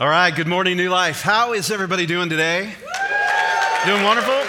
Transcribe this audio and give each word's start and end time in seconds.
All 0.00 0.08
right, 0.08 0.34
good 0.34 0.46
morning, 0.46 0.78
New 0.78 0.88
Life. 0.88 1.20
How 1.20 1.52
is 1.52 1.70
everybody 1.70 2.06
doing 2.06 2.30
today? 2.30 2.72
Doing 3.84 4.02
wonderful? 4.02 4.40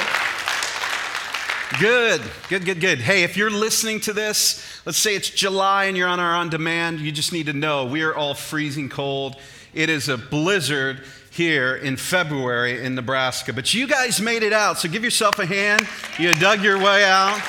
Good, 1.77 2.21
good, 2.47 2.63
good, 2.63 2.79
good. 2.79 3.00
Hey, 3.00 3.24
if 3.24 3.35
you're 3.35 3.50
listening 3.51 4.00
to 4.00 4.14
this, 4.14 4.82
let's 4.85 4.98
say 4.98 5.14
it's 5.14 5.29
July 5.29 5.85
and 5.85 5.98
you're 5.98 6.08
on 6.08 6.22
our 6.22 6.33
on 6.35 6.50
demand, 6.50 7.01
you 7.01 7.11
just 7.11 7.33
need 7.33 7.48
to 7.48 7.53
know 7.53 7.85
we 7.85 8.02
are 8.02 8.16
all 8.16 8.34
freezing 8.34 8.88
cold. 8.88 9.36
It 9.73 9.89
is 9.89 10.07
a 10.07 10.18
blizzard 10.18 11.04
here 11.32 11.75
in 11.75 11.97
February 11.97 12.86
in 12.86 12.95
Nebraska, 12.95 13.52
but 13.52 13.73
you 13.73 13.88
guys 13.88 14.21
made 14.21 14.43
it 14.43 14.54
out, 14.54 14.77
so 14.77 14.88
give 14.88 15.04
yourself 15.04 15.38
a 15.38 15.45
hand. 15.45 15.86
You 16.18 16.33
dug 16.33 16.63
your 16.63 16.77
way 16.77 17.04
out. 17.04 17.41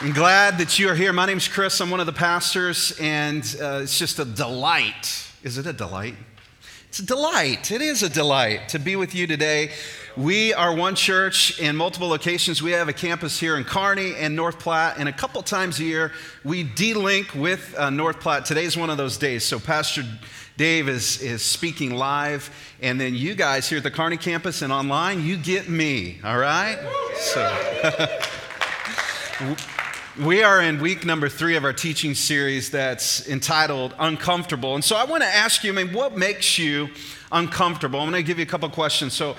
I'm 0.00 0.12
glad 0.12 0.58
that 0.58 0.80
you 0.80 0.88
are 0.88 0.96
here. 0.96 1.12
My 1.12 1.26
name 1.26 1.36
is 1.36 1.46
Chris. 1.46 1.80
I'm 1.80 1.88
one 1.88 2.00
of 2.00 2.06
the 2.06 2.12
pastors, 2.12 2.98
and 3.00 3.44
uh, 3.62 3.82
it's 3.84 3.96
just 3.96 4.18
a 4.18 4.24
delight. 4.24 5.27
Is 5.42 5.56
it 5.56 5.66
a 5.66 5.72
delight? 5.72 6.16
It's 6.88 6.98
a 6.98 7.06
delight. 7.06 7.70
It 7.70 7.80
is 7.80 8.02
a 8.02 8.08
delight 8.08 8.70
to 8.70 8.78
be 8.78 8.96
with 8.96 9.14
you 9.14 9.28
today. 9.28 9.70
We 10.16 10.52
are 10.52 10.74
one 10.74 10.96
church 10.96 11.60
in 11.60 11.76
multiple 11.76 12.08
locations. 12.08 12.60
We 12.60 12.72
have 12.72 12.88
a 12.88 12.92
campus 12.92 13.38
here 13.38 13.56
in 13.56 13.62
Kearney 13.62 14.16
and 14.16 14.34
North 14.34 14.58
Platte, 14.58 14.98
and 14.98 15.08
a 15.08 15.12
couple 15.12 15.40
times 15.42 15.78
a 15.78 15.84
year 15.84 16.12
we 16.44 16.64
de-link 16.64 17.34
with 17.34 17.72
uh, 17.78 17.90
North 17.90 18.18
Platte. 18.18 18.46
Today's 18.46 18.76
one 18.76 18.90
of 18.90 18.96
those 18.96 19.16
days. 19.16 19.44
So 19.44 19.60
Pastor 19.60 20.02
Dave 20.56 20.88
is, 20.88 21.22
is 21.22 21.42
speaking 21.42 21.94
live, 21.94 22.50
and 22.82 23.00
then 23.00 23.14
you 23.14 23.36
guys 23.36 23.68
here 23.68 23.78
at 23.78 23.84
the 23.84 23.92
Kearney 23.92 24.16
campus 24.16 24.62
and 24.62 24.72
online, 24.72 25.24
you 25.24 25.36
get 25.36 25.68
me, 25.68 26.18
all 26.24 26.38
right? 26.38 26.78
So. 27.14 28.16
We 30.18 30.42
are 30.42 30.60
in 30.60 30.80
week 30.80 31.06
number 31.06 31.28
three 31.28 31.54
of 31.54 31.62
our 31.62 31.72
teaching 31.72 32.12
series 32.14 32.72
that's 32.72 33.28
entitled 33.28 33.94
Uncomfortable. 34.00 34.74
And 34.74 34.82
so 34.82 34.96
I 34.96 35.04
want 35.04 35.22
to 35.22 35.28
ask 35.28 35.62
you, 35.62 35.70
I 35.70 35.76
mean, 35.76 35.94
what 35.94 36.16
makes 36.16 36.58
you 36.58 36.88
uncomfortable? 37.30 38.00
I'm 38.00 38.10
going 38.10 38.20
to 38.20 38.26
give 38.26 38.38
you 38.38 38.42
a 38.42 38.48
couple 38.48 38.68
questions. 38.70 39.12
So, 39.12 39.36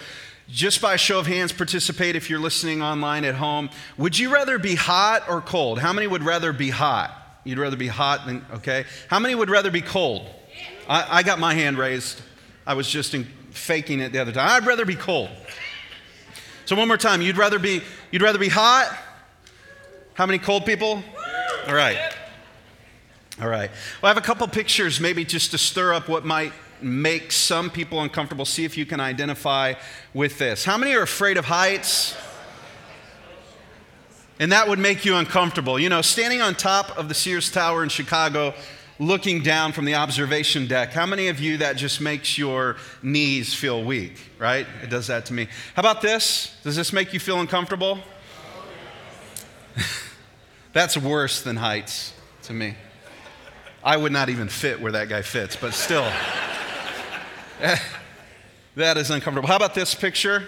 just 0.47 0.81
by 0.81 0.95
show 0.95 1.19
of 1.19 1.27
hands, 1.27 1.51
participate 1.51 2.15
if 2.15 2.29
you're 2.29 2.39
listening 2.39 2.81
online 2.81 3.25
at 3.25 3.35
home. 3.35 3.69
Would 3.97 4.17
you 4.17 4.33
rather 4.33 4.57
be 4.57 4.75
hot 4.75 5.27
or 5.27 5.41
cold? 5.41 5.79
How 5.79 5.91
many 5.91 6.07
would 6.07 6.23
rather 6.23 6.53
be 6.53 6.69
hot? 6.69 7.11
You'd 7.43 7.59
rather 7.59 7.75
be 7.75 7.87
hot 7.87 8.25
than, 8.25 8.45
okay. 8.53 8.85
How 9.09 9.19
many 9.19 9.35
would 9.35 9.49
rather 9.49 9.71
be 9.71 9.81
cold? 9.81 10.29
I, 10.87 11.19
I 11.19 11.23
got 11.23 11.39
my 11.39 11.53
hand 11.53 11.77
raised. 11.77 12.21
I 12.65 12.75
was 12.75 12.89
just 12.89 13.13
in, 13.13 13.25
faking 13.51 13.99
it 13.99 14.13
the 14.13 14.19
other 14.19 14.31
time. 14.31 14.49
I'd 14.49 14.65
rather 14.65 14.85
be 14.85 14.95
cold. 14.95 15.29
So, 16.63 16.77
one 16.77 16.87
more 16.87 16.95
time. 16.95 17.21
You'd 17.21 17.37
rather 17.37 17.59
be, 17.59 17.81
you'd 18.11 18.21
rather 18.21 18.39
be 18.39 18.49
hot 18.49 18.97
how 20.19 20.25
many 20.25 20.37
cold 20.37 20.65
people? 20.65 21.01
All 21.65 21.73
right. 21.73 21.97
All 23.41 23.47
right. 23.47 23.69
Well, 24.01 24.09
I 24.11 24.13
have 24.13 24.17
a 24.17 24.21
couple 24.21 24.45
pictures, 24.49 24.99
maybe 24.99 25.23
just 25.23 25.51
to 25.51 25.57
stir 25.57 25.93
up 25.93 26.09
what 26.09 26.25
might 26.25 26.51
make 26.81 27.31
some 27.31 27.69
people 27.69 28.01
uncomfortable. 28.01 28.43
See 28.43 28.65
if 28.65 28.77
you 28.77 28.85
can 28.85 28.99
identify 28.99 29.75
with 30.13 30.37
this. 30.37 30.65
How 30.65 30.77
many 30.77 30.93
are 30.93 31.03
afraid 31.03 31.37
of 31.37 31.45
heights? 31.45 32.17
And 34.41 34.51
that 34.51 34.67
would 34.67 34.77
make 34.77 35.05
you 35.05 35.15
uncomfortable. 35.15 35.79
You 35.79 35.87
know, 35.87 36.01
standing 36.01 36.41
on 36.41 36.53
top 36.53 36.97
of 36.97 37.07
the 37.07 37.15
Sears 37.15 37.49
Tower 37.49 37.81
in 37.81 37.87
Chicago, 37.87 38.53
looking 38.99 39.41
down 39.41 39.71
from 39.71 39.85
the 39.85 39.95
observation 39.95 40.67
deck, 40.67 40.91
how 40.91 41.05
many 41.05 41.29
of 41.29 41.39
you 41.39 41.59
that 41.59 41.77
just 41.77 42.01
makes 42.01 42.37
your 42.37 42.75
knees 43.01 43.53
feel 43.53 43.85
weak, 43.85 44.17
right? 44.37 44.67
It 44.83 44.89
does 44.89 45.07
that 45.07 45.27
to 45.27 45.33
me. 45.33 45.47
How 45.75 45.79
about 45.79 46.01
this? 46.01 46.57
Does 46.61 46.75
this 46.75 46.91
make 46.91 47.13
you 47.13 47.21
feel 47.21 47.39
uncomfortable? 47.39 47.99
That's 50.71 50.95
worse 50.97 51.41
than 51.41 51.55
heights 51.55 52.13
to 52.43 52.53
me. 52.53 52.75
I 53.83 53.97
would 53.97 54.11
not 54.11 54.29
even 54.29 54.49
fit 54.49 54.79
where 54.81 54.91
that 54.91 55.09
guy 55.09 55.21
fits, 55.21 55.55
but 55.55 55.73
still. 55.73 56.09
that 58.75 58.97
is 58.97 59.09
uncomfortable. 59.09 59.47
How 59.47 59.55
about 59.55 59.73
this 59.73 59.95
picture? 59.95 60.47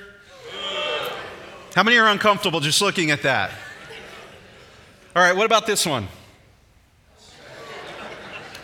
How 1.76 1.84
many 1.84 1.98
are 1.98 2.08
uncomfortable 2.08 2.60
just 2.60 2.82
looking 2.82 3.12
at 3.12 3.24
that? 3.24 3.52
All 5.16 5.24
right, 5.24 5.36
what 5.36 5.46
about 5.46 5.66
this 5.66 5.86
one? 5.86 6.08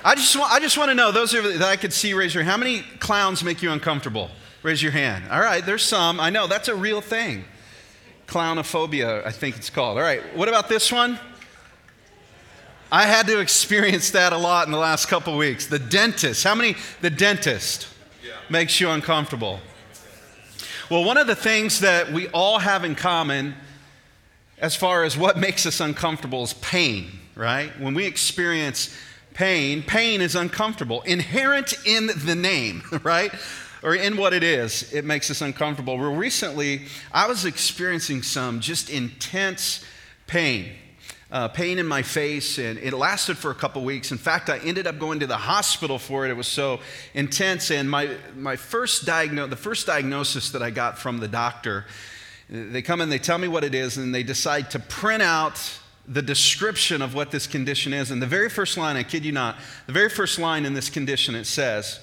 I 0.03 0.15
just 0.15 0.35
want, 0.37 0.51
I 0.51 0.59
just 0.59 0.77
want 0.77 0.89
to 0.89 0.95
know, 0.95 1.11
those 1.11 1.31
that 1.31 1.61
I 1.61 1.75
could 1.75 1.91
see, 1.91 2.13
raise 2.13 2.33
your 2.33 2.43
hand. 2.43 2.51
How 2.51 2.57
many 2.57 2.81
clowns 2.99 3.43
make 3.43 3.61
you 3.61 3.71
uncomfortable? 3.71 4.29
Raise 4.63 4.81
your 4.81 4.91
hand. 4.91 5.25
All 5.29 5.39
right, 5.39 5.65
there's 5.65 5.83
some. 5.83 6.19
I 6.19 6.29
know, 6.29 6.47
that's 6.47 6.67
a 6.67 6.75
real 6.75 7.01
thing. 7.01 7.45
Clownophobia, 8.27 9.25
I 9.25 9.31
think 9.31 9.57
it's 9.57 9.69
called. 9.69 9.97
All 9.97 10.03
right, 10.03 10.21
what 10.35 10.47
about 10.49 10.69
this 10.69 10.91
one? 10.91 11.19
I 12.91 13.05
had 13.05 13.27
to 13.27 13.39
experience 13.39 14.11
that 14.11 14.31
a 14.31 14.37
lot 14.37 14.65
in 14.65 14.71
the 14.71 14.77
last 14.77 15.07
couple 15.07 15.35
weeks. 15.35 15.67
The 15.67 15.79
dentist. 15.79 16.43
How 16.43 16.55
many? 16.55 16.75
The 17.01 17.09
dentist 17.09 17.87
yeah. 18.25 18.31
makes 18.49 18.79
you 18.79 18.89
uncomfortable. 18.89 19.59
Well, 20.89 21.03
one 21.03 21.17
of 21.17 21.27
the 21.27 21.35
things 21.35 21.81
that 21.81 22.13
we 22.13 22.29
all 22.29 22.59
have 22.59 22.85
in 22.85 22.95
common 22.95 23.55
as 24.59 24.73
far 24.73 25.03
as 25.03 25.17
what 25.17 25.37
makes 25.37 25.65
us 25.65 25.81
uncomfortable 25.81 26.43
is 26.43 26.53
pain, 26.53 27.07
right? 27.35 27.77
When 27.77 27.93
we 27.93 28.05
experience 28.05 28.95
pain, 29.33 29.83
pain 29.83 30.21
is 30.21 30.35
uncomfortable. 30.35 31.01
Inherent 31.01 31.73
in 31.85 32.07
the 32.25 32.35
name, 32.35 32.83
right? 33.03 33.33
Or 33.83 33.95
in 33.95 34.15
what 34.15 34.33
it 34.33 34.43
is, 34.43 34.93
it 34.93 35.03
makes 35.03 35.29
us 35.29 35.41
uncomfortable. 35.41 35.97
Well, 35.97 36.15
recently, 36.15 36.83
I 37.11 37.27
was 37.27 37.43
experiencing 37.43 38.23
some 38.23 38.61
just 38.61 38.89
intense 38.89 39.83
pain 40.25 40.71
uh, 41.31 41.47
pain 41.49 41.77
in 41.77 41.85
my 41.85 42.01
face, 42.01 42.57
and 42.57 42.79
it 42.79 42.93
lasted 42.93 43.37
for 43.37 43.51
a 43.51 43.55
couple 43.55 43.83
weeks. 43.83 44.11
In 44.11 44.17
fact, 44.17 44.49
I 44.49 44.59
ended 44.59 44.87
up 44.87 44.97
going 44.97 45.19
to 45.19 45.27
the 45.27 45.37
hospital 45.37 45.99
for 45.99 46.25
it. 46.25 46.29
It 46.29 46.37
was 46.37 46.47
so 46.47 46.79
intense. 47.13 47.69
And 47.69 47.89
my, 47.89 48.15
my 48.35 48.55
first 48.55 49.05
diagno- 49.05 49.49
the 49.49 49.57
first 49.57 49.87
diagnosis 49.87 50.51
that 50.51 50.61
I 50.61 50.69
got 50.69 50.97
from 50.97 51.19
the 51.19 51.27
doctor, 51.27 51.85
they 52.49 52.81
come 52.81 53.01
and 53.01 53.11
they 53.11 53.19
tell 53.19 53.37
me 53.37 53.49
what 53.49 53.63
it 53.63 53.75
is, 53.75 53.97
and 53.97 54.15
they 54.15 54.23
decide 54.23 54.71
to 54.71 54.79
print 54.79 55.21
out 55.21 55.79
the 56.07 56.21
description 56.21 57.01
of 57.01 57.13
what 57.13 57.31
this 57.31 57.45
condition 57.45 57.91
is. 57.91 58.11
And 58.11 58.21
the 58.21 58.27
very 58.27 58.49
first 58.49 58.77
line, 58.77 58.95
I 58.95 59.03
kid 59.03 59.25
you 59.25 59.33
not, 59.33 59.57
the 59.87 59.93
very 59.93 60.09
first 60.09 60.39
line 60.39 60.65
in 60.65 60.73
this 60.73 60.89
condition, 60.89 61.35
it 61.35 61.45
says, 61.45 61.99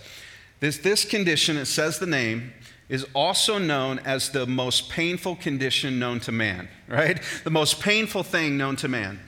this, 0.60 0.76
this 0.78 1.06
condition, 1.06 1.56
it 1.56 1.64
says 1.64 1.98
the 1.98 2.06
name, 2.06 2.52
is 2.88 3.06
also 3.14 3.58
known 3.58 3.98
as 4.00 4.30
the 4.30 4.46
most 4.46 4.90
painful 4.90 5.36
condition 5.36 5.98
known 5.98 6.20
to 6.20 6.32
man, 6.32 6.68
right? 6.86 7.20
The 7.42 7.50
most 7.50 7.80
painful 7.80 8.22
thing 8.22 8.56
known 8.56 8.76
to 8.76 8.88
man. 8.88 9.20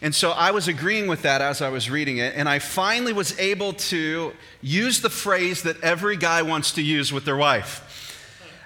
And 0.00 0.14
so 0.14 0.32
I 0.32 0.50
was 0.50 0.68
agreeing 0.68 1.06
with 1.06 1.22
that 1.22 1.40
as 1.40 1.62
I 1.62 1.68
was 1.68 1.88
reading 1.88 2.18
it, 2.18 2.34
and 2.36 2.48
I 2.48 2.58
finally 2.58 3.12
was 3.12 3.38
able 3.38 3.72
to 3.74 4.32
use 4.60 5.00
the 5.00 5.10
phrase 5.10 5.62
that 5.62 5.80
every 5.82 6.16
guy 6.16 6.42
wants 6.42 6.72
to 6.72 6.82
use 6.82 7.12
with 7.12 7.24
their 7.24 7.36
wife. 7.36 7.80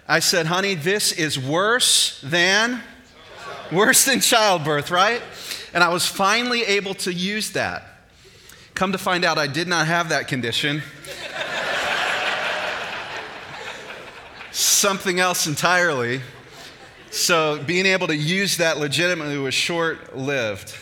I 0.08 0.20
said, 0.20 0.46
honey, 0.46 0.74
this 0.74 1.12
is 1.12 1.38
worse 1.38 2.20
than 2.22 2.82
worse 3.70 4.04
than 4.04 4.20
childbirth, 4.20 4.90
right? 4.90 5.22
And 5.74 5.84
I 5.84 5.90
was 5.90 6.06
finally 6.06 6.62
able 6.62 6.94
to 6.94 7.12
use 7.12 7.52
that. 7.52 7.84
Come 8.74 8.92
to 8.92 8.98
find 8.98 9.24
out, 9.24 9.38
I 9.38 9.46
did 9.46 9.68
not 9.68 9.86
have 9.86 10.08
that 10.08 10.28
condition 10.28 10.82
something 14.78 15.18
else 15.18 15.46
entirely. 15.46 16.20
So 17.10 17.62
being 17.66 17.86
able 17.86 18.06
to 18.06 18.16
use 18.16 18.58
that 18.58 18.78
legitimately 18.78 19.38
was 19.38 19.54
short 19.54 20.16
lived. 20.16 20.74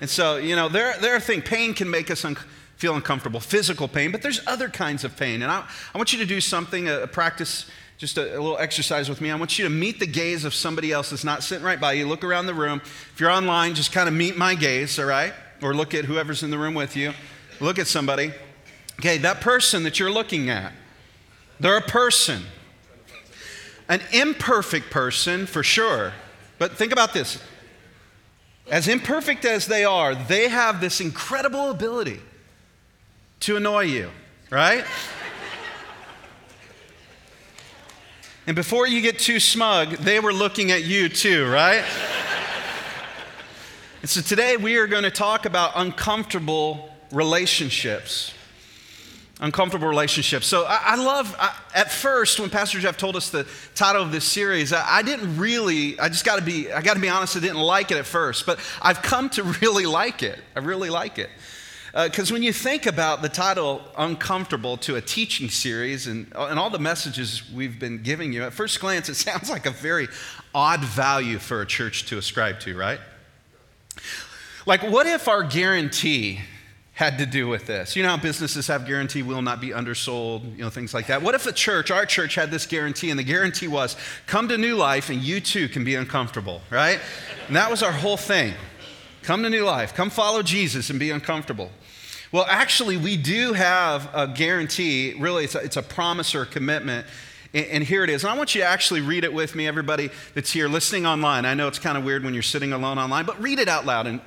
And 0.00 0.10
so, 0.10 0.36
you 0.36 0.54
know, 0.54 0.68
there, 0.68 0.94
there 1.00 1.16
are 1.16 1.20
things, 1.20 1.44
pain 1.44 1.74
can 1.74 1.90
make 1.90 2.10
us 2.10 2.24
un- 2.24 2.36
feel 2.76 2.94
uncomfortable, 2.94 3.40
physical 3.40 3.88
pain, 3.88 4.12
but 4.12 4.22
there's 4.22 4.40
other 4.46 4.68
kinds 4.68 5.02
of 5.02 5.16
pain. 5.16 5.42
And 5.42 5.50
I, 5.50 5.66
I 5.94 5.98
want 5.98 6.12
you 6.12 6.18
to 6.18 6.26
do 6.26 6.40
something, 6.40 6.88
a, 6.88 7.02
a 7.02 7.06
practice, 7.06 7.68
just 7.96 8.18
a, 8.18 8.36
a, 8.36 8.40
little 8.40 8.58
exercise 8.58 9.08
with 9.08 9.20
me. 9.20 9.30
I 9.30 9.34
want 9.34 9.58
you 9.58 9.64
to 9.64 9.70
meet 9.70 9.98
the 9.98 10.06
gaze 10.06 10.44
of 10.44 10.54
somebody 10.54 10.92
else 10.92 11.10
that's 11.10 11.24
not 11.24 11.42
sitting 11.42 11.64
right 11.64 11.80
by 11.80 11.94
you. 11.94 12.06
Look 12.06 12.22
around 12.22 12.46
the 12.46 12.54
room. 12.54 12.80
If 12.84 13.14
you're 13.18 13.30
online, 13.30 13.74
just 13.74 13.92
kind 13.92 14.08
of 14.08 14.14
meet 14.14 14.36
my 14.36 14.54
gaze, 14.54 14.98
all 14.98 15.06
right? 15.06 15.32
Or 15.62 15.74
look 15.74 15.94
at 15.94 16.04
whoever's 16.04 16.42
in 16.42 16.50
the 16.50 16.58
room 16.58 16.74
with 16.74 16.96
you. 16.96 17.12
Look 17.60 17.78
at 17.78 17.88
somebody. 17.88 18.32
Okay, 19.00 19.18
that 19.18 19.40
person 19.40 19.82
that 19.84 19.98
you're 19.98 20.12
looking 20.12 20.50
at, 20.50 20.72
they're 21.58 21.76
a 21.76 21.82
person 21.82 22.42
an 23.88 24.02
imperfect 24.12 24.90
person 24.90 25.46
for 25.46 25.62
sure. 25.62 26.12
But 26.58 26.72
think 26.72 26.92
about 26.92 27.12
this 27.12 27.42
as 28.70 28.86
imperfect 28.86 29.44
as 29.44 29.66
they 29.66 29.84
are, 29.84 30.14
they 30.14 30.48
have 30.48 30.80
this 30.80 31.00
incredible 31.00 31.70
ability 31.70 32.20
to 33.40 33.56
annoy 33.56 33.82
you, 33.82 34.10
right? 34.50 34.84
and 38.46 38.54
before 38.54 38.86
you 38.86 39.00
get 39.00 39.18
too 39.18 39.40
smug, 39.40 39.90
they 39.98 40.20
were 40.20 40.32
looking 40.32 40.70
at 40.70 40.84
you 40.84 41.08
too, 41.08 41.46
right? 41.46 41.82
and 44.02 44.10
so 44.10 44.20
today 44.20 44.56
we 44.58 44.76
are 44.76 44.86
going 44.86 45.04
to 45.04 45.10
talk 45.10 45.46
about 45.46 45.72
uncomfortable 45.76 46.90
relationships 47.10 48.34
uncomfortable 49.40 49.86
relationships. 49.86 50.46
So 50.46 50.64
I, 50.64 50.80
I 50.84 50.96
love, 50.96 51.34
I, 51.38 51.56
at 51.74 51.92
first, 51.92 52.40
when 52.40 52.50
Pastor 52.50 52.80
Jeff 52.80 52.96
told 52.96 53.16
us 53.16 53.30
the 53.30 53.46
title 53.74 54.02
of 54.02 54.10
this 54.10 54.24
series, 54.24 54.72
I, 54.72 54.84
I 54.98 55.02
didn't 55.02 55.38
really, 55.38 55.98
I 56.00 56.08
just 56.08 56.24
got 56.24 56.38
to 56.38 56.44
be, 56.44 56.72
I 56.72 56.82
got 56.82 56.94
to 56.94 57.00
be 57.00 57.08
honest, 57.08 57.36
I 57.36 57.40
didn't 57.40 57.58
like 57.58 57.90
it 57.90 57.98
at 57.98 58.06
first, 58.06 58.46
but 58.46 58.58
I've 58.82 59.02
come 59.02 59.30
to 59.30 59.42
really 59.62 59.86
like 59.86 60.22
it. 60.22 60.38
I 60.56 60.60
really 60.60 60.90
like 60.90 61.18
it. 61.18 61.30
Because 61.92 62.30
uh, 62.30 62.34
when 62.34 62.42
you 62.42 62.52
think 62.52 62.84
about 62.86 63.22
the 63.22 63.28
title 63.28 63.82
Uncomfortable 63.96 64.76
to 64.78 64.96
a 64.96 65.00
teaching 65.00 65.48
series 65.48 66.06
and, 66.06 66.30
and 66.36 66.58
all 66.58 66.68
the 66.68 66.78
messages 66.78 67.50
we've 67.50 67.78
been 67.78 68.02
giving 68.02 68.32
you, 68.32 68.42
at 68.42 68.52
first 68.52 68.78
glance, 68.80 69.08
it 69.08 69.14
sounds 69.16 69.48
like 69.48 69.66
a 69.66 69.70
very 69.70 70.08
odd 70.54 70.80
value 70.80 71.38
for 71.38 71.62
a 71.62 71.66
church 71.66 72.06
to 72.06 72.18
ascribe 72.18 72.60
to, 72.60 72.76
right? 72.76 73.00
Like, 74.66 74.82
what 74.82 75.06
if 75.06 75.28
our 75.28 75.42
guarantee 75.44 76.40
had 76.98 77.16
to 77.18 77.26
do 77.26 77.46
with 77.46 77.64
this? 77.64 77.94
You 77.94 78.02
know 78.02 78.08
how 78.08 78.16
businesses 78.16 78.66
have 78.66 78.84
guarantee 78.84 79.22
will 79.22 79.40
not 79.40 79.60
be 79.60 79.72
undersold, 79.72 80.42
you 80.56 80.64
know, 80.64 80.68
things 80.68 80.92
like 80.92 81.06
that. 81.06 81.22
What 81.22 81.36
if 81.36 81.46
a 81.46 81.52
church, 81.52 81.92
our 81.92 82.04
church, 82.04 82.34
had 82.34 82.50
this 82.50 82.66
guarantee, 82.66 83.10
and 83.10 83.16
the 83.16 83.22
guarantee 83.22 83.68
was 83.68 83.94
come 84.26 84.48
to 84.48 84.58
New 84.58 84.74
Life 84.74 85.08
and 85.08 85.22
you 85.22 85.40
too 85.40 85.68
can 85.68 85.84
be 85.84 85.94
uncomfortable, 85.94 86.60
right? 86.70 86.98
And 87.46 87.54
that 87.54 87.70
was 87.70 87.84
our 87.84 87.92
whole 87.92 88.16
thing. 88.16 88.52
Come 89.22 89.44
to 89.44 89.48
New 89.48 89.62
Life, 89.62 89.94
come 89.94 90.10
follow 90.10 90.42
Jesus 90.42 90.90
and 90.90 90.98
be 90.98 91.12
uncomfortable. 91.12 91.70
Well, 92.32 92.46
actually, 92.48 92.96
we 92.96 93.16
do 93.16 93.52
have 93.52 94.10
a 94.12 94.26
guarantee. 94.26 95.14
Really, 95.20 95.44
it's 95.44 95.54
a, 95.54 95.58
it's 95.58 95.76
a 95.76 95.82
promise 95.82 96.34
or 96.34 96.42
a 96.42 96.46
commitment. 96.46 97.06
And, 97.54 97.66
and 97.66 97.84
here 97.84 98.02
it 98.02 98.10
is. 98.10 98.24
And 98.24 98.32
I 98.32 98.36
want 98.36 98.56
you 98.56 98.62
to 98.62 98.66
actually 98.66 99.02
read 99.02 99.22
it 99.22 99.32
with 99.32 99.54
me, 99.54 99.68
everybody 99.68 100.10
that's 100.34 100.50
here 100.50 100.66
listening 100.66 101.06
online. 101.06 101.44
I 101.44 101.54
know 101.54 101.68
it's 101.68 101.78
kind 101.78 101.96
of 101.96 102.02
weird 102.02 102.24
when 102.24 102.34
you're 102.34 102.42
sitting 102.42 102.72
alone 102.72 102.98
online, 102.98 103.24
but 103.24 103.40
read 103.40 103.60
it 103.60 103.68
out 103.68 103.86
loud 103.86 104.08
and 104.08 104.20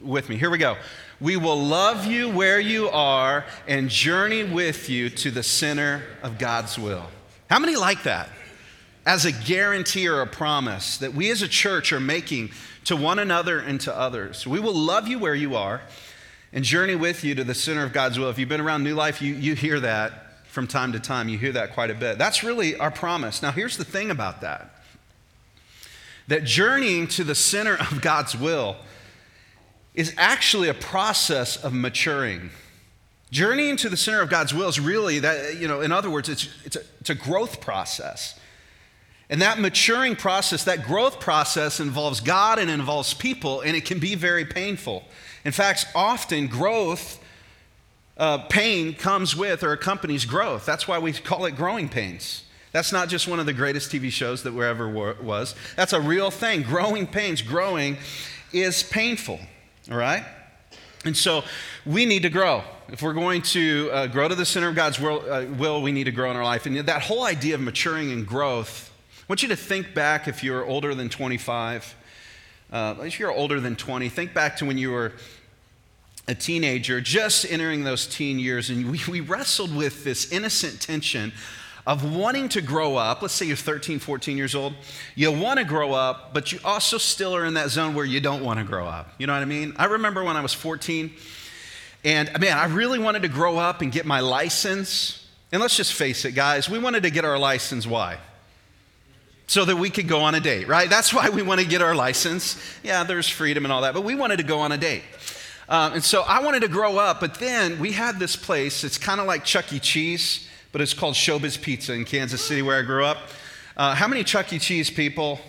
with 0.00 0.28
me. 0.28 0.36
Here 0.36 0.50
we 0.50 0.58
go. 0.58 0.76
We 1.20 1.36
will 1.36 1.60
love 1.60 2.06
you 2.06 2.30
where 2.30 2.60
you 2.60 2.88
are 2.90 3.44
and 3.66 3.88
journey 3.88 4.44
with 4.44 4.88
you 4.88 5.10
to 5.10 5.30
the 5.30 5.42
center 5.42 6.02
of 6.22 6.38
God's 6.38 6.78
will. 6.78 7.06
How 7.50 7.58
many 7.58 7.74
like 7.74 8.04
that? 8.04 8.28
As 9.04 9.24
a 9.24 9.32
guarantee 9.32 10.06
or 10.06 10.20
a 10.20 10.26
promise 10.26 10.98
that 10.98 11.14
we 11.14 11.30
as 11.30 11.42
a 11.42 11.48
church 11.48 11.92
are 11.92 12.00
making 12.00 12.50
to 12.84 12.94
one 12.94 13.18
another 13.18 13.58
and 13.58 13.80
to 13.80 13.96
others. 13.96 14.46
We 14.46 14.60
will 14.60 14.74
love 14.74 15.08
you 15.08 15.18
where 15.18 15.34
you 15.34 15.56
are 15.56 15.82
and 16.52 16.64
journey 16.64 16.94
with 16.94 17.24
you 17.24 17.34
to 17.34 17.44
the 17.44 17.54
center 17.54 17.82
of 17.82 17.92
God's 17.92 18.18
will. 18.18 18.30
If 18.30 18.38
you've 18.38 18.48
been 18.48 18.60
around 18.60 18.84
New 18.84 18.94
Life, 18.94 19.20
you, 19.20 19.34
you 19.34 19.54
hear 19.54 19.80
that 19.80 20.44
from 20.46 20.66
time 20.66 20.92
to 20.92 21.00
time. 21.00 21.28
You 21.28 21.38
hear 21.38 21.52
that 21.52 21.74
quite 21.74 21.90
a 21.90 21.94
bit. 21.94 22.18
That's 22.18 22.42
really 22.42 22.76
our 22.76 22.90
promise. 22.90 23.42
Now, 23.42 23.50
here's 23.50 23.76
the 23.76 23.84
thing 23.84 24.10
about 24.10 24.40
that 24.42 24.70
that 26.28 26.44
journeying 26.44 27.06
to 27.08 27.24
the 27.24 27.34
center 27.34 27.74
of 27.74 28.02
God's 28.02 28.36
will 28.36 28.76
is 29.98 30.14
actually 30.16 30.68
a 30.68 30.74
process 30.74 31.56
of 31.56 31.74
maturing. 31.74 32.50
Journeying 33.32 33.76
to 33.78 33.88
the 33.88 33.96
center 33.96 34.22
of 34.22 34.30
God's 34.30 34.54
will 34.54 34.68
is 34.68 34.78
really 34.78 35.18
that, 35.18 35.56
you 35.56 35.66
know, 35.66 35.80
in 35.80 35.90
other 35.90 36.08
words, 36.08 36.28
it's, 36.28 36.48
it's, 36.64 36.76
a, 36.76 36.82
it's 37.00 37.10
a 37.10 37.16
growth 37.16 37.60
process. 37.60 38.38
And 39.28 39.42
that 39.42 39.58
maturing 39.58 40.14
process, 40.14 40.62
that 40.64 40.84
growth 40.84 41.18
process 41.18 41.80
involves 41.80 42.20
God 42.20 42.60
and 42.60 42.70
involves 42.70 43.12
people, 43.12 43.60
and 43.62 43.76
it 43.76 43.86
can 43.86 43.98
be 43.98 44.14
very 44.14 44.44
painful. 44.44 45.02
In 45.44 45.50
fact, 45.50 45.86
often 45.96 46.46
growth, 46.46 47.20
uh, 48.16 48.38
pain 48.38 48.94
comes 48.94 49.34
with 49.34 49.64
or 49.64 49.72
accompanies 49.72 50.24
growth. 50.24 50.64
That's 50.64 50.86
why 50.86 51.00
we 51.00 51.12
call 51.12 51.44
it 51.44 51.56
growing 51.56 51.88
pains. 51.88 52.44
That's 52.70 52.92
not 52.92 53.08
just 53.08 53.26
one 53.26 53.40
of 53.40 53.46
the 53.46 53.52
greatest 53.52 53.90
TV 53.90 54.12
shows 54.12 54.44
that 54.44 54.54
we 54.54 54.64
ever 54.64 54.88
was. 54.88 55.56
That's 55.74 55.92
a 55.92 56.00
real 56.00 56.30
thing. 56.30 56.62
Growing 56.62 57.08
pains, 57.08 57.42
growing 57.42 57.96
is 58.52 58.84
painful, 58.84 59.40
all 59.90 59.96
right? 59.96 60.24
And 61.04 61.16
so 61.16 61.44
we 61.86 62.06
need 62.06 62.22
to 62.22 62.30
grow. 62.30 62.62
If 62.88 63.02
we're 63.02 63.14
going 63.14 63.42
to 63.42 63.90
uh, 63.92 64.06
grow 64.08 64.28
to 64.28 64.34
the 64.34 64.44
center 64.44 64.68
of 64.68 64.74
God's 64.74 64.98
will, 64.98 65.22
uh, 65.30 65.44
will, 65.44 65.82
we 65.82 65.92
need 65.92 66.04
to 66.04 66.12
grow 66.12 66.30
in 66.30 66.36
our 66.36 66.44
life. 66.44 66.66
And 66.66 66.76
that 66.76 67.02
whole 67.02 67.24
idea 67.24 67.54
of 67.54 67.60
maturing 67.60 68.10
and 68.10 68.26
growth, 68.26 68.90
I 69.20 69.24
want 69.28 69.42
you 69.42 69.48
to 69.48 69.56
think 69.56 69.94
back 69.94 70.26
if 70.26 70.42
you're 70.42 70.64
older 70.64 70.94
than 70.94 71.08
25. 71.08 71.94
Uh, 72.70 72.94
if 73.00 73.18
you're 73.18 73.32
older 73.32 73.60
than 73.60 73.76
20, 73.76 74.08
think 74.08 74.34
back 74.34 74.56
to 74.56 74.64
when 74.64 74.76
you 74.76 74.90
were 74.90 75.12
a 76.26 76.34
teenager, 76.34 77.00
just 77.00 77.50
entering 77.50 77.84
those 77.84 78.06
teen 78.06 78.38
years, 78.38 78.68
and 78.68 78.90
we, 78.90 79.00
we 79.08 79.20
wrestled 79.20 79.74
with 79.74 80.04
this 80.04 80.30
innocent 80.30 80.80
tension 80.80 81.32
of 81.88 82.14
wanting 82.14 82.50
to 82.50 82.60
grow 82.60 82.96
up. 82.96 83.22
Let's 83.22 83.32
say 83.32 83.46
you're 83.46 83.56
13, 83.56 83.98
14 83.98 84.36
years 84.36 84.54
old. 84.54 84.74
You 85.14 85.32
want 85.32 85.58
to 85.58 85.64
grow 85.64 85.94
up, 85.94 86.34
but 86.34 86.52
you 86.52 86.58
also 86.62 86.98
still 86.98 87.34
are 87.34 87.46
in 87.46 87.54
that 87.54 87.70
zone 87.70 87.94
where 87.94 88.04
you 88.04 88.20
don't 88.20 88.44
want 88.44 88.58
to 88.58 88.64
grow 88.64 88.86
up. 88.86 89.10
You 89.16 89.26
know 89.26 89.32
what 89.32 89.40
I 89.40 89.46
mean? 89.46 89.72
I 89.78 89.86
remember 89.86 90.22
when 90.22 90.36
I 90.36 90.42
was 90.42 90.52
14, 90.52 91.10
and 92.04 92.30
man, 92.38 92.58
I 92.58 92.66
really 92.66 92.98
wanted 92.98 93.22
to 93.22 93.28
grow 93.28 93.56
up 93.56 93.80
and 93.80 93.90
get 93.90 94.04
my 94.04 94.20
license. 94.20 95.26
And 95.50 95.62
let's 95.62 95.78
just 95.78 95.94
face 95.94 96.26
it, 96.26 96.32
guys, 96.32 96.68
we 96.68 96.78
wanted 96.78 97.04
to 97.04 97.10
get 97.10 97.24
our 97.24 97.38
license. 97.38 97.86
Why? 97.86 98.18
So 99.46 99.64
that 99.64 99.76
we 99.76 99.88
could 99.88 100.08
go 100.08 100.20
on 100.20 100.34
a 100.34 100.40
date, 100.40 100.68
right? 100.68 100.90
That's 100.90 101.14
why 101.14 101.30
we 101.30 101.40
want 101.40 101.62
to 101.62 101.66
get 101.66 101.80
our 101.80 101.94
license. 101.94 102.62
Yeah, 102.82 103.02
there's 103.04 103.30
freedom 103.30 103.64
and 103.64 103.72
all 103.72 103.80
that, 103.80 103.94
but 103.94 104.04
we 104.04 104.14
wanted 104.14 104.36
to 104.36 104.42
go 104.42 104.58
on 104.58 104.72
a 104.72 104.76
date. 104.76 105.04
Um, 105.70 105.94
and 105.94 106.04
so 106.04 106.20
I 106.20 106.40
wanted 106.42 106.60
to 106.60 106.68
grow 106.68 106.98
up, 106.98 107.18
but 107.18 107.36
then 107.36 107.78
we 107.78 107.92
had 107.92 108.18
this 108.18 108.36
place. 108.36 108.84
It's 108.84 108.98
kind 108.98 109.22
of 109.22 109.26
like 109.26 109.44
Chuck 109.44 109.72
E. 109.72 109.78
Cheese, 109.78 110.46
but 110.72 110.80
it's 110.80 110.94
called 110.94 111.14
Showbiz 111.14 111.60
Pizza 111.60 111.92
in 111.92 112.04
Kansas 112.04 112.44
City, 112.44 112.62
where 112.62 112.78
I 112.78 112.82
grew 112.82 113.04
up. 113.04 113.18
Uh, 113.76 113.94
how 113.94 114.08
many 114.08 114.24
Chuck 114.24 114.52
E. 114.52 114.58
Cheese 114.58 114.90
people? 114.90 115.40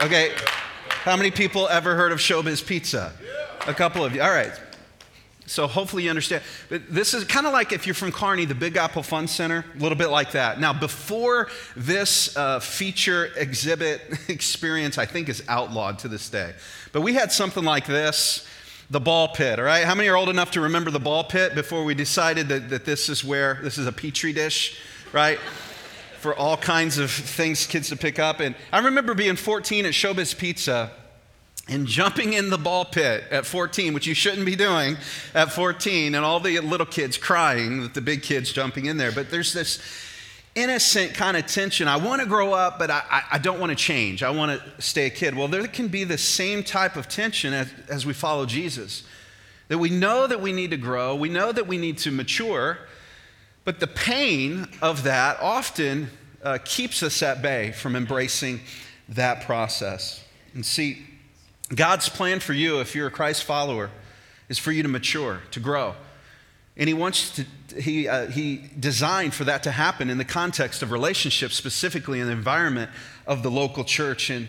Okay. 0.00 0.32
How 0.88 1.16
many 1.16 1.30
people 1.30 1.68
ever 1.68 1.94
heard 1.94 2.12
of 2.12 2.18
Showbiz 2.18 2.66
Pizza? 2.66 3.12
A 3.66 3.74
couple 3.74 4.04
of 4.04 4.14
you. 4.14 4.22
All 4.22 4.30
right. 4.30 4.52
So 5.46 5.66
hopefully 5.66 6.04
you 6.04 6.10
understand. 6.10 6.44
But 6.68 6.88
this 6.88 7.12
is 7.12 7.24
kind 7.24 7.44
of 7.46 7.52
like 7.52 7.72
if 7.72 7.84
you're 7.84 7.94
from 7.94 8.12
Kearney, 8.12 8.44
the 8.44 8.54
Big 8.54 8.76
Apple 8.76 9.02
Fun 9.02 9.26
Center, 9.26 9.64
a 9.74 9.78
little 9.78 9.98
bit 9.98 10.10
like 10.10 10.32
that. 10.32 10.60
Now, 10.60 10.72
before 10.72 11.48
this 11.74 12.36
uh, 12.36 12.60
feature 12.60 13.30
exhibit 13.36 14.00
experience, 14.28 14.96
I 14.96 15.06
think 15.06 15.28
is 15.28 15.42
outlawed 15.48 15.98
to 16.00 16.08
this 16.08 16.30
day. 16.30 16.54
But 16.92 17.00
we 17.00 17.14
had 17.14 17.32
something 17.32 17.64
like 17.64 17.86
this 17.86 18.46
the 18.90 19.00
ball 19.00 19.28
pit, 19.28 19.58
all 19.60 19.64
right? 19.64 19.84
How 19.84 19.94
many 19.94 20.08
are 20.08 20.16
old 20.16 20.28
enough 20.28 20.50
to 20.52 20.60
remember 20.60 20.90
the 20.90 20.98
ball 20.98 21.22
pit 21.22 21.54
before 21.54 21.84
we 21.84 21.94
decided 21.94 22.48
that, 22.48 22.70
that 22.70 22.84
this 22.84 23.08
is 23.08 23.24
where, 23.24 23.60
this 23.62 23.78
is 23.78 23.86
a 23.86 23.92
petri 23.92 24.32
dish, 24.32 24.80
right? 25.12 25.38
For 26.18 26.34
all 26.34 26.56
kinds 26.56 26.98
of 26.98 27.10
things 27.10 27.66
kids 27.68 27.88
to 27.90 27.96
pick 27.96 28.18
up. 28.18 28.40
And 28.40 28.56
I 28.72 28.80
remember 28.80 29.14
being 29.14 29.36
14 29.36 29.86
at 29.86 29.92
Showbiz 29.92 30.36
Pizza 30.36 30.90
and 31.68 31.86
jumping 31.86 32.32
in 32.32 32.50
the 32.50 32.58
ball 32.58 32.84
pit 32.84 33.22
at 33.30 33.46
14, 33.46 33.94
which 33.94 34.08
you 34.08 34.14
shouldn't 34.14 34.44
be 34.44 34.56
doing 34.56 34.96
at 35.34 35.52
14, 35.52 36.16
and 36.16 36.24
all 36.24 36.40
the 36.40 36.58
little 36.58 36.84
kids 36.84 37.16
crying 37.16 37.88
the 37.94 38.00
big 38.00 38.22
kids 38.22 38.52
jumping 38.52 38.86
in 38.86 38.96
there. 38.96 39.12
But 39.12 39.30
there's 39.30 39.52
this 39.52 39.78
innocent 40.60 41.14
kind 41.14 41.36
of 41.36 41.46
tension. 41.46 41.88
I 41.88 41.96
want 41.96 42.20
to 42.20 42.26
grow 42.26 42.52
up, 42.52 42.78
but 42.78 42.90
I, 42.90 43.22
I, 43.32 43.38
don't 43.38 43.58
want 43.58 43.70
to 43.70 43.76
change. 43.76 44.22
I 44.22 44.30
want 44.30 44.60
to 44.60 44.82
stay 44.82 45.06
a 45.06 45.10
kid. 45.10 45.34
Well, 45.34 45.48
there 45.48 45.66
can 45.66 45.88
be 45.88 46.04
the 46.04 46.18
same 46.18 46.62
type 46.62 46.96
of 46.96 47.08
tension 47.08 47.52
as, 47.52 47.72
as 47.88 48.06
we 48.06 48.12
follow 48.12 48.46
Jesus. 48.46 49.04
That 49.68 49.78
we 49.78 49.90
know 49.90 50.26
that 50.26 50.40
we 50.40 50.52
need 50.52 50.70
to 50.70 50.76
grow, 50.76 51.14
we 51.14 51.28
know 51.28 51.52
that 51.52 51.66
we 51.66 51.78
need 51.78 51.98
to 51.98 52.10
mature, 52.10 52.78
but 53.64 53.80
the 53.80 53.86
pain 53.86 54.66
of 54.82 55.04
that 55.04 55.38
often 55.40 56.10
uh, 56.42 56.58
keeps 56.64 57.02
us 57.02 57.22
at 57.22 57.42
bay 57.42 57.72
from 57.72 57.94
embracing 57.96 58.60
that 59.08 59.42
process. 59.42 60.24
And 60.54 60.64
see, 60.64 61.06
God's 61.74 62.08
plan 62.08 62.40
for 62.40 62.52
you, 62.52 62.80
if 62.80 62.94
you're 62.94 63.06
a 63.06 63.12
Christ 63.12 63.44
follower, 63.44 63.90
is 64.48 64.58
for 64.58 64.72
you 64.72 64.82
to 64.82 64.88
mature, 64.88 65.40
to 65.52 65.60
grow. 65.60 65.94
And 66.80 66.88
he 66.88 66.94
wants 66.94 67.30
to, 67.32 67.44
he, 67.78 68.08
uh, 68.08 68.28
he 68.28 68.64
designed 68.80 69.34
for 69.34 69.44
that 69.44 69.62
to 69.64 69.70
happen 69.70 70.08
in 70.08 70.16
the 70.16 70.24
context 70.24 70.82
of 70.82 70.90
relationships, 70.90 71.54
specifically 71.54 72.20
in 72.20 72.26
the 72.26 72.32
environment 72.32 72.90
of 73.26 73.42
the 73.42 73.50
local 73.50 73.84
church. 73.84 74.30
And 74.30 74.48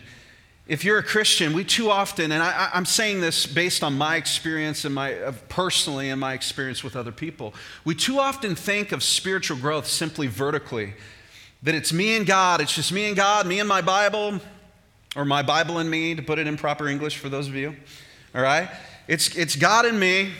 if 0.65 0.85
you're 0.85 0.97
a 0.97 1.03
Christian, 1.03 1.51
we 1.51 1.65
too 1.65 1.91
often, 1.91 2.31
and 2.31 2.41
I, 2.41 2.69
am 2.73 2.85
saying 2.85 3.19
this 3.19 3.45
based 3.45 3.83
on 3.83 3.97
my 3.97 4.15
experience 4.15 4.85
and 4.85 4.95
my 4.95 5.13
uh, 5.15 5.33
personally 5.49 6.09
and 6.09 6.21
my 6.21 6.31
experience 6.31 6.85
with 6.85 6.95
other 6.95 7.11
people, 7.11 7.53
we 7.83 7.95
too 7.95 8.17
often 8.17 8.55
think 8.55 8.93
of 8.93 9.03
spiritual 9.03 9.57
growth 9.57 9.85
simply 9.85 10.27
vertically. 10.27 10.93
That 11.63 11.75
it's 11.75 11.91
me 11.91 12.15
and 12.15 12.25
God, 12.25 12.61
it's 12.61 12.73
just 12.73 12.93
me 12.93 13.07
and 13.07 13.15
God, 13.17 13.45
me 13.45 13.59
and 13.59 13.67
my 13.67 13.81
Bible, 13.81 14.39
or 15.17 15.25
my 15.25 15.41
Bible 15.41 15.79
and 15.79 15.91
me, 15.91 16.15
to 16.15 16.21
put 16.21 16.39
it 16.39 16.47
in 16.47 16.55
proper 16.55 16.87
English 16.87 17.17
for 17.17 17.27
those 17.27 17.49
of 17.49 17.55
you. 17.55 17.75
All 18.33 18.41
right? 18.41 18.69
It's, 19.09 19.35
it's 19.35 19.57
God 19.57 19.85
and 19.85 19.99
me, 19.99 20.31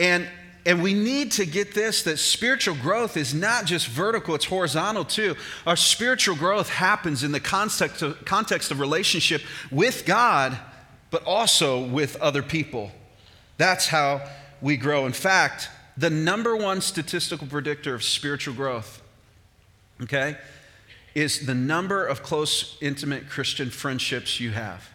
and, 0.00 0.26
and 0.66 0.82
we 0.82 0.94
need 0.94 1.32
to 1.32 1.46
get 1.46 1.74
this 1.74 2.02
that 2.04 2.18
spiritual 2.18 2.74
growth 2.74 3.16
is 3.16 3.34
not 3.34 3.66
just 3.66 3.86
vertical, 3.86 4.34
it's 4.34 4.46
horizontal 4.46 5.04
too. 5.04 5.36
Our 5.66 5.76
spiritual 5.76 6.34
growth 6.36 6.70
happens 6.70 7.22
in 7.22 7.32
the 7.32 7.40
context 7.40 8.02
of, 8.02 8.24
context 8.24 8.70
of 8.70 8.80
relationship 8.80 9.42
with 9.70 10.04
God, 10.06 10.58
but 11.10 11.22
also 11.24 11.84
with 11.84 12.16
other 12.16 12.42
people. 12.42 12.90
That's 13.58 13.88
how 13.88 14.22
we 14.62 14.76
grow. 14.76 15.06
In 15.06 15.12
fact, 15.12 15.68
the 15.96 16.10
number 16.10 16.56
one 16.56 16.80
statistical 16.80 17.46
predictor 17.46 17.94
of 17.94 18.02
spiritual 18.02 18.54
growth, 18.54 19.02
okay, 20.02 20.38
is 21.14 21.46
the 21.46 21.54
number 21.54 22.06
of 22.06 22.22
close, 22.22 22.78
intimate 22.80 23.28
Christian 23.28 23.68
friendships 23.68 24.40
you 24.40 24.52
have. 24.52 24.89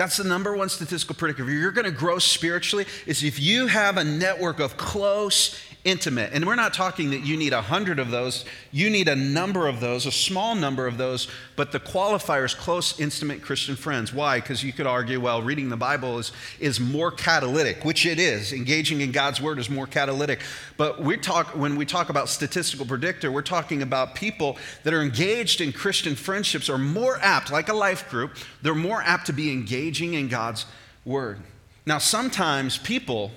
That's 0.00 0.16
the 0.16 0.24
number 0.24 0.56
one 0.56 0.70
statistical 0.70 1.14
predictor. 1.14 1.44
You're 1.44 1.72
going 1.72 1.84
to 1.84 1.90
grow 1.90 2.18
spiritually, 2.18 2.86
is 3.04 3.22
if 3.22 3.38
you 3.38 3.66
have 3.66 3.98
a 3.98 4.02
network 4.02 4.58
of 4.58 4.78
close, 4.78 5.60
intimate. 5.84 6.30
And 6.32 6.46
we're 6.46 6.56
not 6.56 6.74
talking 6.74 7.10
that 7.10 7.20
you 7.20 7.36
need 7.36 7.52
a 7.52 7.62
hundred 7.62 7.98
of 7.98 8.10
those, 8.10 8.44
you 8.70 8.90
need 8.90 9.08
a 9.08 9.16
number 9.16 9.66
of 9.66 9.80
those, 9.80 10.04
a 10.04 10.12
small 10.12 10.54
number 10.54 10.86
of 10.86 10.98
those, 10.98 11.28
but 11.56 11.72
the 11.72 11.80
qualifier 11.80 12.44
is 12.44 12.54
close, 12.54 13.00
intimate 13.00 13.40
Christian 13.40 13.76
friends. 13.76 14.12
Why? 14.12 14.40
Because 14.40 14.62
you 14.62 14.72
could 14.72 14.86
argue, 14.86 15.20
well, 15.20 15.40
reading 15.40 15.70
the 15.70 15.76
Bible 15.76 16.18
is, 16.18 16.32
is 16.58 16.78
more 16.78 17.10
catalytic, 17.10 17.84
which 17.84 18.04
it 18.04 18.18
is. 18.18 18.52
Engaging 18.52 19.00
in 19.00 19.10
God's 19.10 19.40
word 19.40 19.58
is 19.58 19.70
more 19.70 19.86
catalytic. 19.86 20.40
But 20.76 21.00
we 21.00 21.16
talk, 21.16 21.56
when 21.56 21.76
we 21.76 21.86
talk 21.86 22.10
about 22.10 22.28
statistical 22.28 22.84
predictor, 22.84 23.32
we're 23.32 23.42
talking 23.42 23.80
about 23.80 24.14
people 24.14 24.58
that 24.84 24.92
are 24.92 25.02
engaged 25.02 25.60
in 25.60 25.72
Christian 25.72 26.14
friendships 26.14 26.68
are 26.68 26.78
more 26.78 27.18
apt, 27.22 27.50
like 27.50 27.68
a 27.68 27.74
life 27.74 28.08
group, 28.10 28.36
they're 28.60 28.74
more 28.74 29.02
apt 29.02 29.26
to 29.26 29.32
be 29.32 29.50
engaging 29.50 30.14
in 30.14 30.28
God's 30.28 30.66
word. 31.04 31.40
Now, 31.86 31.98
sometimes 31.98 32.76
people 32.76 33.32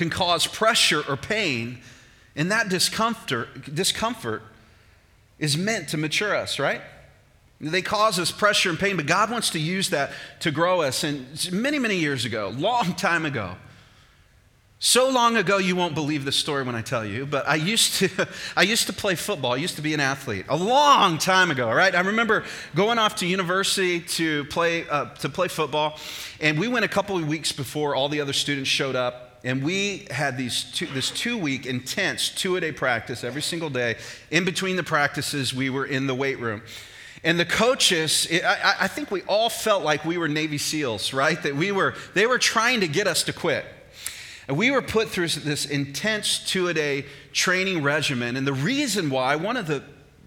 can 0.00 0.08
cause 0.08 0.46
pressure 0.46 1.02
or 1.06 1.14
pain, 1.14 1.78
and 2.34 2.50
that 2.50 2.70
discomfort, 2.70 3.74
discomfort 3.74 4.42
is 5.38 5.58
meant 5.58 5.90
to 5.90 5.98
mature 5.98 6.34
us, 6.34 6.58
right? 6.58 6.80
They 7.60 7.82
cause 7.82 8.18
us 8.18 8.30
pressure 8.30 8.70
and 8.70 8.78
pain, 8.78 8.96
but 8.96 9.04
God 9.04 9.30
wants 9.30 9.50
to 9.50 9.58
use 9.58 9.90
that 9.90 10.12
to 10.40 10.50
grow 10.50 10.80
us. 10.80 11.04
And 11.04 11.52
many, 11.52 11.78
many 11.78 11.96
years 11.96 12.24
ago, 12.24 12.48
long 12.56 12.94
time 12.96 13.26
ago, 13.26 13.56
so 14.78 15.10
long 15.10 15.36
ago 15.36 15.58
you 15.58 15.76
won't 15.76 15.94
believe 15.94 16.24
the 16.24 16.32
story 16.32 16.62
when 16.62 16.74
I 16.74 16.80
tell 16.80 17.04
you, 17.04 17.26
but 17.26 17.46
I 17.46 17.56
used 17.56 17.96
to 17.96 18.26
I 18.56 18.62
used 18.62 18.86
to 18.86 18.94
play 18.94 19.16
football. 19.16 19.52
I 19.52 19.56
used 19.56 19.76
to 19.76 19.82
be 19.82 19.92
an 19.92 20.00
athlete 20.00 20.46
a 20.48 20.56
long 20.56 21.18
time 21.18 21.50
ago, 21.50 21.70
right? 21.70 21.94
I 21.94 22.00
remember 22.00 22.44
going 22.74 22.98
off 22.98 23.16
to 23.16 23.26
university 23.26 24.00
to 24.00 24.46
play 24.46 24.88
uh, 24.88 25.10
to 25.16 25.28
play 25.28 25.48
football, 25.48 25.98
and 26.40 26.58
we 26.58 26.68
went 26.68 26.86
a 26.86 26.88
couple 26.88 27.18
of 27.18 27.28
weeks 27.28 27.52
before 27.52 27.94
all 27.94 28.08
the 28.08 28.22
other 28.22 28.32
students 28.32 28.70
showed 28.70 28.96
up 28.96 29.29
and 29.42 29.62
we 29.62 30.06
had 30.10 30.36
these 30.36 30.64
two, 30.64 30.86
this 30.86 31.10
two 31.10 31.38
week 31.38 31.66
intense 31.66 32.28
two 32.28 32.56
a 32.56 32.60
day 32.60 32.72
practice 32.72 33.24
every 33.24 33.42
single 33.42 33.70
day. 33.70 33.96
In 34.30 34.44
between 34.44 34.76
the 34.76 34.82
practices, 34.82 35.54
we 35.54 35.70
were 35.70 35.86
in 35.86 36.06
the 36.06 36.14
weight 36.14 36.38
room. 36.38 36.62
And 37.22 37.38
the 37.38 37.44
coaches, 37.44 38.28
I, 38.32 38.74
I 38.80 38.88
think 38.88 39.10
we 39.10 39.22
all 39.22 39.50
felt 39.50 39.84
like 39.84 40.04
we 40.04 40.16
were 40.16 40.28
Navy 40.28 40.58
SEALs, 40.58 41.12
right? 41.12 41.42
That 41.42 41.54
we 41.54 41.70
were, 41.70 41.94
they 42.14 42.26
were 42.26 42.38
trying 42.38 42.80
to 42.80 42.88
get 42.88 43.06
us 43.06 43.24
to 43.24 43.32
quit. 43.32 43.64
And 44.48 44.56
we 44.56 44.70
were 44.70 44.82
put 44.82 45.08
through 45.08 45.28
this 45.28 45.66
intense 45.66 46.38
two 46.44 46.68
a 46.68 46.74
day 46.74 47.06
training 47.32 47.82
regimen. 47.82 48.36
And 48.36 48.46
the 48.46 48.52
reason 48.52 49.10
why, 49.10 49.36
one 49.36 49.56
of 49.56 49.66
the 49.66 49.82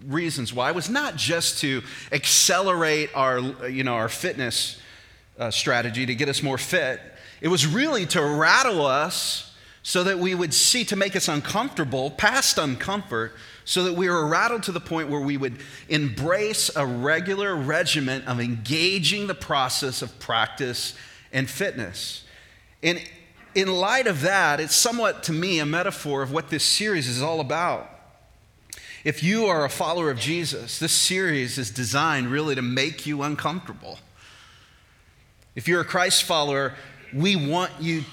reasons 0.06 0.52
why, 0.52 0.70
was 0.70 0.88
not 0.88 1.16
just 1.16 1.60
to 1.60 1.82
accelerate 2.12 3.10
our, 3.14 3.40
you 3.68 3.84
know, 3.84 3.94
our 3.94 4.08
fitness 4.08 4.80
uh, 5.38 5.50
strategy 5.50 6.06
to 6.06 6.14
get 6.14 6.28
us 6.28 6.42
more 6.42 6.58
fit, 6.58 7.00
it 7.44 7.48
was 7.48 7.66
really 7.66 8.06
to 8.06 8.22
rattle 8.22 8.86
us 8.86 9.52
so 9.82 10.02
that 10.04 10.18
we 10.18 10.34
would 10.34 10.54
see, 10.54 10.82
to 10.82 10.96
make 10.96 11.14
us 11.14 11.28
uncomfortable, 11.28 12.10
past 12.10 12.56
uncomfort, 12.56 13.32
so 13.66 13.84
that 13.84 13.92
we 13.92 14.08
were 14.08 14.26
rattled 14.26 14.62
to 14.62 14.72
the 14.72 14.80
point 14.80 15.10
where 15.10 15.20
we 15.20 15.36
would 15.36 15.58
embrace 15.90 16.74
a 16.74 16.86
regular 16.86 17.54
regimen 17.54 18.22
of 18.22 18.40
engaging 18.40 19.26
the 19.26 19.34
process 19.34 20.00
of 20.00 20.18
practice 20.18 20.94
and 21.34 21.50
fitness. 21.50 22.24
And 22.82 22.98
in 23.54 23.68
light 23.68 24.06
of 24.06 24.22
that, 24.22 24.58
it's 24.58 24.74
somewhat 24.74 25.24
to 25.24 25.32
me 25.34 25.58
a 25.58 25.66
metaphor 25.66 26.22
of 26.22 26.32
what 26.32 26.48
this 26.48 26.64
series 26.64 27.06
is 27.08 27.20
all 27.20 27.40
about. 27.40 27.90
If 29.04 29.22
you 29.22 29.44
are 29.44 29.66
a 29.66 29.70
follower 29.70 30.10
of 30.10 30.18
Jesus, 30.18 30.78
this 30.78 30.92
series 30.92 31.58
is 31.58 31.70
designed 31.70 32.28
really 32.28 32.54
to 32.54 32.62
make 32.62 33.04
you 33.04 33.20
uncomfortable. 33.20 33.98
If 35.54 35.68
you're 35.68 35.82
a 35.82 35.84
Christ 35.84 36.22
follower, 36.22 36.74
we 37.14 37.36
want 37.36 37.70
you 37.80 38.04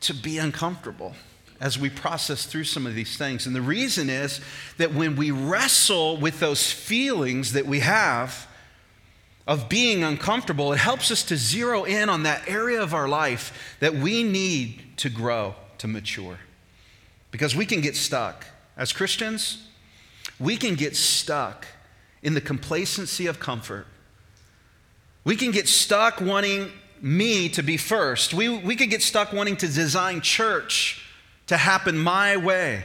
to 0.00 0.14
be 0.14 0.38
uncomfortable 0.38 1.14
as 1.60 1.78
we 1.78 1.90
process 1.90 2.46
through 2.46 2.64
some 2.64 2.86
of 2.86 2.94
these 2.94 3.16
things. 3.16 3.46
And 3.46 3.54
the 3.54 3.60
reason 3.60 4.08
is 4.08 4.40
that 4.78 4.94
when 4.94 5.14
we 5.14 5.30
wrestle 5.30 6.16
with 6.16 6.40
those 6.40 6.72
feelings 6.72 7.52
that 7.52 7.66
we 7.66 7.80
have 7.80 8.48
of 9.46 9.68
being 9.68 10.02
uncomfortable, 10.02 10.72
it 10.72 10.78
helps 10.78 11.10
us 11.10 11.22
to 11.24 11.36
zero 11.36 11.84
in 11.84 12.08
on 12.08 12.22
that 12.22 12.48
area 12.48 12.82
of 12.82 12.94
our 12.94 13.08
life 13.08 13.76
that 13.80 13.94
we 13.94 14.22
need 14.22 14.82
to 14.96 15.10
grow, 15.10 15.54
to 15.78 15.86
mature. 15.86 16.38
Because 17.30 17.54
we 17.54 17.66
can 17.66 17.80
get 17.80 17.94
stuck. 17.94 18.46
As 18.76 18.92
Christians, 18.92 19.66
we 20.38 20.56
can 20.56 20.74
get 20.74 20.96
stuck 20.96 21.66
in 22.22 22.34
the 22.34 22.40
complacency 22.40 23.26
of 23.26 23.38
comfort. 23.38 23.86
We 25.24 25.36
can 25.36 25.50
get 25.50 25.68
stuck 25.68 26.20
wanting 26.20 26.70
me 27.02 27.48
to 27.50 27.62
be 27.62 27.76
first. 27.76 28.34
We, 28.34 28.48
we 28.48 28.76
could 28.76 28.90
get 28.90 29.02
stuck 29.02 29.32
wanting 29.32 29.56
to 29.58 29.66
design 29.66 30.20
church 30.20 31.04
to 31.46 31.56
happen 31.56 31.98
my 31.98 32.36
way. 32.36 32.82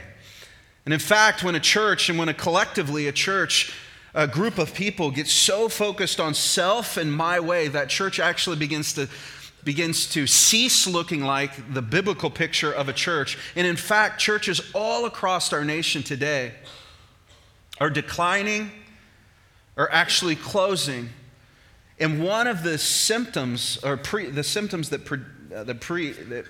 And 0.84 0.94
in 0.94 1.00
fact, 1.00 1.42
when 1.42 1.54
a 1.54 1.60
church 1.60 2.08
and 2.08 2.18
when 2.18 2.28
a 2.28 2.34
collectively 2.34 3.08
a 3.08 3.12
church, 3.12 3.74
a 4.14 4.26
group 4.26 4.58
of 4.58 4.72
people 4.72 5.10
gets 5.10 5.32
so 5.32 5.68
focused 5.68 6.20
on 6.20 6.32
self 6.32 6.96
and 6.96 7.12
my 7.12 7.40
way, 7.40 7.68
that 7.68 7.88
church 7.88 8.18
actually 8.18 8.56
begins 8.56 8.92
to 8.94 9.08
begins 9.64 10.08
to 10.10 10.28
cease 10.28 10.86
looking 10.86 11.24
like 11.24 11.74
the 11.74 11.82
biblical 11.82 12.30
picture 12.30 12.72
of 12.72 12.88
a 12.88 12.92
church. 12.92 13.36
And 13.56 13.66
in 13.66 13.74
fact, 13.74 14.20
churches 14.20 14.60
all 14.72 15.06
across 15.06 15.52
our 15.52 15.64
nation 15.64 16.04
today 16.04 16.52
are 17.80 17.90
declining 17.90 18.70
or 19.76 19.92
actually 19.92 20.36
closing 20.36 21.10
and 21.98 22.22
one 22.22 22.46
of 22.46 22.62
the 22.62 22.78
symptoms, 22.78 23.78
or 23.82 23.96
pre, 23.96 24.30
the 24.30 24.44
symptoms 24.44 24.90
that, 24.90 25.04
pre, 25.04 25.18
uh, 25.54 25.64
the 25.64 25.74
pre, 25.74 26.12
that, 26.12 26.44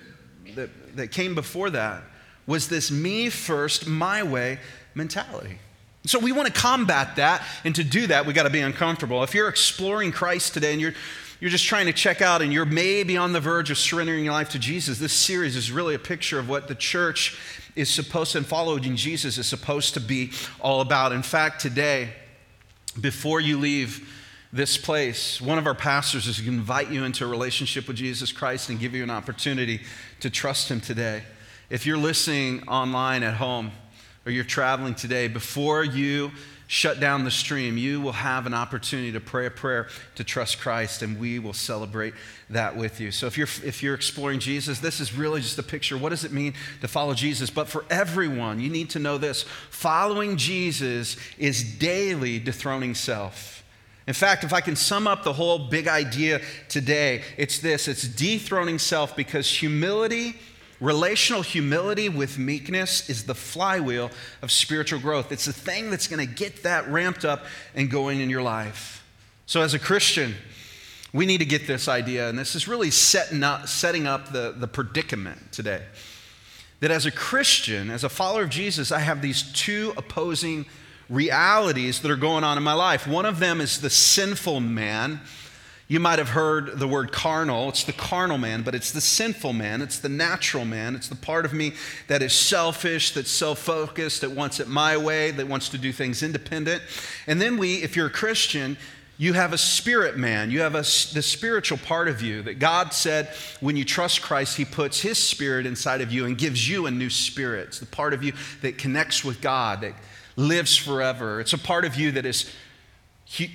that, 0.55 0.97
that 0.97 1.09
came 1.09 1.35
before 1.35 1.71
that, 1.71 2.03
was 2.47 2.69
this 2.69 2.91
me 2.91 3.29
first, 3.29 3.87
my 3.87 4.23
way 4.23 4.59
mentality. 4.95 5.59
So 6.05 6.19
we 6.19 6.31
want 6.31 6.47
to 6.47 6.53
combat 6.53 7.17
that, 7.17 7.43
and 7.65 7.75
to 7.75 7.85
do 7.85 8.07
that, 8.07 8.27
we 8.27 8.33
got 8.33 8.45
to 8.45 8.51
be 8.51 8.61
uncomfortable. 8.61 9.23
If 9.25 9.35
you're 9.35 9.49
exploring 9.49 10.13
Christ 10.13 10.55
today 10.55 10.73
and 10.73 10.81
you're 10.81 10.95
you're 11.39 11.51
just 11.51 11.67
trying 11.67 11.85
to 11.85 11.93
check 11.93 12.23
out 12.23 12.41
and 12.41 12.51
you're 12.51 12.65
maybe 12.65 13.19
on 13.19 13.35
the 13.35 13.41
verge 13.41 13.71
of 13.71 13.77
surrendering 13.77 14.25
your 14.25 14.33
life 14.33 14.49
to 14.51 14.59
Jesus, 14.59 14.99
this 14.99 15.13
series 15.13 15.55
is 15.55 15.71
really 15.71 15.95
a 15.95 15.99
picture 15.99 16.39
of 16.39 16.49
what 16.49 16.67
the 16.67 16.75
church 16.75 17.39
is 17.75 17.91
supposed 17.91 18.33
to, 18.33 18.39
and 18.39 18.47
following 18.47 18.97
Jesus 18.97 19.37
is 19.37 19.47
supposed 19.47 19.93
to 19.95 20.01
be 20.01 20.33
all 20.61 20.81
about. 20.81 21.13
In 21.13 21.23
fact, 21.23 21.61
today, 21.61 22.15
before 22.99 23.39
you 23.39 23.59
leave 23.59 24.11
this 24.57 24.79
place, 24.79 25.41
one 25.41 25.59
of 25.59 25.67
our 25.67 25.75
pastors 25.75 26.27
is 26.27 26.41
going 26.41 26.53
to 26.53 26.59
invite 26.59 26.91
you 26.91 27.05
into 27.05 27.25
a 27.25 27.29
relationship 27.29 27.87
with 27.87 27.97
Jesus 27.97 28.33
Christ 28.33 28.71
and 28.71 28.81
give 28.81 28.95
you 28.95 29.03
an 29.03 29.11
opportunity 29.11 29.83
to 30.21 30.31
trust 30.31 30.71
Him 30.71 30.81
today. 30.81 31.23
If 31.69 31.85
you're 31.85 31.99
listening 31.99 32.67
online 32.69 33.23
at 33.23 33.35
home 33.35 33.71
or 34.25 34.33
you're 34.33 34.45
traveling 34.45 34.95
today, 34.95 35.29
before 35.29 35.85
you 35.85 36.33
shut 36.69 36.99
down 36.99 37.25
the 37.25 37.31
stream, 37.31 37.77
you 37.77 38.01
will 38.01 38.13
have 38.13 38.47
an 38.47 38.55
opportunity 38.55 39.13
to 39.13 39.21
pray 39.21 39.47
a 39.47 39.51
prayer 39.51 39.89
to 40.17 40.25
trust 40.25 40.59
Christ, 40.59 41.03
and 41.03 41.21
we 41.21 41.39
will 41.39 41.53
celebrate 41.53 42.15
that 42.51 42.77
with 42.77 43.01
you. 43.01 43.11
So 43.11 43.27
if 43.27 43.37
you're 43.37 43.49
if 43.65 43.83
you're 43.83 43.95
exploring 43.95 44.41
Jesus, 44.41 44.81
this 44.81 45.01
is 45.01 45.15
really 45.15 45.41
just 45.41 45.59
a 45.59 45.63
picture. 45.63 45.97
What 45.97 46.09
does 46.09 46.25
it 46.25 46.33
mean 46.33 46.55
to 46.81 46.89
follow 46.89 47.15
Jesus? 47.15 47.51
But 47.51 47.69
for 47.69 47.85
everyone, 47.91 48.59
you 48.61 48.71
need 48.71 48.91
to 48.91 48.99
know 48.99 49.19
this: 49.19 49.45
following 49.71 50.37
Jesus 50.37 51.17
is 51.39 51.63
daily 51.63 52.39
dethroning 52.39 52.95
self. 52.95 53.63
In 54.07 54.15
fact, 54.15 54.45
if 54.45 54.53
I 54.53 54.61
can 54.61 54.77
sum 54.77 55.07
up 55.07 55.25
the 55.25 55.33
whole 55.33 55.59
big 55.59 55.89
idea 55.89 56.41
today, 56.69 57.23
it's 57.37 57.59
this 57.59 57.89
it's 57.89 58.07
dethroning 58.07 58.79
self 58.79 59.17
because 59.17 59.51
humility, 59.51 60.37
relational 60.81 61.43
humility 61.43 62.09
with 62.09 62.39
meekness, 62.39 63.11
is 63.11 63.25
the 63.25 63.35
flywheel 63.35 64.11
of 64.43 64.53
spiritual 64.53 65.01
growth. 65.01 65.33
It's 65.33 65.47
the 65.47 65.53
thing 65.53 65.91
that's 65.91 66.07
going 66.07 66.25
to 66.25 66.33
get 66.33 66.63
that 66.63 66.89
ramped 66.89 67.25
up 67.25 67.45
and 67.75 67.91
going 67.91 68.21
in 68.21 68.31
your 68.31 68.43
life. 68.43 69.05
So, 69.47 69.61
as 69.61 69.75
a 69.75 69.79
Christian, 69.79 70.35
we 71.13 71.27
need 71.27 71.39
to 71.39 71.45
get 71.45 71.67
this 71.67 71.89
idea, 71.89 72.29
and 72.29 72.39
this 72.39 72.55
is 72.55 72.69
really 72.69 72.91
setting 72.91 73.43
up, 73.43 73.67
setting 73.67 74.07
up 74.07 74.33
the, 74.33 74.55
the 74.57 74.69
predicament 74.69 75.51
today. 75.51 75.83
That 76.81 76.91
as 76.91 77.07
a 77.07 77.11
Christian, 77.11 77.91
as 77.91 78.05
a 78.05 78.09
follower 78.09 78.43
of 78.43 78.51
Jesus, 78.51 78.93
I 78.93 78.99
have 78.99 79.23
these 79.23 79.51
two 79.53 79.95
opposing 79.97 80.67
realities 81.09 82.01
that 82.01 82.11
are 82.11 82.17
going 82.17 82.45
on 82.45 82.57
in 82.57 82.63
my 82.63 82.73
life. 82.73 83.07
One 83.07 83.27
of 83.27 83.39
them 83.39 83.61
is 83.61 83.81
the 83.81 83.91
sinful 83.91 84.61
man. 84.61 85.21
You 85.89 86.01
might 86.01 86.19
have 86.19 86.31
heard 86.31 86.81
the 86.81 86.89
word 86.89 87.13
carnal. 87.13 87.69
It's 87.69 87.85
the 87.85 87.93
carnal 87.93 88.39
man, 88.39 88.63
but 88.63 88.75
it's 88.75 88.91
the 88.91 89.01
sinful 89.01 89.53
man. 89.53 89.83
It's 89.83 90.01
the 90.01 90.09
natural 90.09 90.65
man. 90.65 90.97
It's 90.97 91.09
the 91.09 91.15
part 91.15 91.45
of 91.45 91.53
me 91.53 91.75
that 92.09 92.23
is 92.23 92.33
selfish, 92.33 93.13
that's 93.13 93.31
self 93.31 93.61
focused, 93.61 94.23
that 94.23 94.33
wants 94.33 94.59
it 94.59 94.67
my 94.67 94.97
way, 94.97 95.31
that 95.31 95.47
wants 95.47 95.69
to 95.69 95.79
do 95.79 95.93
things 95.93 96.25
independent. 96.25 96.83
And 97.29 97.41
then 97.41 97.57
we, 97.57 97.77
if 97.77 97.95
you're 97.95 98.09
a 98.09 98.11
Christian, 98.11 98.77
you 99.17 99.33
have 99.35 99.53
a 99.53 99.59
spirit 99.59 100.17
man. 100.17 100.51
You 100.51 100.61
have 100.61 100.75
a, 100.75 100.79
the 100.81 101.23
spiritual 101.23 101.79
part 101.79 102.09
of 102.09 102.21
you 102.21 102.43
that 102.43 102.59
God 102.59 102.93
said 102.93 103.29
when 103.61 103.77
you 103.77 103.85
trust 103.85 104.23
Christ, 104.23 104.57
He 104.57 104.65
puts 104.65 105.01
His 105.01 105.23
spirit 105.23 105.67
inside 105.67 106.01
of 106.01 106.13
you 106.13 106.27
and 106.27 106.37
gives 106.37 106.69
you 106.69 106.87
a 106.87 106.91
new 106.91 107.11
spirit. 107.11 107.69
It's 107.69 107.79
the 107.79 107.87
part 107.87 108.13
of 108.13 108.25
you 108.25 108.33
that 108.61 108.77
connects 108.77 109.25
with 109.25 109.41
God, 109.41 109.83
that 109.83 109.95
lives 110.37 110.77
forever. 110.77 111.41
It's 111.41 111.53
a 111.53 111.59
part 111.59 111.85
of 111.85 111.97
you 111.97 112.13
that 112.13 112.27
is 112.27 112.53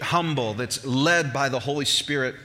humble, 0.01 0.53
that's 0.53 0.85
led 0.85 1.31
by 1.31 1.49
the 1.49 1.59
Holy 1.59 1.85
Spirit. 1.85 2.35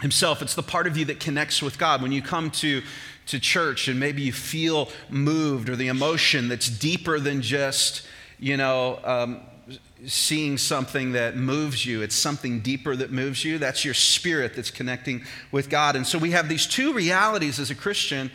Himself. 0.00 0.42
It's 0.42 0.54
the 0.54 0.62
part 0.62 0.86
of 0.86 0.96
you 0.96 1.06
that 1.06 1.18
connects 1.18 1.60
with 1.60 1.76
God. 1.76 2.02
When 2.02 2.12
you 2.12 2.22
come 2.22 2.52
to, 2.52 2.82
to 3.26 3.40
church 3.40 3.88
and 3.88 3.98
maybe 3.98 4.22
you 4.22 4.32
feel 4.32 4.90
moved 5.10 5.68
or 5.68 5.74
the 5.74 5.88
emotion 5.88 6.46
that's 6.46 6.68
deeper 6.68 7.18
than 7.18 7.42
just, 7.42 8.06
you 8.38 8.56
know, 8.56 9.00
um, 9.02 9.40
seeing 10.06 10.56
something 10.56 11.12
that 11.12 11.36
moves 11.36 11.84
you. 11.84 12.02
It's 12.02 12.14
something 12.14 12.60
deeper 12.60 12.94
that 12.94 13.10
moves 13.10 13.44
you. 13.44 13.58
That's 13.58 13.84
your 13.84 13.94
spirit 13.94 14.54
that's 14.54 14.70
connecting 14.70 15.24
with 15.50 15.68
God. 15.68 15.96
And 15.96 16.06
so 16.06 16.18
we 16.18 16.30
have 16.30 16.48
these 16.48 16.66
two 16.66 16.92
realities 16.92 17.58
as 17.58 17.70
a 17.70 17.74
Christian 17.74 18.30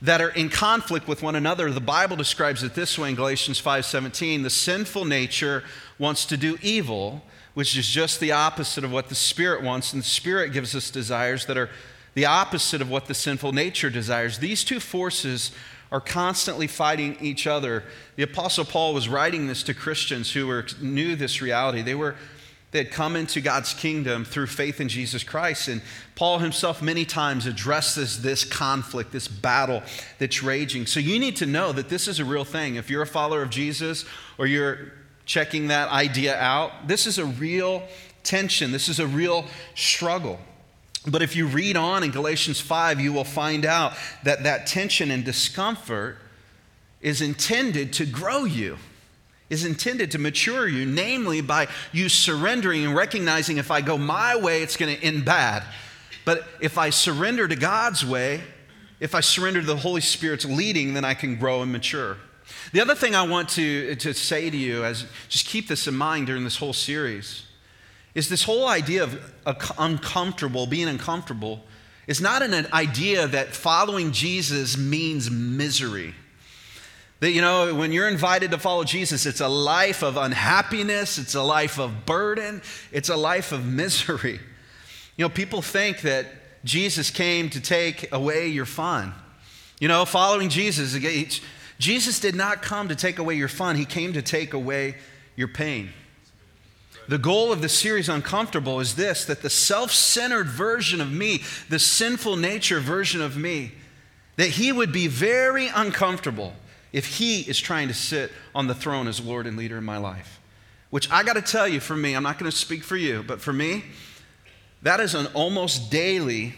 that 0.00 0.20
are 0.20 0.30
in 0.30 0.48
conflict 0.48 1.08
with 1.08 1.22
one 1.22 1.34
another. 1.34 1.70
The 1.70 1.80
Bible 1.80 2.16
describes 2.16 2.62
it 2.62 2.74
this 2.74 2.98
way 2.98 3.10
in 3.10 3.14
Galatians 3.14 3.60
5:17, 3.60 4.42
the 4.42 4.50
sinful 4.50 5.04
nature 5.04 5.64
wants 5.98 6.24
to 6.26 6.36
do 6.36 6.58
evil, 6.62 7.24
which 7.54 7.76
is 7.76 7.88
just 7.88 8.20
the 8.20 8.32
opposite 8.32 8.84
of 8.84 8.92
what 8.92 9.08
the 9.08 9.14
spirit 9.14 9.62
wants, 9.62 9.92
and 9.92 10.02
the 10.02 10.06
spirit 10.06 10.52
gives 10.52 10.74
us 10.74 10.90
desires 10.90 11.46
that 11.46 11.56
are 11.56 11.70
the 12.14 12.26
opposite 12.26 12.80
of 12.80 12.88
what 12.88 13.06
the 13.06 13.14
sinful 13.14 13.52
nature 13.52 13.90
desires. 13.90 14.38
These 14.38 14.64
two 14.64 14.80
forces 14.80 15.50
are 15.90 16.00
constantly 16.00 16.66
fighting 16.66 17.16
each 17.20 17.46
other. 17.46 17.84
The 18.16 18.22
Apostle 18.22 18.64
Paul 18.64 18.94
was 18.94 19.08
writing 19.08 19.46
this 19.46 19.62
to 19.64 19.74
Christians 19.74 20.32
who 20.32 20.46
were, 20.46 20.66
knew 20.80 21.16
this 21.16 21.40
reality. 21.40 21.82
They, 21.82 21.94
were, 21.94 22.14
had 22.72 22.90
come 22.90 23.16
into 23.16 23.40
God's 23.40 23.72
kingdom 23.72 24.24
through 24.24 24.46
faith 24.46 24.80
in 24.80 24.88
Jesus 24.88 25.24
Christ. 25.24 25.68
And 25.68 25.80
Paul 26.14 26.38
himself, 26.38 26.82
many 26.82 27.04
times, 27.04 27.46
addresses 27.46 28.20
this 28.20 28.44
conflict, 28.44 29.10
this 29.10 29.26
battle 29.26 29.82
that's 30.18 30.42
raging. 30.42 30.86
So 30.86 31.00
you 31.00 31.18
need 31.18 31.36
to 31.36 31.46
know 31.46 31.72
that 31.72 31.88
this 31.88 32.08
is 32.08 32.20
a 32.20 32.24
real 32.24 32.44
thing. 32.44 32.74
If 32.74 32.90
you're 32.90 33.02
a 33.02 33.06
follower 33.06 33.42
of 33.42 33.50
Jesus 33.50 34.04
or 34.36 34.46
you're 34.46 34.92
checking 35.24 35.68
that 35.68 35.88
idea 35.90 36.38
out, 36.38 36.88
this 36.88 37.06
is 37.06 37.18
a 37.18 37.24
real 37.24 37.82
tension, 38.22 38.72
this 38.72 38.88
is 38.88 39.00
a 39.00 39.06
real 39.06 39.46
struggle. 39.74 40.38
But 41.06 41.22
if 41.22 41.36
you 41.36 41.46
read 41.46 41.76
on 41.76 42.02
in 42.02 42.10
Galatians 42.10 42.60
5, 42.60 43.00
you 43.00 43.12
will 43.12 43.24
find 43.24 43.64
out 43.64 43.94
that 44.24 44.42
that 44.42 44.66
tension 44.66 45.10
and 45.10 45.24
discomfort 45.24 46.18
is 47.00 47.22
intended 47.22 47.92
to 47.94 48.04
grow 48.04 48.44
you, 48.44 48.76
is 49.50 49.64
intended 49.64 50.10
to 50.12 50.18
mature 50.18 50.68
you, 50.68 50.84
namely 50.84 51.40
by 51.40 51.68
you 51.92 52.08
surrendering 52.08 52.84
and 52.84 52.94
recognizing 52.94 53.56
if 53.56 53.70
I 53.70 53.80
go 53.80 53.96
my 53.96 54.36
way, 54.36 54.62
it's 54.62 54.76
going 54.76 54.94
to 54.94 55.02
end 55.02 55.24
bad. 55.24 55.62
But 56.24 56.46
if 56.60 56.76
I 56.76 56.90
surrender 56.90 57.48
to 57.48 57.56
God's 57.56 58.04
way, 58.04 58.42
if 59.00 59.14
I 59.14 59.20
surrender 59.20 59.60
to 59.60 59.66
the 59.66 59.76
Holy 59.76 60.00
Spirit's 60.00 60.44
leading, 60.44 60.94
then 60.94 61.04
I 61.04 61.14
can 61.14 61.36
grow 61.36 61.62
and 61.62 61.72
mature. 61.72 62.18
The 62.72 62.80
other 62.80 62.94
thing 62.94 63.14
I 63.14 63.22
want 63.22 63.48
to, 63.50 63.94
to 63.96 64.12
say 64.12 64.50
to 64.50 64.56
you, 64.56 64.84
as 64.84 65.06
just 65.28 65.46
keep 65.46 65.68
this 65.68 65.86
in 65.86 65.94
mind 65.94 66.26
during 66.26 66.44
this 66.44 66.56
whole 66.56 66.72
series, 66.72 67.44
is 68.14 68.28
this 68.28 68.42
whole 68.42 68.66
idea 68.66 69.04
of 69.04 69.18
uncomfortable, 69.78 70.66
being 70.66 70.88
uncomfortable, 70.88 71.64
is 72.06 72.20
not 72.20 72.42
an 72.42 72.66
idea 72.72 73.26
that 73.28 73.54
following 73.54 74.12
Jesus 74.12 74.76
means 74.76 75.30
misery. 75.30 76.14
That, 77.20 77.32
you 77.32 77.40
know, 77.40 77.74
when 77.74 77.90
you're 77.90 78.08
invited 78.08 78.52
to 78.52 78.58
follow 78.58 78.84
Jesus, 78.84 79.26
it's 79.26 79.40
a 79.40 79.48
life 79.48 80.02
of 80.02 80.16
unhappiness, 80.16 81.18
it's 81.18 81.34
a 81.34 81.42
life 81.42 81.78
of 81.78 82.06
burden, 82.06 82.62
it's 82.92 83.08
a 83.08 83.16
life 83.16 83.50
of 83.50 83.66
misery. 83.66 84.38
You 85.16 85.24
know, 85.24 85.28
people 85.28 85.60
think 85.62 86.02
that 86.02 86.26
Jesus 86.64 87.10
came 87.10 87.50
to 87.50 87.60
take 87.60 88.12
away 88.12 88.48
your 88.48 88.66
fun. 88.66 89.14
You 89.80 89.88
know, 89.88 90.04
following 90.04 90.48
Jesus, 90.48 90.96
Jesus 91.78 92.20
did 92.20 92.36
not 92.36 92.62
come 92.62 92.88
to 92.88 92.96
take 92.96 93.18
away 93.18 93.34
your 93.34 93.48
fun, 93.48 93.76
He 93.76 93.84
came 93.84 94.12
to 94.12 94.22
take 94.22 94.52
away 94.52 94.96
your 95.34 95.48
pain. 95.48 95.90
The 97.08 97.18
goal 97.18 97.52
of 97.52 97.62
the 97.62 97.70
series 97.70 98.08
Uncomfortable 98.08 98.80
is 98.80 98.94
this 98.94 99.24
that 99.24 99.42
the 99.42 99.50
self 99.50 99.90
centered 99.92 100.46
version 100.46 101.00
of 101.00 101.10
me, 101.10 101.42
the 101.68 101.78
sinful 101.78 102.36
nature 102.36 102.80
version 102.80 103.22
of 103.22 103.36
me, 103.36 103.72
that 104.36 104.50
he 104.50 104.70
would 104.70 104.92
be 104.92 105.08
very 105.08 105.68
uncomfortable 105.68 106.52
if 106.92 107.06
he 107.18 107.40
is 107.42 107.58
trying 107.58 107.88
to 107.88 107.94
sit 107.94 108.32
on 108.54 108.66
the 108.66 108.74
throne 108.74 109.08
as 109.08 109.20
Lord 109.20 109.46
and 109.46 109.56
leader 109.56 109.78
in 109.78 109.84
my 109.84 109.98
life. 109.98 110.40
Which 110.90 111.10
I 111.10 111.22
got 111.22 111.34
to 111.34 111.42
tell 111.42 111.68
you, 111.68 111.80
for 111.80 111.96
me, 111.96 112.14
I'm 112.14 112.22
not 112.22 112.38
going 112.38 112.50
to 112.50 112.56
speak 112.56 112.82
for 112.82 112.96
you, 112.96 113.22
but 113.22 113.40
for 113.40 113.52
me, 113.52 113.84
that 114.82 115.00
is 115.00 115.14
an 115.14 115.26
almost 115.34 115.90
daily 115.90 116.54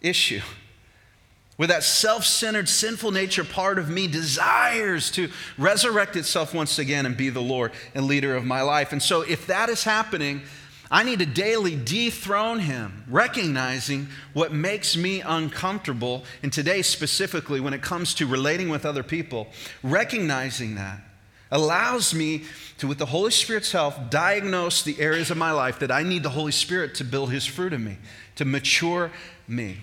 issue 0.00 0.42
where 1.56 1.68
that 1.68 1.84
self 1.84 2.24
centered, 2.24 2.68
sinful 2.68 3.12
nature 3.12 3.44
part 3.44 3.78
of 3.78 3.88
me 3.88 4.08
desires 4.08 5.10
to 5.12 5.30
resurrect 5.56 6.16
itself 6.16 6.52
once 6.52 6.78
again 6.78 7.06
and 7.06 7.16
be 7.16 7.30
the 7.30 7.40
Lord 7.40 7.72
and 7.94 8.06
leader 8.06 8.34
of 8.34 8.44
my 8.44 8.62
life. 8.62 8.92
And 8.92 9.02
so, 9.02 9.22
if 9.22 9.46
that 9.46 9.68
is 9.68 9.84
happening, 9.84 10.42
I 10.94 11.02
need 11.02 11.18
to 11.18 11.26
daily 11.26 11.74
dethrone 11.74 12.60
him, 12.60 13.02
recognizing 13.08 14.06
what 14.32 14.52
makes 14.52 14.96
me 14.96 15.22
uncomfortable. 15.22 16.22
And 16.40 16.52
today, 16.52 16.82
specifically, 16.82 17.58
when 17.58 17.74
it 17.74 17.82
comes 17.82 18.14
to 18.14 18.28
relating 18.28 18.68
with 18.68 18.86
other 18.86 19.02
people, 19.02 19.48
recognizing 19.82 20.76
that 20.76 21.00
allows 21.50 22.14
me 22.14 22.44
to, 22.78 22.86
with 22.86 22.98
the 22.98 23.06
Holy 23.06 23.32
Spirit's 23.32 23.72
help, 23.72 24.08
diagnose 24.08 24.84
the 24.84 25.00
areas 25.00 25.32
of 25.32 25.36
my 25.36 25.50
life 25.50 25.80
that 25.80 25.90
I 25.90 26.04
need 26.04 26.22
the 26.22 26.30
Holy 26.30 26.52
Spirit 26.52 26.94
to 26.94 27.04
build 27.04 27.32
his 27.32 27.44
fruit 27.44 27.72
in 27.72 27.82
me, 27.82 27.98
to 28.36 28.44
mature 28.44 29.10
me. 29.48 29.78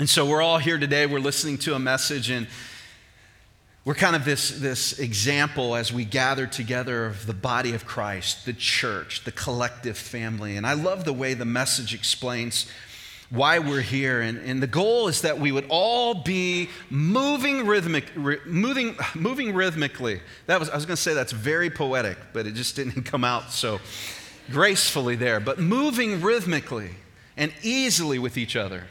And 0.00 0.10
so 0.10 0.26
we're 0.26 0.42
all 0.42 0.58
here 0.58 0.78
today, 0.78 1.06
we're 1.06 1.20
listening 1.20 1.58
to 1.58 1.76
a 1.76 1.78
message, 1.78 2.28
and 2.28 2.48
we're 3.84 3.94
kind 3.94 4.14
of 4.14 4.24
this, 4.24 4.50
this 4.50 4.98
example 4.98 5.74
as 5.74 5.92
we 5.92 6.04
gather 6.04 6.46
together 6.46 7.06
of 7.06 7.26
the 7.26 7.32
body 7.32 7.74
of 7.74 7.86
Christ, 7.86 8.44
the 8.44 8.52
church, 8.52 9.24
the 9.24 9.32
collective 9.32 9.96
family. 9.96 10.56
And 10.56 10.66
I 10.66 10.74
love 10.74 11.04
the 11.04 11.12
way 11.12 11.34
the 11.34 11.46
message 11.46 11.94
explains 11.94 12.66
why 13.30 13.58
we're 13.58 13.80
here. 13.80 14.20
And, 14.20 14.38
and 14.38 14.62
the 14.62 14.66
goal 14.66 15.08
is 15.08 15.22
that 15.22 15.38
we 15.38 15.52
would 15.52 15.66
all 15.68 16.14
be 16.14 16.68
moving, 16.90 17.66
rhythmic, 17.66 18.16
moving, 18.16 18.96
moving 19.14 19.54
rhythmically. 19.54 20.20
That 20.46 20.60
was, 20.60 20.70
I 20.70 20.74
was 20.74 20.86
going 20.86 20.96
to 20.96 21.02
say 21.02 21.14
that's 21.14 21.32
very 21.32 21.70
poetic, 21.70 22.18
but 22.32 22.46
it 22.46 22.54
just 22.54 22.76
didn't 22.76 23.02
come 23.04 23.24
out 23.24 23.52
so 23.52 23.80
gracefully 24.50 25.16
there. 25.16 25.40
But 25.40 25.58
moving 25.58 26.20
rhythmically 26.20 26.90
and 27.36 27.52
easily 27.62 28.18
with 28.18 28.36
each 28.36 28.56
other 28.56 28.84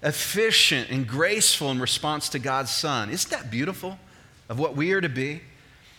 efficient 0.00 0.90
and 0.90 1.08
graceful 1.08 1.72
in 1.72 1.80
response 1.80 2.28
to 2.28 2.38
God's 2.38 2.70
Son. 2.70 3.10
Isn't 3.10 3.30
that 3.32 3.50
beautiful 3.50 3.98
of 4.48 4.58
what 4.58 4.76
we 4.76 4.92
are 4.92 5.00
to 5.00 5.08
be? 5.08 5.42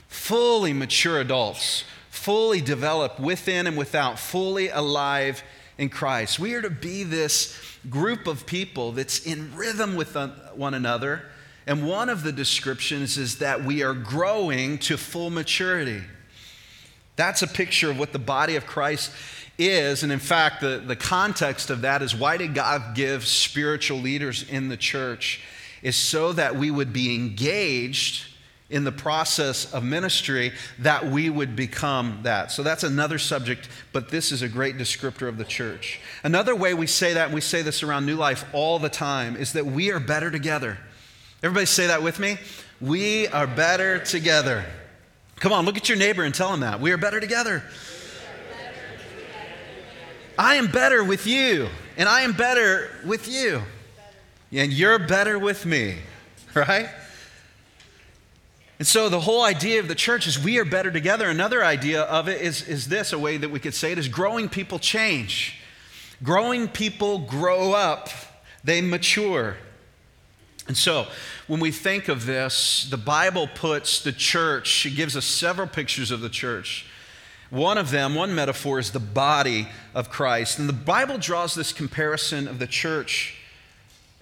Fully 0.08 0.74
mature 0.74 1.20
adults, 1.20 1.84
fully 2.10 2.62
developed 2.62 3.20
within 3.20 3.68
and 3.68 3.78
without, 3.78 4.18
fully 4.18 4.70
alive 4.70 5.44
in 5.78 5.90
Christ. 5.90 6.40
We 6.40 6.54
are 6.56 6.62
to 6.62 6.70
be 6.70 7.04
this 7.04 7.58
group 7.90 8.28
of 8.28 8.46
people 8.46 8.92
that's 8.92 9.26
in 9.26 9.56
rhythm 9.56 9.96
with 9.96 10.16
one 10.56 10.74
another. 10.74 11.24
And 11.68 11.88
one 11.88 12.10
of 12.10 12.24
the 12.24 12.32
descriptions 12.32 13.18
is 13.18 13.38
that 13.38 13.64
we 13.64 13.84
are 13.84 13.94
growing 13.94 14.80
to 14.80 14.98
full 14.98 15.30
maturity. 15.30 16.02
That's 17.16 17.42
a 17.42 17.48
picture 17.48 17.92
of 17.92 18.00
what 18.00 18.12
the 18.12 18.20
body 18.20 18.56
of 18.56 18.66
Christ 18.66 19.12
is, 19.60 20.04
and 20.04 20.12
in 20.12 20.20
fact, 20.20 20.62
the, 20.62 20.82
the 20.84 20.96
context 20.96 21.70
of 21.70 21.82
that 21.82 22.02
is 22.02 22.16
why 22.16 22.38
did 22.38 22.56
God 22.56 22.96
give 22.96 23.28
spiritual 23.28 24.00
leaders 24.00 24.48
in 24.50 24.70
the 24.70 24.78
church? 24.78 25.42
Is 25.82 25.96
so 25.96 26.34
that 26.34 26.56
we 26.56 26.72
would 26.72 26.92
be 26.92 27.14
engaged 27.14 28.26
in 28.70 28.84
the 28.84 28.92
process 28.92 29.74
of 29.74 29.84
ministry, 29.84 30.54
that 30.78 31.08
we 31.08 31.30
would 31.30 31.56
become 31.56 32.20
that. 32.24 32.52
So 32.52 32.62
that's 32.62 32.84
another 32.84 33.18
subject, 33.18 33.68
but 33.92 34.10
this 34.10 34.32
is 34.32 34.42
a 34.42 34.48
great 34.48 34.78
descriptor 34.78 35.28
of 35.28 35.38
the 35.38 35.44
church. 35.44 36.00
Another 36.24 36.56
way 36.56 36.74
we 36.74 36.86
say 36.86 37.14
that, 37.14 37.26
and 37.26 37.34
we 37.34 37.42
say 37.42 37.64
this 37.64 37.82
around 37.82 38.06
New 38.06 38.16
Life 38.16 38.46
all 38.54 38.78
the 38.78 38.90
time, 38.90 39.36
is 39.36 39.54
that 39.54 39.66
we 39.66 39.92
are 39.92 40.00
better 40.00 40.30
together. 40.30 40.78
Everybody 41.42 41.66
say 41.66 41.88
that 41.88 42.04
with 42.04 42.20
me? 42.20 42.38
We 42.80 43.28
are 43.30 43.48
better 43.48 44.00
together. 44.00 44.66
Come 45.38 45.52
on, 45.52 45.66
look 45.66 45.78
at 45.78 45.90
your 45.90 45.98
neighbor 45.98 46.24
and 46.24 46.36
tell 46.36 46.54
him 46.54 46.60
that. 46.60 46.80
We 46.80 46.92
are 46.92 46.98
better 46.98 47.20
together. 47.20 47.64
I 50.38 50.56
am 50.56 50.68
better 50.68 51.04
with 51.04 51.26
you, 51.28 51.68
and 51.98 52.08
I 52.08 52.22
am 52.22 52.34
better 52.34 52.90
with 53.06 53.28
you. 53.28 53.62
And 54.52 54.72
you're 54.72 55.00
better 55.00 55.38
with 55.38 55.66
me, 55.66 55.98
right? 56.54 56.90
And 58.80 58.88
so 58.88 59.10
the 59.10 59.20
whole 59.20 59.44
idea 59.44 59.82
of 59.82 59.90
the 59.90 59.96
church 59.96 60.26
is 60.26 60.40
we 60.40 60.58
are 60.58 60.66
better 60.66 60.90
together. 60.90 61.30
Another 61.30 61.64
idea 61.64 62.04
of 62.04 62.30
it 62.30 62.42
is, 62.42 62.66
is 62.68 62.88
this 62.88 63.12
a 63.12 63.20
way 63.20 63.36
that 63.36 63.52
we 63.52 63.60
could 63.60 63.74
say 63.74 63.92
it 63.92 63.98
is 63.98 64.08
growing 64.08 64.48
people 64.48 64.80
change. 64.80 65.60
Growing 66.24 66.70
people 66.70 67.20
grow 67.20 67.74
up, 67.74 68.10
they 68.64 68.80
mature. 68.82 69.58
And 70.68 70.78
so 70.78 71.08
when 71.48 71.60
we 71.60 71.72
think 71.72 72.08
of 72.08 72.26
this, 72.26 72.88
the 72.90 72.98
Bible 72.98 73.50
puts 73.54 74.02
the 74.02 74.14
church, 74.14 74.86
it 74.86 74.96
gives 74.96 75.18
us 75.18 75.26
several 75.26 75.68
pictures 75.68 76.10
of 76.10 76.22
the 76.22 76.30
church. 76.30 76.86
One 77.50 77.78
of 77.78 77.92
them, 77.92 78.16
one 78.16 78.34
metaphor, 78.34 78.80
is 78.80 78.92
the 78.92 79.00
body 79.00 79.68
of 79.94 80.10
Christ. 80.10 80.60
And 80.60 80.70
the 80.70 80.74
Bible 80.74 81.18
draws 81.18 81.56
this 81.56 81.74
comparison 81.74 82.48
of 82.48 82.60
the 82.60 82.68
church 82.68 83.39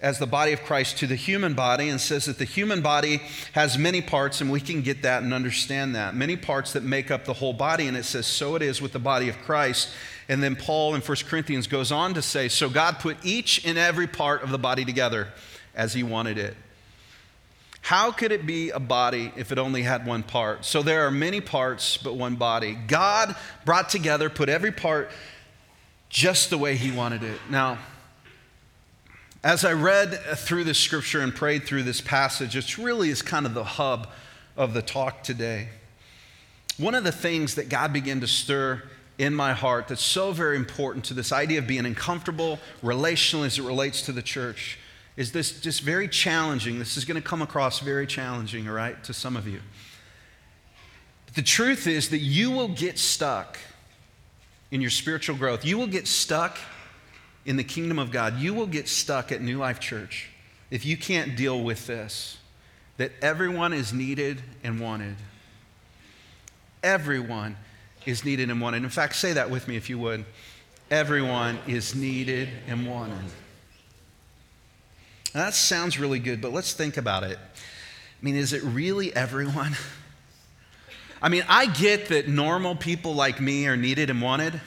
as 0.00 0.18
the 0.18 0.26
body 0.26 0.52
of 0.52 0.62
Christ 0.62 0.98
to 0.98 1.06
the 1.06 1.16
human 1.16 1.54
body 1.54 1.88
and 1.88 2.00
says 2.00 2.26
that 2.26 2.38
the 2.38 2.44
human 2.44 2.82
body 2.82 3.20
has 3.52 3.76
many 3.76 4.00
parts, 4.00 4.40
and 4.40 4.50
we 4.50 4.60
can 4.60 4.82
get 4.82 5.02
that 5.02 5.22
and 5.22 5.34
understand 5.34 5.96
that. 5.96 6.14
Many 6.14 6.36
parts 6.36 6.72
that 6.74 6.84
make 6.84 7.10
up 7.10 7.24
the 7.24 7.32
whole 7.32 7.52
body. 7.52 7.88
And 7.88 7.96
it 7.96 8.04
says, 8.04 8.26
so 8.26 8.54
it 8.54 8.62
is 8.62 8.80
with 8.80 8.92
the 8.92 9.00
body 9.00 9.28
of 9.28 9.36
Christ. 9.38 9.88
And 10.28 10.42
then 10.42 10.54
Paul 10.54 10.94
in 10.94 11.00
1 11.00 11.16
Corinthians 11.26 11.66
goes 11.66 11.90
on 11.90 12.14
to 12.14 12.22
say, 12.22 12.48
So 12.48 12.68
God 12.68 12.98
put 13.00 13.16
each 13.24 13.64
and 13.66 13.78
every 13.78 14.06
part 14.06 14.42
of 14.42 14.50
the 14.50 14.58
body 14.58 14.84
together 14.84 15.28
as 15.74 15.94
he 15.94 16.02
wanted 16.02 16.38
it. 16.38 16.54
How 17.80 18.12
could 18.12 18.32
it 18.32 18.44
be 18.44 18.70
a 18.70 18.78
body 18.78 19.32
if 19.36 19.50
it 19.50 19.58
only 19.58 19.82
had 19.82 20.04
one 20.04 20.22
part? 20.22 20.64
So 20.64 20.82
there 20.82 21.06
are 21.06 21.10
many 21.10 21.40
parts, 21.40 21.96
but 21.96 22.14
one 22.14 22.34
body. 22.34 22.76
God 22.86 23.34
brought 23.64 23.88
together, 23.88 24.28
put 24.28 24.48
every 24.50 24.72
part 24.72 25.10
just 26.10 26.50
the 26.50 26.58
way 26.58 26.76
he 26.76 26.90
wanted 26.90 27.22
it. 27.22 27.40
Now, 27.48 27.78
as 29.44 29.64
I 29.64 29.72
read 29.72 30.14
through 30.36 30.64
this 30.64 30.78
scripture 30.78 31.20
and 31.20 31.34
prayed 31.34 31.64
through 31.64 31.84
this 31.84 32.00
passage, 32.00 32.56
it 32.56 32.76
really 32.76 33.10
is 33.10 33.22
kind 33.22 33.46
of 33.46 33.54
the 33.54 33.64
hub 33.64 34.08
of 34.56 34.74
the 34.74 34.82
talk 34.82 35.22
today. 35.22 35.68
One 36.76 36.94
of 36.94 37.04
the 37.04 37.12
things 37.12 37.54
that 37.54 37.68
God 37.68 37.92
began 37.92 38.20
to 38.20 38.26
stir 38.26 38.82
in 39.18 39.34
my 39.34 39.52
heart 39.52 39.88
that's 39.88 40.02
so 40.02 40.32
very 40.32 40.56
important 40.56 41.04
to 41.06 41.14
this 41.14 41.32
idea 41.32 41.58
of 41.58 41.66
being 41.66 41.86
uncomfortable 41.86 42.58
relationally 42.82 43.46
as 43.46 43.58
it 43.58 43.62
relates 43.62 44.02
to 44.02 44.12
the 44.12 44.22
church 44.22 44.78
is 45.16 45.32
this 45.32 45.60
just 45.60 45.82
very 45.82 46.06
challenging. 46.06 46.78
This 46.78 46.96
is 46.96 47.04
going 47.04 47.20
to 47.20 47.26
come 47.26 47.42
across 47.42 47.80
very 47.80 48.06
challenging, 48.06 48.68
all 48.68 48.74
right, 48.74 49.02
to 49.04 49.12
some 49.12 49.36
of 49.36 49.48
you. 49.48 49.60
But 51.26 51.34
the 51.34 51.42
truth 51.42 51.88
is 51.88 52.10
that 52.10 52.18
you 52.18 52.52
will 52.52 52.68
get 52.68 52.98
stuck 52.98 53.58
in 54.70 54.80
your 54.80 54.90
spiritual 54.90 55.36
growth. 55.36 55.64
You 55.64 55.78
will 55.78 55.88
get 55.88 56.06
stuck 56.06 56.58
in 57.48 57.56
the 57.56 57.64
kingdom 57.64 57.98
of 57.98 58.10
God. 58.10 58.38
You 58.38 58.52
will 58.52 58.66
get 58.66 58.88
stuck 58.88 59.32
at 59.32 59.40
New 59.40 59.56
Life 59.56 59.80
Church 59.80 60.28
if 60.70 60.84
you 60.84 60.98
can't 60.98 61.34
deal 61.34 61.60
with 61.60 61.86
this 61.86 62.36
that 62.98 63.10
everyone 63.22 63.72
is 63.72 63.90
needed 63.90 64.42
and 64.62 64.78
wanted. 64.78 65.16
Everyone 66.82 67.56
is 68.04 68.22
needed 68.22 68.50
and 68.50 68.60
wanted. 68.60 68.84
In 68.84 68.90
fact, 68.90 69.16
say 69.16 69.32
that 69.32 69.48
with 69.48 69.66
me 69.66 69.76
if 69.76 69.88
you 69.88 69.98
would. 69.98 70.26
Everyone 70.90 71.58
is 71.66 71.94
needed 71.94 72.50
and 72.66 72.86
wanted. 72.86 73.24
Now, 75.34 75.44
that 75.44 75.54
sounds 75.54 75.98
really 75.98 76.18
good, 76.18 76.42
but 76.42 76.52
let's 76.52 76.74
think 76.74 76.98
about 76.98 77.22
it. 77.22 77.38
I 77.38 78.24
mean, 78.24 78.36
is 78.36 78.52
it 78.52 78.62
really 78.62 79.14
everyone? 79.16 79.74
I 81.22 81.30
mean, 81.30 81.44
I 81.48 81.64
get 81.64 82.08
that 82.08 82.28
normal 82.28 82.76
people 82.76 83.14
like 83.14 83.40
me 83.40 83.66
are 83.68 83.76
needed 83.76 84.10
and 84.10 84.20
wanted. 84.20 84.60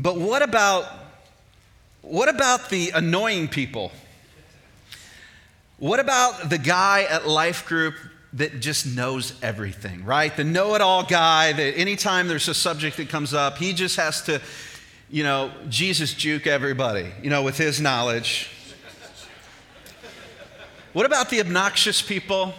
But 0.00 0.16
what 0.16 0.40
about 0.40 0.86
what 2.00 2.30
about 2.30 2.70
the 2.70 2.90
annoying 2.94 3.48
people? 3.48 3.92
What 5.76 6.00
about 6.00 6.48
the 6.48 6.56
guy 6.56 7.02
at 7.02 7.28
Life 7.28 7.66
Group 7.66 7.94
that 8.32 8.60
just 8.60 8.86
knows 8.86 9.34
everything, 9.42 10.04
right? 10.06 10.34
The 10.34 10.44
know 10.44 10.74
it 10.74 10.80
all 10.80 11.02
guy 11.02 11.52
that 11.52 11.78
anytime 11.78 12.28
there's 12.28 12.48
a 12.48 12.54
subject 12.54 12.96
that 12.96 13.10
comes 13.10 13.34
up, 13.34 13.58
he 13.58 13.74
just 13.74 13.96
has 13.96 14.22
to, 14.22 14.40
you 15.10 15.22
know, 15.22 15.50
Jesus 15.68 16.14
juke 16.14 16.46
everybody, 16.46 17.12
you 17.22 17.28
know, 17.28 17.42
with 17.42 17.58
his 17.58 17.78
knowledge. 17.78 18.48
What 20.94 21.04
about 21.04 21.28
the 21.28 21.40
obnoxious 21.40 22.00
people? 22.00 22.54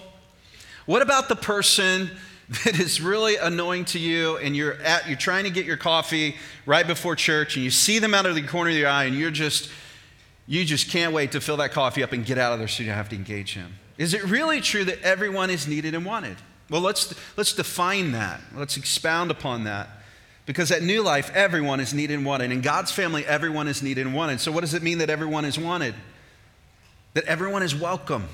What 0.86 1.02
about 1.02 1.28
the 1.28 1.36
person 1.36 2.12
that 2.66 2.80
is 2.80 3.02
really 3.02 3.38
annoying 3.38 3.86
to 3.86 4.00
you 4.00 4.38
and 4.38 4.56
you're 4.56 4.74
at 4.82 5.08
you're 5.08 5.18
trying 5.18 5.46
to 5.46 5.50
get 5.50 5.66
your 5.66 5.78
coffee 5.78 6.36
right 6.66 6.86
before 6.86 7.16
church 7.16 7.56
and 7.56 7.64
you 7.64 7.72
see 7.72 8.00
them 8.00 8.14
out 8.14 8.26
of 8.26 8.36
the 8.36 8.42
corner 8.42 8.70
of 8.70 8.76
your 8.76 8.90
eye 8.90 9.06
and 9.06 9.16
you're 9.16 9.32
just 9.32 9.70
you 10.48 10.66
just 10.66 10.90
can't 10.90 11.14
wait 11.14 11.32
to 11.32 11.40
fill 11.40 11.58
that 11.58 11.72
coffee 11.72 12.04
up 12.04 12.12
and 12.12 12.26
get 12.26 12.38
out 12.38 12.52
of 12.52 12.60
there 12.60 12.68
so 12.68 12.84
you 12.84 12.90
don't 12.90 12.98
have 12.98 13.08
to 13.10 13.16
engage 13.16 13.54
him. 13.54 13.74
Is 13.98 14.14
it 14.14 14.24
really 14.26 14.60
true 14.62 14.84
that 14.84 15.02
everyone 15.02 15.50
is 15.50 15.68
needed 15.68 15.96
and 15.96 16.06
wanted? 16.06 16.36
Well, 16.70 16.82
let's, 16.82 17.14
let's 17.38 17.54
define 17.54 18.14
that. 18.14 18.42
Let's 18.56 18.76
expound 18.78 19.32
upon 19.32 19.66
that. 19.66 19.90
Because 20.46 20.72
at 20.72 20.82
New 20.82 21.04
Life, 21.04 21.32
everyone 21.34 21.80
is 21.80 21.94
needed 21.94 22.16
and 22.16 22.26
wanted. 22.26 22.52
In 22.52 22.62
God's 22.62 22.92
family, 22.92 23.26
everyone 23.26 23.68
is 23.68 23.84
needed 23.84 24.08
and 24.08 24.16
wanted. 24.16 24.40
So, 24.40 24.52
what 24.52 24.62
does 24.62 24.74
it 24.74 24.82
mean 24.82 24.98
that 24.98 25.10
everyone 25.10 25.46
is 25.46 25.60
wanted? 25.60 25.94
That 27.14 27.26
everyone 27.26 27.62
is 27.62 27.76
welcome, 27.76 28.28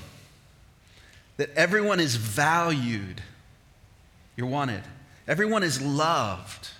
that 1.36 1.50
everyone 1.54 2.00
is 2.00 2.16
valued. 2.16 3.22
You're 4.38 4.46
wanted. 4.46 4.84
Everyone 5.26 5.64
is 5.64 5.82
loved. 5.82 6.70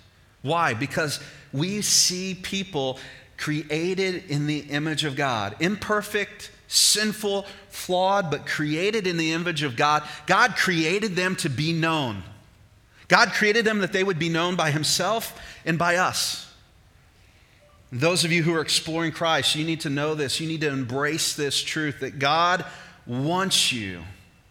Why? 0.43 0.73
Because 0.73 1.19
we 1.51 1.81
see 1.81 2.33
people 2.33 2.97
created 3.35 4.23
in 4.29 4.47
the 4.47 4.59
image 4.59 5.03
of 5.03 5.17
God, 5.17 5.57
imperfect, 5.59 6.51
sinful, 6.69 7.45
flawed, 7.67 8.31
but 8.31 8.45
created 8.45 9.07
in 9.07 9.17
the 9.17 9.33
image 9.33 9.63
of 9.63 9.75
God. 9.75 10.03
God 10.25 10.55
created 10.55 11.17
them 11.17 11.35
to 11.37 11.49
be 11.49 11.73
known. 11.73 12.23
God 13.09 13.33
created 13.33 13.65
them 13.65 13.79
that 13.79 13.91
they 13.91 14.05
would 14.05 14.19
be 14.19 14.29
known 14.29 14.55
by 14.55 14.71
Himself 14.71 15.37
and 15.65 15.77
by 15.77 15.97
us. 15.97 16.49
Those 17.91 18.23
of 18.23 18.31
you 18.31 18.41
who 18.41 18.53
are 18.53 18.61
exploring 18.61 19.11
Christ, 19.11 19.57
you 19.57 19.65
need 19.65 19.81
to 19.81 19.89
know 19.89 20.15
this. 20.15 20.39
You 20.39 20.47
need 20.47 20.61
to 20.61 20.69
embrace 20.69 21.35
this 21.35 21.61
truth 21.61 21.99
that 21.99 22.19
God 22.19 22.63
wants 23.05 23.73
you, 23.73 24.03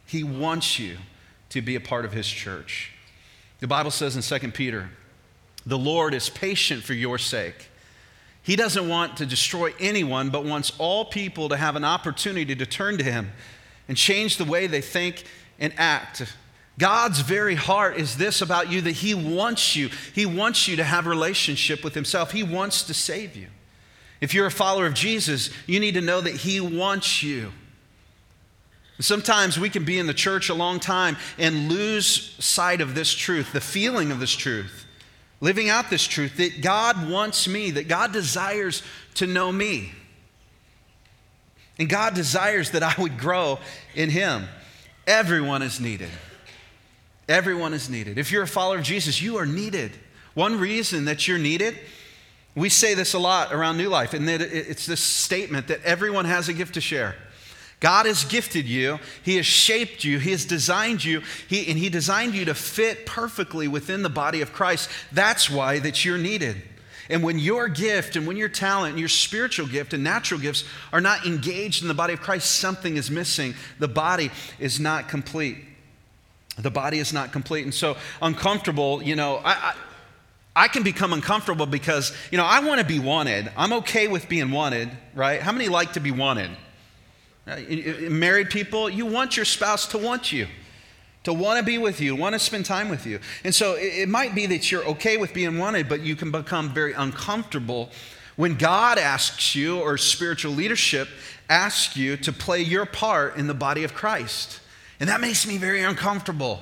He 0.05 0.23
wants 0.25 0.79
you 0.79 0.99
to 1.51 1.63
be 1.63 1.75
a 1.75 1.81
part 1.81 2.05
of 2.05 2.13
His 2.13 2.27
church. 2.29 2.93
The 3.61 3.67
Bible 3.67 3.91
says 3.91 4.17
in 4.17 4.41
2 4.41 4.53
Peter, 4.53 4.91
the 5.67 5.79
Lord 5.79 6.15
is 6.15 6.31
patient 6.31 6.83
for 6.83 6.95
your 6.95 7.19
sake 7.19 7.69
he 8.49 8.57
doesn't 8.57 8.89
want 8.89 9.19
to 9.19 9.27
destroy 9.27 9.75
anyone, 9.79 10.31
but 10.31 10.43
wants 10.43 10.73
all 10.79 11.05
people 11.05 11.51
to 11.51 11.57
have 11.59 11.77
an 11.77 11.85
opportunity 11.85 12.57
to 12.57 12.65
turn 12.65 12.97
to 12.97 13.05
Him 13.05 13.31
and 13.89 13.95
change 13.95 14.39
the 14.39 14.45
way 14.47 14.67
they 14.67 14.81
think 14.81 15.25
and 15.59 15.71
act. 15.77 16.23
God's 16.79 17.21
very 17.21 17.57
heart 17.57 17.99
is 17.99 18.17
this 18.17 18.41
about 18.41 18.73
you 18.73 18.81
that 18.81 18.93
He 18.93 19.15
wants 19.15 19.77
you. 19.77 19.91
He 20.15 20.25
wants 20.25 20.67
you 20.67 20.77
to 20.77 20.85
have 20.85 21.07
a 21.07 21.11
relationship 21.11 21.85
with 21.85 21.93
Himself. 21.93 22.33
He 22.33 22.43
wants 22.43 22.85
to 22.85 22.95
save 22.95 23.37
you. 23.37 23.49
If 24.23 24.33
you're 24.33 24.47
a 24.47 24.51
follower 24.51 24.87
of 24.87 24.95
Jesus, 24.95 25.51
you 25.67 25.79
need 25.79 25.93
to 25.93 26.01
know 26.01 26.23
that 26.23 26.37
He 26.37 26.59
wants 26.59 27.23
you. 27.23 27.53
Sometimes 29.01 29.59
we 29.59 29.71
can 29.71 29.85
be 29.85 29.99
in 29.99 30.07
the 30.07 30.15
church 30.15 30.49
a 30.49 30.55
long 30.55 30.81
time 30.81 31.17
and 31.39 31.69
lose 31.69 32.35
sight 32.45 32.81
of 32.81 32.95
this 32.95 33.13
truth, 33.13 33.53
the 33.53 33.61
feeling 33.61 34.11
of 34.11 34.19
this 34.19 34.33
truth 34.33 34.87
living 35.41 35.69
out 35.69 35.91
this 35.91 36.05
truth 36.05 36.37
that 36.39 36.61
God 36.61 37.09
wants 37.09 37.47
me, 37.47 37.71
that 37.73 37.89
God 37.89 38.13
desires 38.13 38.83
to 39.15 39.27
know 39.27 39.53
me. 39.53 39.93
And 41.79 41.89
God 41.89 42.15
desires 42.15 42.73
that 42.73 42.83
I 42.83 42.95
would 42.99 43.19
grow 43.19 43.59
in 43.95 44.11
Him. 44.11 44.49
Everyone 45.07 45.63
is 45.63 45.81
needed. 45.81 46.11
Everyone 47.29 47.73
is 47.73 47.89
needed. 47.89 48.19
If 48.19 48.33
you're 48.33 48.43
a 48.43 48.49
follower 48.49 48.79
of 48.79 48.83
Jesus, 48.83 49.23
you 49.23 49.37
are 49.37 49.47
needed. 49.47 49.93
One 50.35 50.59
reason 50.59 51.05
that 51.05 51.29
you're 51.29 51.39
needed, 51.39 51.79
we 52.55 52.69
say 52.69 52.95
this 52.95 53.15
a 53.15 53.19
lot 53.19 53.53
around 53.53 53.77
New 53.77 53.89
Life, 53.89 54.15
and 54.15 54.29
that 54.29 54.41
it's 54.41 54.87
this 54.87 55.01
statement 55.01 55.69
that 55.69 55.83
everyone 55.85 56.25
has 56.25 56.49
a 56.49 56.53
gift 56.53 56.75
to 56.75 56.81
share. 56.81 57.15
God 57.81 58.07
has 58.07 58.25
gifted 58.25 58.67
you, 58.67 58.99
He 59.23 59.37
has 59.37 59.47
shaped 59.47 60.03
you, 60.05 60.19
He 60.19 60.33
has 60.33 60.45
designed 60.45 61.05
you, 61.05 61.23
he, 61.47 61.69
and 61.69 61.79
He 61.79 61.89
designed 61.89 62.35
you 62.35 62.45
to 62.47 62.55
fit 62.55 63.07
perfectly 63.07 63.69
within 63.69 64.03
the 64.03 64.09
body 64.09 64.41
of 64.41 64.53
Christ. 64.53 64.91
That's 65.13 65.49
why 65.49 65.79
that 65.81 66.05
you're 66.05 66.19
needed. 66.19 66.57
And 67.11 67.23
when 67.23 67.39
your 67.39 67.69
gift 67.69 68.17
and 68.17 68.27
when 68.27 68.37
your 68.37 68.49
talent 68.49 68.93
and 68.93 69.01
your 69.01 69.09
spiritual 69.09 69.67
gift 69.67 69.95
and 69.95 70.05
natural 70.05 70.41
gifts 70.41 70.65
are 70.93 71.01
not 71.01 71.25
engaged 71.25 71.81
in 71.83 71.89
the 71.89 71.95
body 71.95 72.13
of 72.13 72.21
Christ, 72.21 72.57
something 72.57 72.97
is 72.97 73.11
missing. 73.11 73.55
The 73.79 73.89
body 73.89 74.31
is 74.59 74.79
not 74.79 75.09
complete. 75.09 75.57
The 76.59 76.71
body 76.71 76.99
is 76.99 77.13
not 77.13 77.33
complete. 77.33 77.65
And 77.65 77.73
so, 77.73 77.97
uncomfortable, 78.21 79.03
you 79.03 79.17
know, 79.17 79.37
I, 79.37 79.53
I 79.53 79.75
I 80.57 80.67
can 80.67 80.83
become 80.83 81.13
uncomfortable 81.13 81.67
because, 81.67 82.13
you 82.33 82.37
know, 82.37 82.45
I 82.45 82.59
want 82.59 82.81
to 82.81 82.87
be 82.87 82.99
wanted. 82.99 83.49
I'm 83.57 83.73
okay 83.75 84.09
with 84.09 84.29
being 84.29 84.51
wanted, 84.51 84.91
right? 85.15 85.41
How 85.41 85.53
many 85.53 85.69
like 85.69 85.93
to 85.93 86.01
be 86.01 86.11
wanted? 86.11 86.51
Uh, 87.49 88.11
married 88.11 88.51
people, 88.51 88.91
you 88.91 89.07
want 89.07 89.37
your 89.37 89.47
spouse 89.47 89.87
to 89.87 89.97
want 89.97 90.33
you, 90.33 90.47
to 91.25 91.33
want 91.33 91.59
to 91.59 91.65
be 91.65 91.79
with 91.79 91.99
you, 91.99 92.15
want 92.15 92.35
to 92.35 92.39
spend 92.39 92.67
time 92.67 92.91
with 92.91 93.07
you. 93.07 93.19
And 93.43 93.55
so 93.55 93.75
it 93.79 94.09
might 94.09 94.35
be 94.35 94.45
that 94.47 94.71
you're 94.71 94.85
okay 94.85 95.17
with 95.17 95.33
being 95.33 95.57
wanted, 95.57 95.89
but 95.89 96.01
you 96.03 96.15
can 96.15 96.31
become 96.31 96.75
very 96.75 96.93
uncomfortable 96.93 97.91
when 98.37 98.57
God 98.57 98.99
asks 98.99 99.55
you 99.55 99.81
or 99.81 99.97
spiritual 99.97 100.53
leadership 100.53 101.09
asks 101.49 101.97
you 101.97 102.19
to 102.19 102.33
play 102.33 102.61
your 102.61 102.85
part 102.85 103.37
in 103.37 103.47
the 103.47 103.55
body 103.55 103.83
of 103.83 103.95
Christ. 103.95 104.61
And 105.01 105.09
that 105.09 105.21
makes 105.21 105.47
me 105.47 105.57
very 105.57 105.83
uncomfortable. 105.83 106.61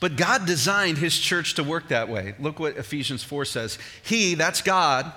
But 0.00 0.16
God 0.16 0.46
designed 0.46 0.98
his 0.98 1.18
church 1.18 1.54
to 1.54 1.64
work 1.64 1.88
that 1.88 2.08
way. 2.08 2.34
Look 2.38 2.58
what 2.58 2.76
Ephesians 2.76 3.22
4 3.22 3.44
says. 3.44 3.78
He, 4.02 4.34
that's 4.34 4.62
God, 4.62 5.12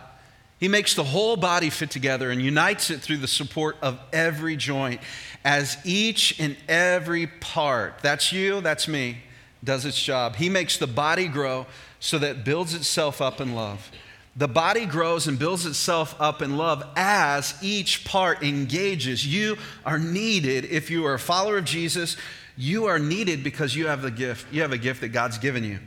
he 0.60 0.68
makes 0.68 0.94
the 0.94 1.04
whole 1.04 1.38
body 1.38 1.70
fit 1.70 1.90
together 1.90 2.32
and 2.32 2.42
unites 2.42 2.90
it 2.90 3.00
through 3.00 3.18
the 3.18 3.28
support 3.28 3.78
of 3.82 4.00
every 4.12 4.56
joint 4.56 5.02
as 5.46 5.78
each 5.86 6.40
and 6.40 6.58
every 6.68 7.28
part, 7.28 8.00
that's 8.02 8.34
you, 8.34 8.60
that's 8.62 8.88
me, 8.88 9.20
does 9.64 9.86
its 9.86 10.02
job. 10.02 10.36
He 10.36 10.50
makes 10.50 10.78
the 10.78 10.88
body 10.88 11.28
grow 11.28 11.66
so 12.00 12.18
that 12.20 12.32
it 12.32 12.46
builds 12.46 12.74
itself 12.74 13.22
up 13.22 13.40
in 13.40 13.56
love. 13.56 13.90
The 14.36 14.48
body 14.48 14.86
grows 14.86 15.28
and 15.28 15.40
builds 15.40 15.66
itself 15.66 16.16
up 16.20 16.42
in 16.42 16.58
love 16.58 16.84
as 16.96 17.56
each 17.62 18.06
part 18.06 18.44
engages. 18.44 19.26
You 19.26 19.58
are 19.86 20.00
needed 20.00 20.66
if 20.66 20.90
you 20.90 21.06
are 21.06 21.16
a 21.16 21.20
follower 21.20 21.58
of 21.58 21.66
Jesus. 21.66 22.16
You 22.56 22.86
are 22.86 23.00
needed 23.00 23.44
because 23.44 23.76
you 23.76 23.88
have 23.88 24.02
the 24.02 24.12
gift. 24.12 24.54
You 24.54 24.62
have 24.62 24.72
a 24.72 24.78
gift 24.78 25.02
that 25.02 25.10
God's 25.10 25.38
given 25.38 25.64
you. 25.64 25.80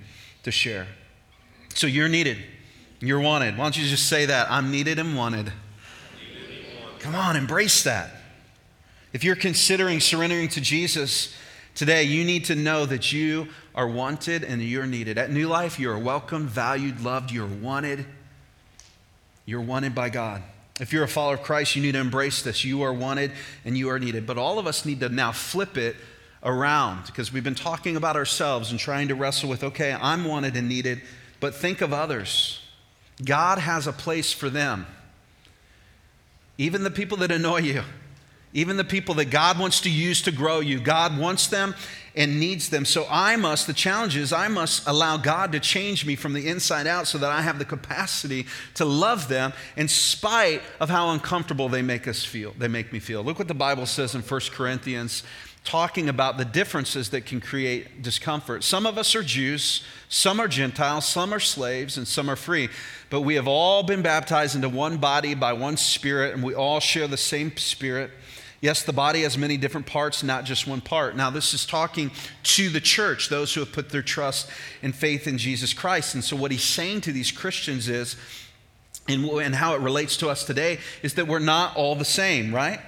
to 0.42 0.50
share. 0.50 0.86
So 1.74 1.86
you're 1.86 2.08
needed. 2.08 2.38
You're 3.02 3.20
wanted. 3.20 3.58
Why 3.58 3.64
don't 3.64 3.76
you 3.76 3.84
just 3.88 4.08
say 4.08 4.26
that? 4.26 4.48
I'm 4.48 4.70
needed 4.70 5.00
and 5.00 5.16
wanted. 5.16 5.52
Come 7.00 7.16
on, 7.16 7.34
embrace 7.34 7.82
that. 7.82 8.10
If 9.12 9.24
you're 9.24 9.34
considering 9.34 9.98
surrendering 9.98 10.46
to 10.50 10.60
Jesus 10.60 11.34
today, 11.74 12.04
you 12.04 12.24
need 12.24 12.44
to 12.44 12.54
know 12.54 12.86
that 12.86 13.12
you 13.12 13.48
are 13.74 13.88
wanted 13.88 14.44
and 14.44 14.62
you're 14.62 14.86
needed. 14.86 15.18
At 15.18 15.32
New 15.32 15.48
Life, 15.48 15.80
you 15.80 15.90
are 15.90 15.98
welcome, 15.98 16.46
valued, 16.46 17.00
loved, 17.00 17.32
you're 17.32 17.44
wanted. 17.44 18.06
You're 19.46 19.60
wanted 19.60 19.96
by 19.96 20.08
God. 20.08 20.44
If 20.80 20.92
you're 20.92 21.02
a 21.02 21.08
follower 21.08 21.34
of 21.34 21.42
Christ, 21.42 21.74
you 21.74 21.82
need 21.82 21.92
to 21.92 21.98
embrace 21.98 22.42
this. 22.42 22.64
You 22.64 22.82
are 22.82 22.92
wanted 22.92 23.32
and 23.64 23.76
you 23.76 23.90
are 23.90 23.98
needed. 23.98 24.28
But 24.28 24.38
all 24.38 24.60
of 24.60 24.68
us 24.68 24.84
need 24.84 25.00
to 25.00 25.08
now 25.08 25.32
flip 25.32 25.76
it 25.76 25.96
around 26.44 27.06
because 27.06 27.32
we've 27.32 27.42
been 27.42 27.56
talking 27.56 27.96
about 27.96 28.14
ourselves 28.14 28.70
and 28.70 28.78
trying 28.78 29.08
to 29.08 29.16
wrestle 29.16 29.50
with, 29.50 29.64
okay, 29.64 29.92
I'm 29.92 30.24
wanted 30.24 30.56
and 30.56 30.68
needed, 30.68 31.02
but 31.40 31.52
think 31.52 31.80
of 31.80 31.92
others. 31.92 32.61
God 33.24 33.58
has 33.58 33.86
a 33.86 33.92
place 33.92 34.32
for 34.32 34.50
them. 34.50 34.86
Even 36.58 36.84
the 36.84 36.90
people 36.90 37.18
that 37.18 37.30
annoy 37.30 37.60
you, 37.60 37.82
even 38.54 38.76
the 38.76 38.84
people 38.84 39.14
that 39.14 39.30
God 39.30 39.58
wants 39.58 39.80
to 39.82 39.90
use 39.90 40.20
to 40.22 40.30
grow 40.30 40.60
you, 40.60 40.78
God 40.78 41.18
wants 41.18 41.46
them 41.46 41.74
and 42.14 42.38
needs 42.38 42.68
them. 42.68 42.84
So 42.84 43.06
I 43.08 43.36
must, 43.36 43.66
the 43.66 43.72
challenge 43.72 44.16
is, 44.16 44.32
I 44.32 44.48
must 44.48 44.86
allow 44.86 45.16
God 45.16 45.52
to 45.52 45.60
change 45.60 46.04
me 46.04 46.14
from 46.16 46.34
the 46.34 46.46
inside 46.46 46.86
out 46.86 47.06
so 47.06 47.16
that 47.16 47.30
I 47.30 47.40
have 47.40 47.58
the 47.58 47.64
capacity 47.64 48.46
to 48.74 48.84
love 48.84 49.28
them 49.28 49.54
in 49.76 49.88
spite 49.88 50.60
of 50.78 50.90
how 50.90 51.10
uncomfortable 51.10 51.70
they 51.70 51.80
make 51.80 52.06
us 52.06 52.22
feel. 52.22 52.54
They 52.58 52.68
make 52.68 52.92
me 52.92 52.98
feel. 52.98 53.22
Look 53.22 53.38
what 53.38 53.48
the 53.48 53.54
Bible 53.54 53.86
says 53.86 54.14
in 54.14 54.20
1 54.20 54.40
Corinthians 54.52 55.22
talking 55.64 56.08
about 56.08 56.38
the 56.38 56.44
differences 56.44 57.10
that 57.10 57.24
can 57.24 57.40
create 57.40 58.02
discomfort. 58.02 58.64
Some 58.64 58.84
of 58.84 58.98
us 58.98 59.14
are 59.14 59.22
Jews, 59.22 59.84
some 60.08 60.40
are 60.40 60.48
Gentiles, 60.48 61.06
some 61.06 61.32
are 61.32 61.40
slaves, 61.40 61.96
and 61.96 62.06
some 62.06 62.28
are 62.28 62.36
free. 62.36 62.68
But 63.10 63.20
we 63.20 63.36
have 63.36 63.46
all 63.46 63.82
been 63.82 64.02
baptized 64.02 64.56
into 64.56 64.68
one 64.68 64.96
body 64.96 65.34
by 65.34 65.52
one 65.52 65.76
spirit, 65.76 66.34
and 66.34 66.42
we 66.42 66.54
all 66.54 66.80
share 66.80 67.06
the 67.06 67.16
same 67.16 67.56
spirit. 67.56 68.10
Yes, 68.60 68.82
the 68.82 68.92
body 68.92 69.22
has 69.22 69.36
many 69.38 69.56
different 69.56 69.86
parts, 69.86 70.22
not 70.22 70.44
just 70.44 70.66
one 70.66 70.80
part. 70.80 71.16
Now, 71.16 71.30
this 71.30 71.52
is 71.52 71.66
talking 71.66 72.12
to 72.44 72.68
the 72.68 72.80
church, 72.80 73.28
those 73.28 73.54
who 73.54 73.60
have 73.60 73.72
put 73.72 73.90
their 73.90 74.02
trust 74.02 74.48
and 74.82 74.94
faith 74.94 75.26
in 75.26 75.36
Jesus 75.36 75.72
Christ. 75.74 76.14
And 76.14 76.22
so, 76.22 76.36
what 76.36 76.52
he's 76.52 76.62
saying 76.62 77.02
to 77.02 77.12
these 77.12 77.32
Christians 77.32 77.88
is, 77.88 78.16
and, 79.08 79.54
how 79.54 79.74
it 79.74 79.80
relates 79.80 80.16
to 80.18 80.28
us 80.28 80.44
today, 80.44 80.78
is 81.02 81.14
that 81.14 81.26
we're 81.26 81.40
not 81.40 81.76
all 81.76 81.96
the 81.96 82.04
same, 82.04 82.54
right? 82.54 82.80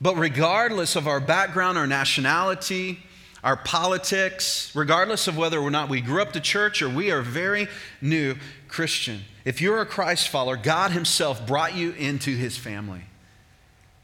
But 0.00 0.16
regardless 0.16 0.96
of 0.96 1.08
our 1.08 1.20
background, 1.20 1.78
our 1.78 1.86
nationality, 1.86 2.98
our 3.42 3.56
politics, 3.56 4.72
regardless 4.74 5.28
of 5.28 5.36
whether 5.36 5.58
or 5.58 5.70
not 5.70 5.88
we 5.88 6.00
grew 6.00 6.20
up 6.20 6.32
to 6.32 6.40
church 6.40 6.82
or 6.82 6.88
we 6.88 7.10
are 7.10 7.22
very 7.22 7.68
new 8.00 8.34
Christian, 8.68 9.20
if 9.44 9.60
you're 9.60 9.80
a 9.80 9.86
Christ 9.86 10.28
follower, 10.28 10.56
God 10.56 10.90
Himself 10.90 11.46
brought 11.46 11.74
you 11.74 11.92
into 11.92 12.36
His 12.36 12.56
family. 12.58 13.02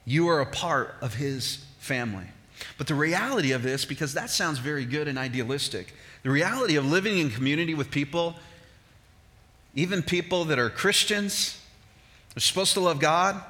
You 0.05 0.28
are 0.28 0.40
a 0.40 0.46
part 0.46 0.94
of 1.00 1.14
His 1.14 1.64
family. 1.78 2.26
But 2.78 2.87
the 2.87 2.94
reality 2.94 3.52
of 3.52 3.62
this, 3.62 3.85
because 3.85 4.14
that 4.14 4.31
sounds 4.31 4.61
very 4.61 4.85
good 4.85 5.09
and 5.09 5.18
idealistic, 5.18 5.92
the 6.22 6.31
reality 6.31 6.76
of 6.76 6.87
living 6.87 7.18
in 7.18 7.31
community 7.31 7.74
with 7.74 7.90
people, 7.90 8.37
even 9.74 10.02
people 10.02 10.44
that 10.46 10.59
are 10.59 10.70
Christians, 10.70 11.61
are 12.37 12.40
supposed 12.40 12.74
to 12.74 12.81
love 12.81 13.00
God, 13.00 13.42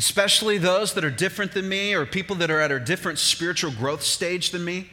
especially 0.00 0.56
those 0.56 0.94
that 0.94 1.04
are 1.04 1.10
different 1.10 1.52
than 1.52 1.68
me 1.68 1.92
or 1.92 2.06
people 2.06 2.34
that 2.34 2.50
are 2.50 2.58
at 2.58 2.72
a 2.72 2.80
different 2.80 3.18
spiritual 3.18 3.70
growth 3.70 4.02
stage 4.02 4.48
than 4.48 4.64
me, 4.64 4.88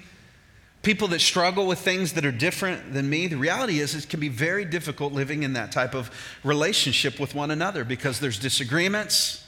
people 0.82 1.08
that 1.08 1.22
struggle 1.22 1.66
with 1.66 1.80
things 1.80 2.12
that 2.12 2.26
are 2.26 2.32
different 2.34 2.94
than 2.94 3.10
me. 3.10 3.26
The 3.26 3.38
reality 3.38 3.80
is, 3.80 3.96
it 3.96 4.10
can 4.10 4.20
be 4.20 4.28
very 4.28 4.66
difficult 4.66 5.14
living 5.14 5.44
in 5.44 5.54
that 5.54 5.72
type 5.72 5.96
of 5.96 6.12
relationship 6.44 7.22
with 7.22 7.34
one 7.34 7.52
another 7.52 7.86
because 7.86 8.20
there's 8.20 8.38
disagreements, 8.38 9.46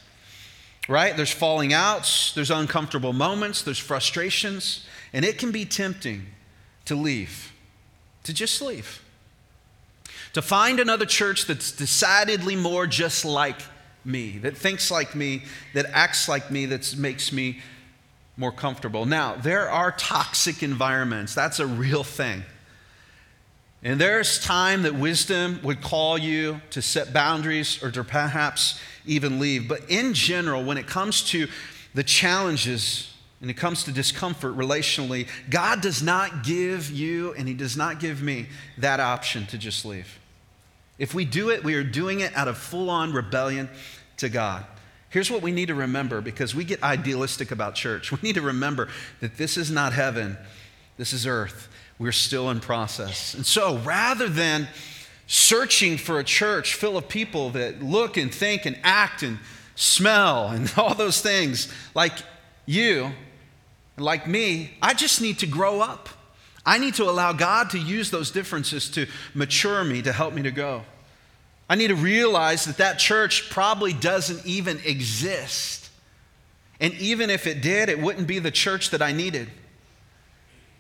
right? 0.87 1.17
There's 1.17 1.33
falling 1.33 1.73
outs, 1.73 2.33
there's 2.33 2.51
uncomfortable 2.51 3.11
moments, 3.11 3.61
there's 3.61 3.77
frustrations, 3.77 4.87
and 5.11 5.25
it 5.25 5.37
can 5.37 5.51
be 5.51 5.65
tempting 5.65 6.27
to 6.85 6.95
leave, 6.95 7.51
to 8.23 8.33
just 8.33 8.61
leave. 8.61 9.03
To 10.31 10.41
find 10.41 10.79
another 10.79 11.05
church 11.05 11.47
that's 11.47 11.73
decidedly 11.73 12.55
more 12.55 12.87
just 12.87 13.25
like 13.25 13.59
me, 14.05 14.37
that 14.39 14.57
thinks 14.57 14.89
like 14.89 15.15
me, 15.15 15.43
that 15.73 15.85
acts 15.91 16.27
like 16.27 16.49
me, 16.51 16.65
that 16.67 16.95
makes 16.97 17.31
me 17.31 17.59
more 18.37 18.51
comfortable. 18.51 19.05
Now, 19.05 19.35
there 19.35 19.69
are 19.69 19.91
toxic 19.91 20.63
environments. 20.63 21.35
That's 21.35 21.59
a 21.59 21.67
real 21.67 22.03
thing. 22.03 22.43
And 23.81 23.99
there's 23.99 24.43
time 24.43 24.83
that 24.83 24.95
wisdom 24.95 25.59
would 25.63 25.81
call 25.81 26.17
you 26.17 26.61
to 26.71 26.81
set 26.81 27.13
boundaries 27.13 27.81
or 27.81 27.91
to 27.91 28.03
perhaps 28.03 28.79
even 29.05 29.39
leave. 29.39 29.69
But 29.69 29.89
in 29.89 30.13
general, 30.13 30.63
when 30.63 30.77
it 30.77 30.87
comes 30.87 31.23
to 31.29 31.47
the 31.93 32.03
challenges 32.03 33.13
and 33.41 33.49
it 33.49 33.55
comes 33.55 33.85
to 33.85 33.91
discomfort 33.91 34.57
relationally, 34.57 35.27
God 35.49 35.79
does 35.81 36.01
not 36.03 36.43
give 36.43 36.91
you 36.91 37.33
and 37.33 37.47
He 37.47 37.53
does 37.53 37.77
not 37.77 38.01
give 38.01 38.21
me 38.21 38.47
that 38.77 38.99
option 38.99 39.45
to 39.47 39.57
just 39.57 39.85
leave. 39.85 40.18
If 40.99 41.13
we 41.13 41.25
do 41.25 41.49
it, 41.49 41.63
we 41.63 41.75
are 41.75 41.83
doing 41.83 42.19
it 42.19 42.35
out 42.35 42.47
of 42.47 42.57
full 42.57 42.89
on 42.89 43.13
rebellion 43.13 43.69
to 44.17 44.29
God. 44.29 44.65
Here's 45.09 45.31
what 45.31 45.41
we 45.41 45.51
need 45.51 45.67
to 45.69 45.75
remember 45.75 46.21
because 46.21 46.53
we 46.53 46.63
get 46.63 46.83
idealistic 46.83 47.49
about 47.51 47.73
church. 47.73 48.11
We 48.11 48.19
need 48.21 48.35
to 48.35 48.41
remember 48.41 48.89
that 49.21 49.37
this 49.37 49.57
is 49.57 49.71
not 49.71 49.93
heaven, 49.93 50.37
this 50.97 51.13
is 51.13 51.25
earth. 51.25 51.69
We're 51.97 52.11
still 52.11 52.49
in 52.49 52.59
process. 52.59 53.33
And 53.33 53.45
so 53.45 53.77
rather 53.79 54.29
than 54.29 54.67
searching 55.27 55.97
for 55.97 56.19
a 56.19 56.23
church 56.23 56.75
full 56.75 56.97
of 56.97 57.07
people 57.07 57.49
that 57.51 57.83
look 57.83 58.15
and 58.15 58.33
think 58.33 58.65
and 58.65 58.77
act 58.83 59.21
and 59.21 59.39
smell 59.75 60.47
and 60.47 60.71
all 60.77 60.93
those 60.95 61.21
things 61.21 61.71
like 61.95 62.13
you, 62.65 63.11
like 63.97 64.27
me, 64.27 64.77
I 64.81 64.93
just 64.93 65.21
need 65.21 65.39
to 65.39 65.47
grow 65.47 65.81
up. 65.81 66.09
I 66.65 66.77
need 66.77 66.95
to 66.95 67.03
allow 67.03 67.33
God 67.33 67.69
to 67.71 67.79
use 67.79 68.11
those 68.11 68.31
differences 68.31 68.89
to 68.91 69.07
mature 69.33 69.83
me, 69.83 70.01
to 70.01 70.11
help 70.11 70.33
me 70.33 70.43
to 70.43 70.51
go. 70.51 70.83
I 71.69 71.75
need 71.75 71.87
to 71.87 71.95
realize 71.95 72.65
that 72.65 72.77
that 72.77 72.97
church 72.97 73.49
probably 73.49 73.93
doesn't 73.93 74.45
even 74.45 74.79
exist. 74.83 75.89
And 76.79 76.93
even 76.95 77.29
if 77.29 77.45
it 77.45 77.61
did, 77.61 77.89
it 77.89 77.99
wouldn't 77.99 78.27
be 78.27 78.39
the 78.39 78.51
church 78.51 78.89
that 78.89 79.01
I 79.01 79.11
needed. 79.11 79.49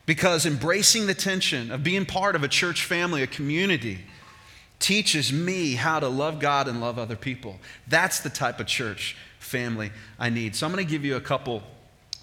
Because 0.05 0.45
embracing 0.45 1.05
the 1.05 1.13
tension 1.13 1.71
of 1.71 1.83
being 1.83 2.05
part 2.05 2.35
of 2.35 2.43
a 2.43 2.47
church 2.47 2.85
family, 2.85 3.21
a 3.21 3.27
community, 3.27 3.99
teaches 4.79 5.31
me 5.31 5.75
how 5.75 5.99
to 5.99 6.07
love 6.07 6.39
God 6.39 6.67
and 6.67 6.81
love 6.81 6.97
other 6.97 7.15
people. 7.15 7.59
That's 7.87 8.21
the 8.21 8.29
type 8.29 8.59
of 8.59 8.65
church 8.65 9.15
family 9.39 9.91
I 10.17 10.29
need. 10.29 10.55
So 10.55 10.65
I'm 10.65 10.73
going 10.73 10.83
to 10.83 10.89
give 10.89 11.05
you 11.05 11.15
a 11.15 11.21
couple 11.21 11.61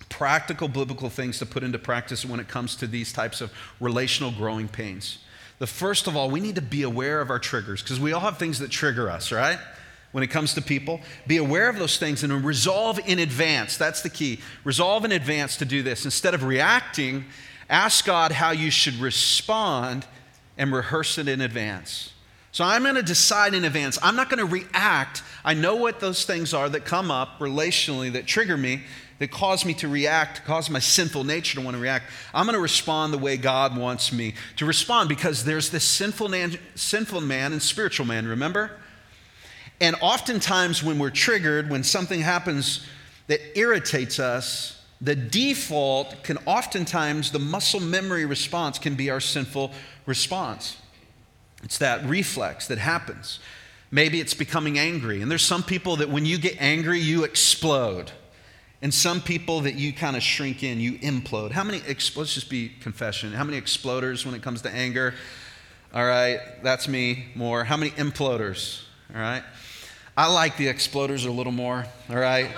practical 0.08 0.68
biblical 0.68 1.10
things 1.10 1.38
to 1.38 1.46
put 1.46 1.62
into 1.62 1.78
practice 1.78 2.24
when 2.24 2.40
it 2.40 2.48
comes 2.48 2.76
to 2.76 2.86
these 2.86 3.12
types 3.12 3.40
of 3.40 3.52
relational 3.80 4.30
growing 4.30 4.68
pains. 4.68 5.18
The 5.58 5.66
first 5.66 6.06
of 6.06 6.16
all, 6.16 6.30
we 6.30 6.40
need 6.40 6.54
to 6.56 6.62
be 6.62 6.82
aware 6.82 7.20
of 7.20 7.30
our 7.30 7.38
triggers 7.38 7.82
because 7.82 7.98
we 7.98 8.12
all 8.12 8.20
have 8.20 8.38
things 8.38 8.58
that 8.58 8.70
trigger 8.70 9.10
us, 9.10 9.32
right? 9.32 9.58
When 10.12 10.22
it 10.22 10.28
comes 10.28 10.54
to 10.54 10.62
people, 10.62 11.00
be 11.26 11.38
aware 11.38 11.68
of 11.68 11.78
those 11.78 11.98
things 11.98 12.22
and 12.22 12.44
resolve 12.44 13.00
in 13.06 13.18
advance. 13.18 13.76
That's 13.76 14.02
the 14.02 14.10
key. 14.10 14.40
Resolve 14.64 15.04
in 15.04 15.12
advance 15.12 15.56
to 15.58 15.64
do 15.64 15.82
this. 15.82 16.04
Instead 16.04 16.34
of 16.34 16.44
reacting, 16.44 17.24
ask 17.68 18.04
God 18.04 18.32
how 18.32 18.50
you 18.50 18.70
should 18.70 18.94
respond 18.94 20.06
and 20.56 20.72
rehearse 20.72 21.18
it 21.18 21.28
in 21.28 21.40
advance. 21.40 22.12
So 22.52 22.64
I'm 22.64 22.84
going 22.84 22.94
to 22.94 23.02
decide 23.02 23.52
in 23.52 23.66
advance. 23.66 23.98
I'm 24.02 24.16
not 24.16 24.30
going 24.30 24.38
to 24.38 24.46
react. 24.46 25.22
I 25.44 25.52
know 25.52 25.76
what 25.76 26.00
those 26.00 26.24
things 26.24 26.54
are 26.54 26.70
that 26.70 26.86
come 26.86 27.10
up 27.10 27.38
relationally 27.38 28.10
that 28.12 28.26
trigger 28.26 28.56
me 28.56 28.84
that 29.18 29.30
cause 29.30 29.64
me 29.64 29.74
to 29.74 29.88
react, 29.88 30.44
cause 30.44 30.68
my 30.68 30.78
sinful 30.78 31.24
nature 31.24 31.58
to 31.58 31.64
want 31.64 31.76
to 31.76 31.82
react, 31.82 32.06
I'm 32.34 32.46
going 32.46 32.54
to 32.54 32.60
respond 32.60 33.12
the 33.12 33.18
way 33.18 33.36
God 33.36 33.76
wants 33.76 34.12
me 34.12 34.34
to 34.56 34.66
respond 34.66 35.08
because 35.08 35.44
there's 35.44 35.70
this 35.70 35.84
sinful 35.84 36.28
man, 36.28 36.58
sinful 36.74 37.22
man 37.22 37.52
and 37.52 37.62
spiritual 37.62 38.06
man, 38.06 38.26
remember? 38.26 38.72
And 39.80 39.96
oftentimes 40.00 40.82
when 40.82 40.98
we're 40.98 41.10
triggered, 41.10 41.70
when 41.70 41.82
something 41.82 42.20
happens 42.20 42.86
that 43.26 43.40
irritates 43.58 44.18
us, 44.18 44.82
the 45.00 45.14
default 45.14 46.22
can 46.22 46.38
oftentimes, 46.46 47.30
the 47.30 47.38
muscle 47.38 47.80
memory 47.80 48.24
response 48.24 48.78
can 48.78 48.94
be 48.94 49.10
our 49.10 49.20
sinful 49.20 49.72
response. 50.06 50.78
It's 51.62 51.78
that 51.78 52.04
reflex 52.06 52.68
that 52.68 52.78
happens. 52.78 53.38
Maybe 53.90 54.20
it's 54.20 54.34
becoming 54.34 54.78
angry. 54.78 55.20
And 55.20 55.30
there's 55.30 55.44
some 55.44 55.62
people 55.62 55.96
that 55.96 56.08
when 56.08 56.24
you 56.24 56.38
get 56.38 56.60
angry, 56.60 56.98
you 56.98 57.24
explode. 57.24 58.12
And 58.86 58.94
some 58.94 59.20
people 59.20 59.62
that 59.62 59.74
you 59.74 59.92
kind 59.92 60.14
of 60.14 60.22
shrink 60.22 60.62
in, 60.62 60.78
you 60.78 60.92
implode. 61.00 61.50
How 61.50 61.64
many, 61.64 61.80
let's 61.88 62.34
just 62.34 62.48
be 62.48 62.68
confession, 62.68 63.32
how 63.32 63.42
many 63.42 63.60
exploders 63.60 64.24
when 64.24 64.32
it 64.32 64.42
comes 64.42 64.62
to 64.62 64.70
anger? 64.70 65.12
All 65.92 66.06
right, 66.06 66.38
that's 66.62 66.86
me 66.86 67.24
more. 67.34 67.64
How 67.64 67.76
many 67.76 67.90
imploders? 67.90 68.82
All 69.12 69.20
right. 69.20 69.42
I 70.16 70.32
like 70.32 70.56
the 70.56 70.68
exploders 70.68 71.26
a 71.26 71.32
little 71.32 71.50
more, 71.50 71.84
all 72.08 72.16
right? 72.16 72.48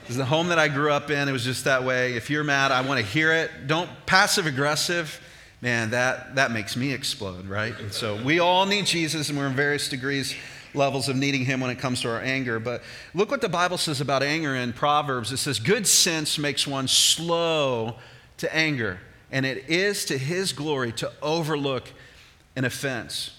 Because 0.00 0.16
the 0.16 0.24
home 0.24 0.48
that 0.48 0.58
I 0.58 0.66
grew 0.66 0.90
up 0.90 1.08
in, 1.08 1.28
it 1.28 1.30
was 1.30 1.44
just 1.44 1.66
that 1.66 1.84
way. 1.84 2.14
If 2.14 2.30
you're 2.30 2.42
mad, 2.42 2.72
I 2.72 2.80
want 2.80 2.98
to 2.98 3.06
hear 3.06 3.32
it. 3.32 3.68
Don't 3.68 3.88
passive 4.06 4.46
aggressive, 4.46 5.20
man, 5.60 5.90
that, 5.90 6.34
that 6.34 6.50
makes 6.50 6.76
me 6.76 6.92
explode, 6.92 7.46
right? 7.46 7.78
And 7.78 7.92
so 7.92 8.20
we 8.24 8.40
all 8.40 8.66
need 8.66 8.86
Jesus, 8.86 9.28
and 9.28 9.38
we're 9.38 9.46
in 9.46 9.54
various 9.54 9.88
degrees, 9.88 10.34
levels 10.74 11.08
of 11.08 11.16
needing 11.16 11.44
Him 11.44 11.60
when 11.60 11.70
it 11.70 11.78
comes 11.78 12.02
to 12.02 12.10
our 12.10 12.20
anger. 12.20 12.58
But 12.58 12.82
look 13.14 13.30
what 13.30 13.40
the 13.40 13.48
Bible 13.48 13.78
says 13.78 14.00
about 14.00 14.22
anger 14.22 14.54
in 14.54 14.72
Proverbs. 14.72 15.32
It 15.32 15.38
says, 15.38 15.58
Good 15.58 15.86
sense 15.86 16.38
makes 16.38 16.66
one 16.66 16.88
slow 16.88 17.96
to 18.38 18.54
anger, 18.54 18.98
and 19.30 19.44
it 19.44 19.68
is 19.68 20.04
to 20.06 20.18
His 20.18 20.52
glory 20.52 20.92
to 20.92 21.12
overlook 21.22 21.88
an 22.56 22.64
offense. 22.64 23.36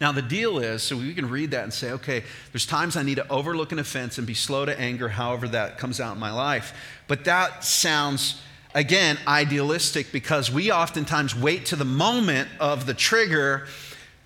Now, 0.00 0.12
the 0.12 0.22
deal 0.22 0.58
is, 0.58 0.82
so 0.82 0.96
we 0.96 1.14
can 1.14 1.30
read 1.30 1.52
that 1.52 1.64
and 1.64 1.72
say, 1.72 1.92
okay, 1.92 2.22
there's 2.52 2.66
times 2.66 2.96
I 2.96 3.02
need 3.02 3.14
to 3.14 3.26
overlook 3.28 3.72
an 3.72 3.78
offense 3.78 4.18
and 4.18 4.26
be 4.26 4.34
slow 4.34 4.66
to 4.66 4.78
anger, 4.78 5.08
however 5.08 5.48
that 5.48 5.78
comes 5.78 6.00
out 6.00 6.12
in 6.12 6.20
my 6.20 6.30
life. 6.30 6.74
But 7.08 7.24
that 7.24 7.64
sounds 7.64 8.42
again, 8.76 9.16
idealistic 9.26 10.12
because 10.12 10.50
we 10.50 10.70
oftentimes 10.70 11.34
wait 11.34 11.64
to 11.66 11.76
the 11.76 11.84
moment 11.84 12.48
of 12.60 12.84
the 12.84 12.92
trigger 12.92 13.66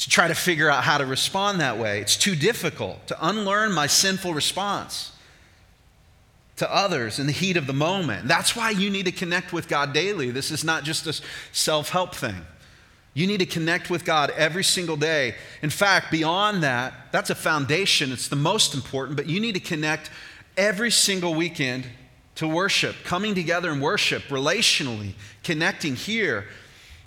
to 0.01 0.09
try 0.09 0.29
to 0.29 0.35
figure 0.35 0.71
out 0.71 0.83
how 0.83 0.97
to 0.97 1.05
respond 1.05 1.61
that 1.61 1.79
way. 1.79 2.01
It's 2.01 2.17
too 2.17 2.35
difficult 2.35 3.07
to 3.09 3.29
unlearn 3.29 3.73
my 3.73 3.87
sinful 3.87 4.33
response 4.33 5.13
to 6.57 6.75
others 6.75 7.19
in 7.19 7.27
the 7.27 7.33
heat 7.33 7.59
of 7.59 7.67
the 7.67 7.75
moment. 7.75 8.27
That's 8.27 8.57
why 8.57 8.71
you 8.71 8.89
need 8.89 9.05
to 9.05 9.13
connect 9.13 9.53
with 9.53 9.69
God 9.69 9.93
daily. 9.93 10.31
This 10.31 10.51
is 10.51 10.65
not 10.65 10.85
just 10.85 11.07
a 11.07 11.21
self 11.53 11.91
help 11.91 12.15
thing. 12.15 12.47
You 13.13 13.27
need 13.27 13.41
to 13.41 13.47
connect 13.47 13.91
with 13.91 14.07
God 14.07 14.31
every 14.31 14.65
single 14.65 14.97
day. 14.97 15.35
In 15.61 15.69
fact, 15.69 16.11
beyond 16.11 16.63
that, 16.63 16.95
that's 17.13 17.29
a 17.29 17.35
foundation. 17.35 18.11
It's 18.11 18.29
the 18.29 18.37
most 18.37 18.73
important, 18.75 19.17
but 19.19 19.27
you 19.27 19.39
need 19.39 19.53
to 19.53 19.61
connect 19.61 20.11
every 20.57 20.91
single 20.91 21.35
weekend 21.35 21.87
to 22.37 22.49
worship, 22.49 22.97
coming 23.05 23.35
together 23.35 23.71
and 23.71 23.83
worship 23.83 24.23
relationally, 24.25 25.13
connecting 25.43 25.95
here 25.95 26.47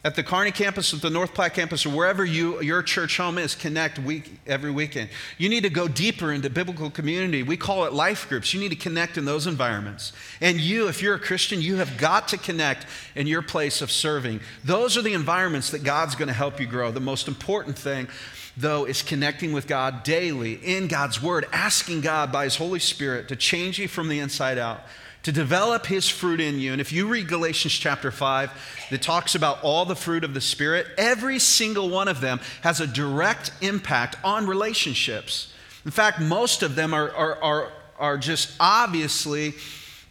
at 0.03 0.15
the 0.15 0.23
Kearney 0.23 0.51
campus, 0.51 0.93
at 0.93 1.01
the 1.01 1.09
North 1.09 1.33
Platte 1.33 1.53
campus, 1.53 1.85
or 1.85 1.89
wherever 1.89 2.25
you, 2.25 2.61
your 2.61 2.83
church 2.83 3.15
home 3.17 3.37
is, 3.37 3.55
connect 3.55 3.99
week, 3.99 4.31
every 4.45 4.71
weekend. 4.71 5.09
You 5.37 5.47
need 5.47 5.63
to 5.63 5.69
go 5.69 5.87
deeper 5.87 6.33
into 6.33 6.49
biblical 6.49 6.89
community. 6.89 7.41
We 7.41 7.55
call 7.55 7.85
it 7.85 7.93
life 7.93 8.27
groups. 8.27 8.53
You 8.53 8.59
need 8.59 8.69
to 8.69 8.75
connect 8.75 9.17
in 9.17 9.23
those 9.23 9.47
environments. 9.47 10.11
And 10.41 10.59
you, 10.59 10.89
if 10.89 11.01
you're 11.01 11.15
a 11.15 11.19
Christian, 11.19 11.61
you 11.61 11.77
have 11.77 11.97
got 11.97 12.27
to 12.29 12.37
connect 12.37 12.85
in 13.15 13.27
your 13.27 13.41
place 13.41 13.81
of 13.81 13.91
serving. 13.91 14.41
Those 14.65 14.97
are 14.97 15.01
the 15.01 15.13
environments 15.13 15.69
that 15.71 15.83
God's 15.83 16.15
going 16.15 16.27
to 16.27 16.33
help 16.33 16.59
you 16.59 16.65
grow. 16.65 16.91
The 16.91 16.99
most 16.99 17.29
important 17.29 17.77
thing 17.77 18.07
though, 18.55 18.85
is 18.85 19.01
connecting 19.01 19.51
with 19.51 19.67
God 19.67 20.03
daily 20.03 20.53
in 20.53 20.87
God's 20.87 21.21
Word, 21.21 21.45
asking 21.51 22.01
God 22.01 22.31
by 22.31 22.43
His 22.43 22.55
Holy 22.55 22.79
Spirit 22.79 23.27
to 23.29 23.35
change 23.35 23.79
you 23.79 23.87
from 23.87 24.09
the 24.09 24.19
inside 24.19 24.57
out, 24.57 24.81
to 25.23 25.31
develop 25.31 25.85
his 25.85 26.07
fruit 26.07 26.41
in 26.41 26.59
you. 26.59 26.73
And 26.73 26.81
if 26.81 26.91
you 26.91 27.07
read 27.07 27.27
Galatians 27.27 27.73
chapter 27.73 28.11
5, 28.11 28.87
that 28.91 29.01
talks 29.01 29.35
about 29.35 29.63
all 29.63 29.85
the 29.85 29.95
fruit 29.95 30.23
of 30.23 30.33
the 30.33 30.41
Spirit, 30.41 30.87
every 30.97 31.39
single 31.39 31.89
one 31.89 32.09
of 32.09 32.21
them 32.21 32.39
has 32.61 32.81
a 32.81 32.87
direct 32.87 33.51
impact 33.61 34.17
on 34.23 34.45
relationships. 34.45 35.53
In 35.85 35.91
fact, 35.91 36.19
most 36.19 36.61
of 36.61 36.75
them 36.75 36.93
are, 36.93 37.09
are, 37.11 37.41
are, 37.41 37.71
are 37.97 38.17
just 38.17 38.55
obviously, 38.59 39.53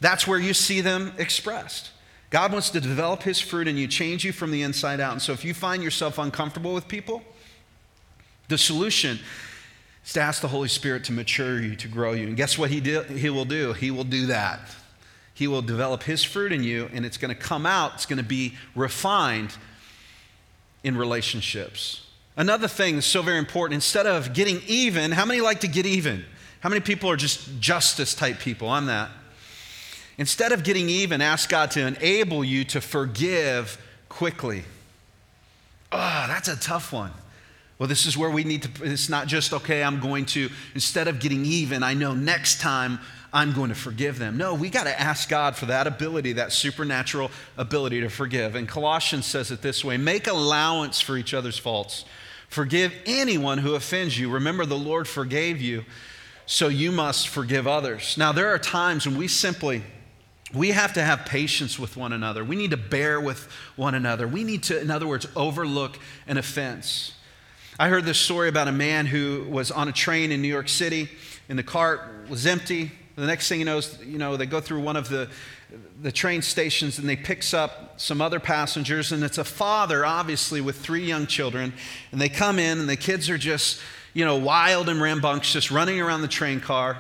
that's 0.01 0.27
where 0.27 0.39
you 0.39 0.55
see 0.55 0.81
them 0.81 1.13
expressed. 1.19 1.91
God 2.31 2.51
wants 2.51 2.71
to 2.71 2.81
develop 2.81 3.23
his 3.23 3.39
fruit 3.39 3.69
in 3.69 3.77
you, 3.77 3.87
change 3.87 4.25
you 4.25 4.33
from 4.33 4.51
the 4.51 4.63
inside 4.63 5.01
out. 5.01 5.13
And 5.13 5.21
so 5.21 5.33
if 5.33 5.45
you 5.45 5.53
find 5.53 5.83
yourself 5.83 6.19
uncomfortable 6.19 6.73
with 6.73 6.89
people, 6.89 7.23
the 8.49 8.57
solution 8.57 9.19
is 10.05 10.15
to 10.15 10.21
ask 10.23 10.41
the 10.41 10.49
Holy 10.49 10.69
Spirit 10.69 11.05
to 11.05 11.13
mature 11.13 11.61
you, 11.61 11.77
to 11.77 11.89
grow 11.89 12.13
you. 12.13 12.27
And 12.27 12.37
guess 12.37 12.57
what 12.57 12.71
he, 12.71 12.81
do, 12.81 13.03
he 13.03 13.29
will 13.29 13.45
do? 13.45 13.75
He 13.75 13.91
will 13.91 14.05
do 14.05 14.27
that. 14.27 14.61
He 15.35 15.47
will 15.47 15.63
develop 15.63 16.03
His 16.03 16.23
fruit 16.23 16.53
in 16.53 16.63
you, 16.63 16.91
and 16.93 17.07
it's 17.07 17.17
going 17.17 17.35
to 17.35 17.41
come 17.41 17.67
out, 17.67 17.95
it's 17.95 18.07
going 18.07 18.19
to 18.19 18.25
be 18.25 18.55
refined 18.75 19.55
in 20.85 20.97
relationships. 20.97 22.07
Another 22.37 22.69
thing 22.69 22.95
that's 22.95 23.07
so 23.07 23.23
very 23.23 23.39
important 23.39 23.75
instead 23.75 24.07
of 24.07 24.33
getting 24.33 24.61
even, 24.67 25.13
how 25.13 25.25
many 25.25 25.41
like 25.41 25.61
to 25.61 25.69
get 25.69 25.87
even? 25.87 26.25
How 26.61 26.69
many 26.69 26.81
people 26.81 27.11
are 27.11 27.17
just 27.17 27.61
justice 27.61 28.15
type 28.15 28.39
people? 28.39 28.69
I'm 28.69 28.87
that. 28.87 29.11
Instead 30.19 30.53
of 30.53 30.63
getting 30.63 30.89
even, 30.89 31.21
ask 31.21 31.49
God 31.49 31.71
to 31.73 31.87
enable 31.87 32.45
you 32.45 32.65
to 32.67 32.81
forgive 32.81 33.79
quickly. 34.09 34.65
Oh, 35.91 36.25
that's 36.29 36.49
a 36.49 36.57
tough 36.57 36.93
one. 36.93 37.11
Well, 37.79 37.89
this 37.89 38.07
is 38.07 38.17
where 38.17 38.31
we 38.31 38.45
need 38.45 38.63
to, 38.63 38.85
it's 38.85 39.09
not 39.09 39.27
just, 39.27 39.53
okay, 39.53 39.83
I'm 39.83 39.99
going 39.99 40.27
to, 40.27 40.51
instead 40.75 41.09
of 41.09 41.19
getting 41.19 41.45
even, 41.45 41.83
I 41.83 41.95
know 41.95 42.15
next 42.15 42.61
time 42.61 43.01
I'm 43.33 43.53
going 43.53 43.71
to 43.71 43.75
forgive 43.75 44.19
them. 44.19 44.37
No, 44.37 44.55
we 44.55 44.69
got 44.69 44.85
to 44.85 45.01
ask 45.01 45.29
God 45.29 45.57
for 45.57 45.67
that 45.67 45.87
ability, 45.87 46.35
that 46.35 46.53
supernatural 46.53 47.31
ability 47.57 48.03
to 48.03 48.11
forgive. 48.11 48.55
And 48.55 48.69
Colossians 48.69 49.25
says 49.25 49.51
it 49.51 49.63
this 49.63 49.85
way 49.85 49.97
make 49.97 50.27
allowance 50.27 51.01
for 51.01 51.17
each 51.17 51.33
other's 51.33 51.59
faults. 51.59 52.05
Forgive 52.49 52.93
anyone 53.07 53.57
who 53.57 53.75
offends 53.75 54.19
you. 54.19 54.29
Remember, 54.29 54.67
the 54.67 54.77
Lord 54.77 55.09
forgave 55.09 55.63
you, 55.63 55.87
so 56.45 56.69
you 56.69 56.93
must 56.93 57.29
forgive 57.29 57.67
others. 57.67 58.19
Now, 58.19 58.33
there 58.33 58.49
are 58.49 58.59
times 58.59 59.07
when 59.07 59.17
we 59.17 59.27
simply, 59.27 59.83
we 60.53 60.73
have 60.73 60.93
to 60.93 61.03
have 61.03 61.25
patience 61.25 61.79
with 61.79 61.97
one 61.97 62.13
another. 62.13 62.45
We 62.45 62.57
need 62.57 62.73
to 62.73 62.77
bear 62.77 63.19
with 63.19 63.51
one 63.77 63.95
another. 63.95 64.29
We 64.29 64.45
need 64.45 64.65
to, 64.65 64.79
in 64.79 64.91
other 64.91 65.07
words, 65.07 65.27
overlook 65.35 65.99
an 66.27 66.37
offense. 66.37 67.15
I 67.81 67.89
heard 67.89 68.05
this 68.05 68.19
story 68.19 68.51
about 68.51 68.69
a 68.69 68.73
man 68.73 69.07
who 69.07 69.47
was 69.49 69.71
on 69.71 69.89
a 69.89 69.93
train 69.93 70.31
in 70.31 70.43
New 70.43 70.49
York 70.49 70.69
City, 70.69 71.09
and 71.49 71.59
the 71.59 71.63
cart 71.63 72.29
was 72.29 72.47
empty. 72.47 72.93
The 73.17 73.27
next 73.27 73.49
thing 73.49 73.59
you 73.59 73.65
know 73.65 73.79
is, 73.79 73.99
you 74.05 74.19
know, 74.19 74.37
they 74.37 74.47
go 74.47 74.61
through 74.61 74.81
one 74.81 74.97
of 74.97 75.09
the, 75.09 75.29
the 76.01 76.11
train 76.11 76.41
stations 76.41 76.99
and 76.99 77.09
they 77.09 77.17
picks 77.17 77.53
up 77.53 78.01
some 78.01 78.21
other 78.21 78.41
passengers, 78.41 79.13
and 79.13 79.23
it's 79.23 79.39
a 79.39 79.45
father, 79.45 80.05
obviously, 80.07 80.61
with 80.61 80.77
three 80.77 81.05
young 81.05 81.27
children. 81.27 81.73
And 82.11 82.21
they 82.21 82.29
come 82.29 82.59
in, 82.59 82.79
and 82.79 82.89
the 82.89 82.97
kids 82.97 83.29
are 83.29 83.39
just, 83.39 83.81
you 84.15 84.25
know, 84.25 84.37
wild 84.37 84.89
and 84.89 85.01
rambunctious, 85.01 85.71
running 85.71 86.01
around 86.01 86.23
the 86.23 86.29
train 86.29 86.61
car. 86.61 86.99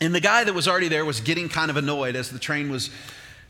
And 0.00 0.14
the 0.14 0.20
guy 0.20 0.44
that 0.44 0.52
was 0.52 0.66
already 0.66 0.88
there 0.88 1.04
was 1.04 1.20
getting 1.20 1.48
kind 1.48 1.70
of 1.70 1.76
annoyed 1.76 2.16
as 2.16 2.30
the 2.30 2.38
train 2.38 2.70
was 2.70 2.90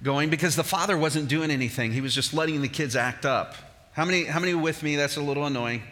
going 0.02 0.28
because 0.28 0.54
the 0.56 0.64
father 0.64 0.98
wasn't 0.98 1.28
doing 1.28 1.50
anything. 1.50 1.92
He 1.92 2.02
was 2.02 2.14
just 2.14 2.34
letting 2.34 2.60
the 2.60 2.68
kids 2.68 2.94
act 2.94 3.24
up. 3.24 3.54
How 3.92 4.04
many, 4.04 4.24
how 4.24 4.40
many 4.40 4.54
with 4.54 4.82
me? 4.82 4.96
That's 4.96 5.16
a 5.16 5.22
little 5.22 5.46
annoying. 5.46 5.82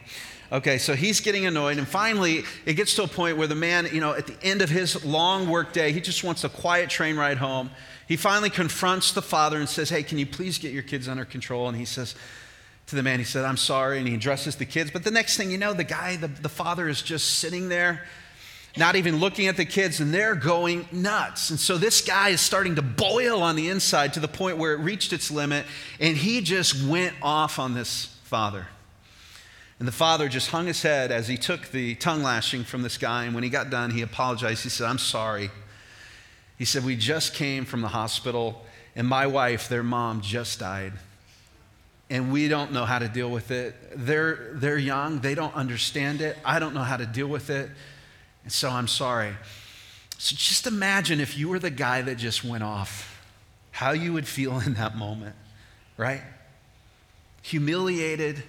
Okay, 0.52 0.76
so 0.76 0.94
he's 0.94 1.20
getting 1.20 1.46
annoyed, 1.46 1.78
and 1.78 1.88
finally 1.88 2.44
it 2.66 2.74
gets 2.74 2.94
to 2.96 3.04
a 3.04 3.08
point 3.08 3.38
where 3.38 3.46
the 3.46 3.54
man, 3.54 3.88
you 3.90 4.02
know, 4.02 4.12
at 4.12 4.26
the 4.26 4.36
end 4.42 4.60
of 4.60 4.68
his 4.68 5.02
long 5.02 5.48
work 5.48 5.72
day, 5.72 5.92
he 5.92 6.00
just 6.02 6.22
wants 6.22 6.44
a 6.44 6.50
quiet 6.50 6.90
train 6.90 7.16
ride 7.16 7.38
home. 7.38 7.70
He 8.06 8.18
finally 8.18 8.50
confronts 8.50 9.12
the 9.12 9.22
father 9.22 9.56
and 9.56 9.66
says, 9.66 9.88
Hey, 9.88 10.02
can 10.02 10.18
you 10.18 10.26
please 10.26 10.58
get 10.58 10.72
your 10.72 10.82
kids 10.82 11.08
under 11.08 11.24
control? 11.24 11.68
And 11.68 11.78
he 11.78 11.86
says 11.86 12.14
to 12.88 12.96
the 12.96 13.02
man, 13.02 13.18
He 13.18 13.24
said, 13.24 13.46
I'm 13.46 13.56
sorry. 13.56 13.98
And 13.98 14.06
he 14.06 14.14
addresses 14.14 14.56
the 14.56 14.66
kids. 14.66 14.90
But 14.90 15.04
the 15.04 15.10
next 15.10 15.38
thing 15.38 15.50
you 15.50 15.56
know, 15.56 15.72
the 15.72 15.84
guy, 15.84 16.16
the, 16.16 16.28
the 16.28 16.50
father 16.50 16.86
is 16.86 17.00
just 17.00 17.38
sitting 17.38 17.70
there, 17.70 18.04
not 18.76 18.94
even 18.94 19.20
looking 19.20 19.46
at 19.46 19.56
the 19.56 19.64
kids, 19.64 20.00
and 20.00 20.12
they're 20.12 20.34
going 20.34 20.86
nuts. 20.92 21.48
And 21.48 21.58
so 21.58 21.78
this 21.78 22.02
guy 22.02 22.28
is 22.28 22.42
starting 22.42 22.74
to 22.74 22.82
boil 22.82 23.42
on 23.42 23.56
the 23.56 23.70
inside 23.70 24.12
to 24.14 24.20
the 24.20 24.28
point 24.28 24.58
where 24.58 24.74
it 24.74 24.80
reached 24.80 25.14
its 25.14 25.30
limit, 25.30 25.64
and 25.98 26.14
he 26.14 26.42
just 26.42 26.84
went 26.86 27.14
off 27.22 27.58
on 27.58 27.72
this 27.72 28.14
father. 28.24 28.66
And 29.78 29.88
the 29.88 29.92
father 29.92 30.28
just 30.28 30.50
hung 30.50 30.66
his 30.66 30.82
head 30.82 31.10
as 31.10 31.28
he 31.28 31.36
took 31.36 31.72
the 31.72 31.94
tongue 31.96 32.22
lashing 32.22 32.64
from 32.64 32.82
this 32.82 32.98
guy. 32.98 33.24
And 33.24 33.34
when 33.34 33.42
he 33.42 33.50
got 33.50 33.70
done, 33.70 33.90
he 33.90 34.02
apologized. 34.02 34.62
He 34.62 34.68
said, 34.68 34.86
I'm 34.86 34.98
sorry. 34.98 35.50
He 36.58 36.64
said, 36.64 36.84
We 36.84 36.94
just 36.94 37.34
came 37.34 37.64
from 37.64 37.80
the 37.80 37.88
hospital, 37.88 38.64
and 38.94 39.08
my 39.08 39.26
wife, 39.26 39.68
their 39.68 39.82
mom, 39.82 40.20
just 40.20 40.60
died. 40.60 40.92
And 42.08 42.30
we 42.30 42.46
don't 42.46 42.72
know 42.72 42.84
how 42.84 42.98
to 42.98 43.08
deal 43.08 43.30
with 43.30 43.50
it. 43.50 43.74
They're, 43.96 44.50
they're 44.52 44.78
young, 44.78 45.20
they 45.20 45.34
don't 45.34 45.54
understand 45.54 46.20
it. 46.20 46.36
I 46.44 46.58
don't 46.58 46.74
know 46.74 46.82
how 46.82 46.98
to 46.98 47.06
deal 47.06 47.26
with 47.26 47.50
it. 47.50 47.70
And 48.44 48.52
so 48.52 48.68
I'm 48.70 48.86
sorry. 48.86 49.32
So 50.18 50.36
just 50.36 50.66
imagine 50.66 51.20
if 51.20 51.36
you 51.36 51.48
were 51.48 51.58
the 51.58 51.70
guy 51.70 52.02
that 52.02 52.16
just 52.16 52.44
went 52.44 52.62
off, 52.62 53.20
how 53.72 53.90
you 53.92 54.12
would 54.12 54.28
feel 54.28 54.60
in 54.66 54.74
that 54.74 54.96
moment, 54.96 55.34
right? 55.96 56.22
Humiliated 57.42 58.44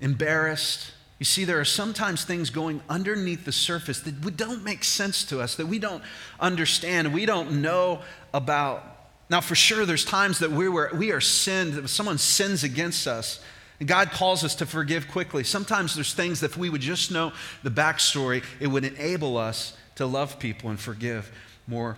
embarrassed. 0.00 0.92
You 1.18 1.24
see, 1.24 1.44
there 1.44 1.58
are 1.58 1.64
sometimes 1.64 2.24
things 2.24 2.50
going 2.50 2.82
underneath 2.88 3.44
the 3.44 3.52
surface 3.52 4.00
that 4.00 4.36
don't 4.36 4.62
make 4.64 4.84
sense 4.84 5.24
to 5.26 5.40
us, 5.40 5.54
that 5.56 5.66
we 5.66 5.78
don't 5.78 6.02
understand, 6.38 7.14
we 7.14 7.24
don't 7.24 7.62
know 7.62 8.00
about. 8.34 8.84
Now, 9.30 9.40
for 9.40 9.54
sure, 9.54 9.86
there's 9.86 10.04
times 10.04 10.38
that 10.40 10.50
we, 10.50 10.68
were, 10.68 10.90
we 10.94 11.10
are 11.12 11.20
sinned, 11.20 11.72
that 11.74 11.88
someone 11.88 12.18
sins 12.18 12.64
against 12.64 13.06
us, 13.06 13.40
and 13.80 13.88
God 13.88 14.10
calls 14.10 14.44
us 14.44 14.54
to 14.56 14.66
forgive 14.66 15.08
quickly. 15.08 15.42
Sometimes 15.42 15.94
there's 15.94 16.14
things 16.14 16.40
that 16.40 16.52
if 16.52 16.56
we 16.56 16.70
would 16.70 16.80
just 16.80 17.10
know 17.10 17.32
the 17.62 17.70
backstory, 17.70 18.44
it 18.60 18.68
would 18.68 18.84
enable 18.84 19.36
us 19.36 19.76
to 19.96 20.06
love 20.06 20.38
people 20.38 20.70
and 20.70 20.78
forgive 20.78 21.30
more 21.66 21.96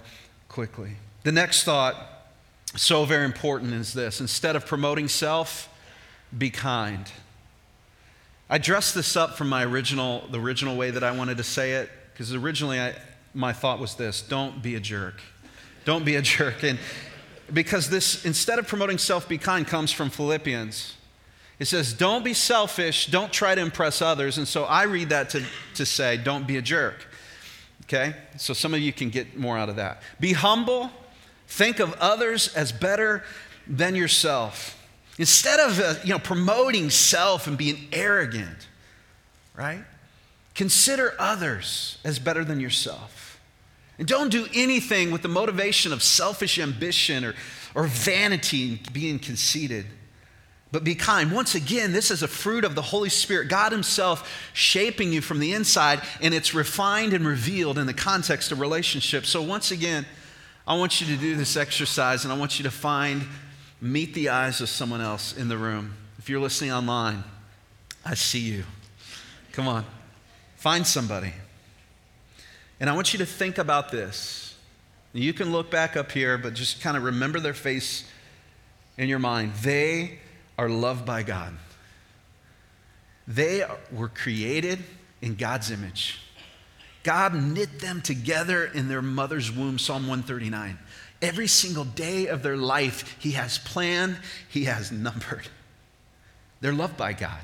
quickly. 0.49 0.93
The 1.25 1.33
next 1.33 1.65
thought, 1.65 1.97
so 2.77 3.05
very 3.05 3.25
important, 3.25 3.75
is 3.75 3.93
this 3.93 4.21
instead 4.21 4.57
of 4.57 4.65
promoting 4.65 5.09
self, 5.09 5.69
be 6.37 6.51
kind. 6.51 7.11
I 8.51 8.59
dressed 8.59 8.95
this 8.95 9.17
up 9.17 9.37
from 9.37 9.49
my 9.49 9.65
original, 9.65 10.27
the 10.31 10.41
original 10.41 10.77
way 10.77 10.91
that 10.91 11.05
I 11.05 11.11
wanted 11.11 11.37
to 11.37 11.45
say 11.45 11.73
it, 11.73 11.91
because 12.13 12.35
originally 12.35 12.81
I, 12.81 12.95
my 13.35 13.53
thought 13.53 13.79
was 13.79 13.95
this 13.95 14.23
don't 14.23 14.63
be 14.63 14.75
a 14.75 14.81
jerk. 14.81 15.21
Don't 15.85 16.05
be 16.05 16.17
a 16.17 16.23
jerk. 16.37 16.63
And 16.63 16.79
because 17.53 17.91
this, 17.91 18.25
instead 18.25 18.59
of 18.59 18.67
promoting 18.67 18.99
self 18.99 19.29
be 19.29 19.39
kind, 19.39 19.67
comes 19.67 19.93
from 19.93 20.11
Philippians. 20.11 20.95
It 21.59 21.67
says, 21.67 21.93
Don't 21.93 22.25
be 22.25 22.35
selfish, 22.35 23.07
don't 23.07 23.33
try 23.33 23.55
to 23.55 23.61
impress 23.61 24.01
others. 24.01 24.39
And 24.39 24.47
so 24.47 24.65
I 24.65 24.85
read 24.85 25.09
that 25.11 25.31
to, 25.31 25.45
to 25.75 25.85
say, 25.85 26.17
Don't 26.17 26.47
be 26.47 26.57
a 26.57 26.63
jerk. 26.63 27.07
Okay? 27.85 28.15
So 28.37 28.55
some 28.55 28.75
of 28.75 28.81
you 28.81 28.93
can 28.93 29.11
get 29.11 29.37
more 29.37 29.59
out 29.59 29.69
of 29.69 29.77
that. 29.77 30.03
Be 30.21 30.35
humble, 30.35 30.91
think 31.47 31.81
of 31.81 31.95
others 31.95 32.55
as 32.55 32.71
better 32.71 33.25
than 33.67 33.95
yourself. 33.95 34.78
Instead 35.19 35.61
of 35.61 35.81
uh, 35.81 35.95
you 36.05 36.11
know, 36.11 36.19
promoting 36.19 36.91
self 36.91 37.47
and 37.47 37.59
being 37.59 37.89
arrogant, 37.93 38.69
right? 39.57 39.85
Consider 40.55 41.15
others 41.19 41.99
as 42.05 42.19
better 42.19 42.45
than 42.45 42.61
yourself. 42.61 43.41
And 43.99 44.07
don't 44.07 44.31
do 44.31 44.47
anything 44.55 45.11
with 45.11 45.23
the 45.23 45.29
motivation 45.29 45.93
of 45.93 46.03
selfish 46.03 46.59
ambition 46.59 47.25
or, 47.25 47.35
or 47.75 47.85
vanity 47.85 48.71
and 48.71 48.93
being 48.93 49.19
conceited. 49.19 49.87
But 50.71 50.85
be 50.85 50.95
kind. 50.95 51.33
Once 51.33 51.55
again, 51.55 51.93
this 51.93 52.11
is 52.11 52.23
a 52.23 52.29
fruit 52.29 52.65
of 52.65 52.75
the 52.75 52.83
Holy 52.83 53.09
Spirit, 53.09 53.49
God 53.49 53.73
Himself 53.73 54.31
shaping 54.53 55.13
you 55.13 55.21
from 55.21 55.41
the 55.41 55.55
inside, 55.55 56.03
and 56.21 56.35
it's 56.35 56.55
refined 56.55 57.15
and 57.15 57.27
revealed 57.27 57.79
in 57.79 57.87
the 57.87 57.95
context 57.95 58.53
of 58.53 58.61
relationships. 58.61 59.31
So, 59.31 59.41
once 59.43 59.71
again, 59.71 60.05
I 60.67 60.77
want 60.77 61.01
you 61.01 61.07
to 61.07 61.17
do 61.17 61.35
this 61.37 61.57
exercise, 61.57 62.25
and 62.25 62.33
I 62.33 62.37
want 62.37 62.59
you 62.59 62.65
to 62.65 62.71
find, 62.71 63.23
meet 63.81 64.15
the 64.15 64.29
eyes 64.29 64.61
of 64.61 64.69
someone 64.69 65.01
else 65.01 65.37
in 65.37 65.49
the 65.49 65.57
room. 65.57 65.95
If 66.19 66.29
you're 66.29 66.41
listening 66.41 66.73
online, 66.73 67.25
I 68.05 68.15
see 68.15 68.41
you. 68.41 68.65
Come 69.53 69.69
on, 69.69 69.85
find 70.57 70.87
somebody. 70.87 71.33
And 72.81 72.89
I 72.89 72.95
want 72.95 73.13
you 73.13 73.19
to 73.19 73.27
think 73.27 73.59
about 73.59 73.91
this. 73.91 74.57
You 75.13 75.33
can 75.33 75.53
look 75.53 75.71
back 75.71 75.97
up 75.97 76.13
here, 76.13 76.39
but 76.39 76.55
just 76.55 76.81
kind 76.81 76.97
of 76.97 77.03
remember 77.03 77.41
their 77.41 77.55
face 77.55 78.05
in 78.97 79.09
your 79.09 79.19
mind. 79.19 79.53
They 79.63 80.19
are 80.57 80.69
loved 80.69 81.07
by 81.07 81.23
God. 81.23 81.55
They 83.27 83.65
were 83.93 84.09
created 84.09 84.85
in 85.21 85.35
God's 85.35 85.71
image. 85.71 86.21
God 87.03 87.35
knit 87.35 87.81
them 87.81 88.01
together 88.01 88.65
in 88.67 88.89
their 88.89 89.03
mother's 89.03 89.51
womb, 89.51 89.79
Psalm 89.79 90.03
139. 90.03 90.79
Every 91.21 91.49
single 91.49 91.85
day 91.85 92.27
of 92.27 92.43
their 92.43 92.57
life, 92.57 93.17
He 93.19 93.33
has 93.33 93.59
planned, 93.59 94.19
He 94.49 94.65
has 94.65 94.93
numbered. 94.93 95.49
They're 96.61 96.73
loved 96.73 96.97
by 96.97 97.13
God. 97.13 97.41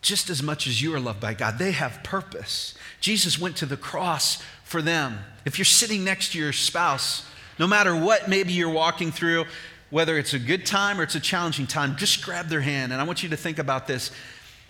Just 0.00 0.30
as 0.30 0.42
much 0.42 0.66
as 0.66 0.80
you 0.80 0.94
are 0.94 1.00
loved 1.00 1.20
by 1.20 1.34
God, 1.34 1.58
they 1.58 1.72
have 1.72 2.02
purpose. 2.04 2.74
Jesus 3.00 3.38
went 3.38 3.56
to 3.56 3.66
the 3.66 3.76
cross 3.76 4.42
for 4.62 4.80
them. 4.80 5.18
If 5.44 5.58
you're 5.58 5.64
sitting 5.64 6.04
next 6.04 6.32
to 6.32 6.38
your 6.38 6.52
spouse, 6.52 7.26
no 7.58 7.66
matter 7.66 7.96
what 7.96 8.28
maybe 8.28 8.52
you're 8.52 8.70
walking 8.70 9.10
through, 9.10 9.46
whether 9.90 10.16
it's 10.18 10.34
a 10.34 10.38
good 10.38 10.66
time 10.66 11.00
or 11.00 11.02
it's 11.02 11.14
a 11.14 11.20
challenging 11.20 11.66
time, 11.66 11.96
just 11.96 12.24
grab 12.24 12.48
their 12.48 12.60
hand. 12.60 12.92
And 12.92 13.00
I 13.00 13.04
want 13.04 13.22
you 13.22 13.30
to 13.30 13.36
think 13.36 13.58
about 13.58 13.86
this. 13.86 14.10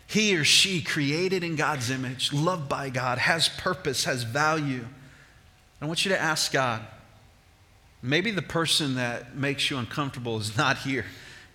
He 0.06 0.34
or 0.36 0.44
she, 0.44 0.80
created 0.80 1.44
in 1.44 1.56
God's 1.56 1.90
image, 1.90 2.32
loved 2.32 2.68
by 2.68 2.88
God, 2.88 3.18
has 3.18 3.48
purpose, 3.48 4.04
has 4.04 4.22
value. 4.22 4.86
I 5.82 5.86
want 5.86 6.04
you 6.04 6.10
to 6.10 6.20
ask 6.20 6.50
God. 6.52 6.86
Maybe 8.02 8.30
the 8.30 8.42
person 8.42 8.94
that 8.94 9.36
makes 9.36 9.70
you 9.70 9.78
uncomfortable 9.78 10.38
is 10.38 10.56
not 10.56 10.78
here 10.78 11.06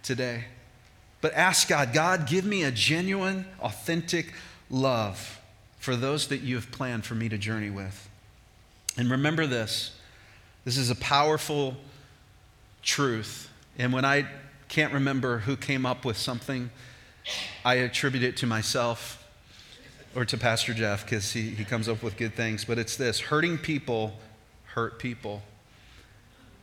today. 0.01 0.45
But 1.21 1.33
ask 1.33 1.69
God, 1.69 1.93
God, 1.93 2.27
give 2.27 2.43
me 2.43 2.63
a 2.63 2.71
genuine, 2.71 3.45
authentic 3.61 4.33
love 4.69 5.39
for 5.79 5.95
those 5.95 6.27
that 6.27 6.41
you 6.41 6.55
have 6.55 6.71
planned 6.71 7.05
for 7.05 7.15
me 7.15 7.29
to 7.29 7.37
journey 7.37 7.69
with. 7.69 8.09
And 8.97 9.09
remember 9.09 9.47
this 9.47 9.97
this 10.65 10.77
is 10.77 10.89
a 10.89 10.95
powerful 10.95 11.75
truth. 12.81 13.49
And 13.77 13.91
when 13.91 14.05
I 14.05 14.27
can't 14.69 14.93
remember 14.93 15.39
who 15.39 15.57
came 15.57 15.85
up 15.85 16.05
with 16.05 16.17
something, 16.17 16.69
I 17.65 17.75
attribute 17.75 18.23
it 18.23 18.37
to 18.37 18.47
myself 18.47 19.25
or 20.15 20.25
to 20.25 20.37
Pastor 20.37 20.73
Jeff 20.73 21.03
because 21.03 21.31
he, 21.31 21.49
he 21.49 21.65
comes 21.65 21.89
up 21.89 22.03
with 22.03 22.17
good 22.17 22.33
things. 22.35 22.65
But 22.65 22.77
it's 22.77 22.95
this 22.95 23.19
hurting 23.19 23.57
people 23.57 24.19
hurt 24.67 24.99
people. 24.99 25.41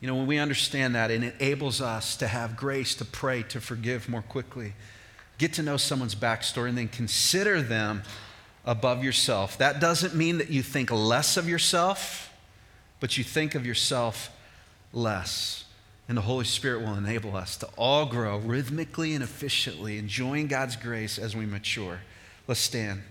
You 0.00 0.06
know, 0.06 0.14
when 0.14 0.26
we 0.26 0.38
understand 0.38 0.94
that, 0.94 1.10
it 1.10 1.22
enables 1.22 1.80
us 1.80 2.16
to 2.16 2.26
have 2.26 2.56
grace 2.56 2.94
to 2.96 3.04
pray, 3.04 3.42
to 3.44 3.60
forgive 3.60 4.08
more 4.08 4.22
quickly, 4.22 4.72
get 5.36 5.52
to 5.54 5.62
know 5.62 5.76
someone's 5.76 6.14
backstory, 6.14 6.70
and 6.70 6.78
then 6.78 6.88
consider 6.88 7.60
them 7.60 8.02
above 8.64 9.04
yourself. 9.04 9.58
That 9.58 9.78
doesn't 9.78 10.14
mean 10.14 10.38
that 10.38 10.50
you 10.50 10.62
think 10.62 10.90
less 10.90 11.36
of 11.36 11.48
yourself, 11.48 12.32
but 12.98 13.18
you 13.18 13.24
think 13.24 13.54
of 13.54 13.66
yourself 13.66 14.30
less. 14.92 15.64
And 16.08 16.16
the 16.16 16.22
Holy 16.22 16.44
Spirit 16.44 16.80
will 16.80 16.94
enable 16.94 17.36
us 17.36 17.56
to 17.58 17.68
all 17.76 18.06
grow 18.06 18.38
rhythmically 18.38 19.14
and 19.14 19.22
efficiently, 19.22 19.98
enjoying 19.98 20.48
God's 20.48 20.76
grace 20.76 21.18
as 21.18 21.36
we 21.36 21.46
mature. 21.46 22.00
Let's 22.48 22.60
stand 22.60 23.02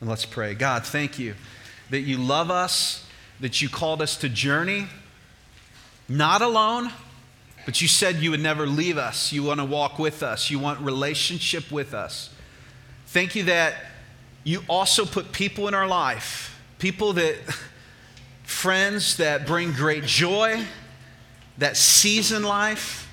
and 0.00 0.08
let's 0.08 0.24
pray. 0.24 0.54
God, 0.54 0.84
thank 0.84 1.18
you 1.18 1.34
that 1.90 2.00
you 2.00 2.16
love 2.16 2.50
us, 2.50 3.06
that 3.40 3.60
you 3.60 3.68
called 3.68 4.00
us 4.00 4.16
to 4.18 4.28
journey, 4.28 4.86
not 6.08 6.42
alone, 6.42 6.90
but 7.64 7.80
you 7.80 7.88
said 7.88 8.16
you 8.16 8.30
would 8.30 8.42
never 8.42 8.66
leave 8.66 8.98
us. 8.98 9.32
You 9.32 9.42
want 9.42 9.60
to 9.60 9.64
walk 9.64 9.98
with 9.98 10.22
us, 10.22 10.50
you 10.50 10.58
want 10.58 10.80
relationship 10.80 11.70
with 11.70 11.94
us. 11.94 12.30
Thank 13.06 13.34
you 13.34 13.44
that 13.44 13.74
you 14.42 14.62
also 14.68 15.06
put 15.06 15.32
people 15.32 15.68
in 15.68 15.74
our 15.74 15.86
life, 15.86 16.60
people 16.78 17.14
that, 17.14 17.36
friends 18.42 19.16
that 19.16 19.46
bring 19.46 19.72
great 19.72 20.04
joy 20.04 20.64
that 21.58 21.76
season 21.76 22.42
life 22.42 23.08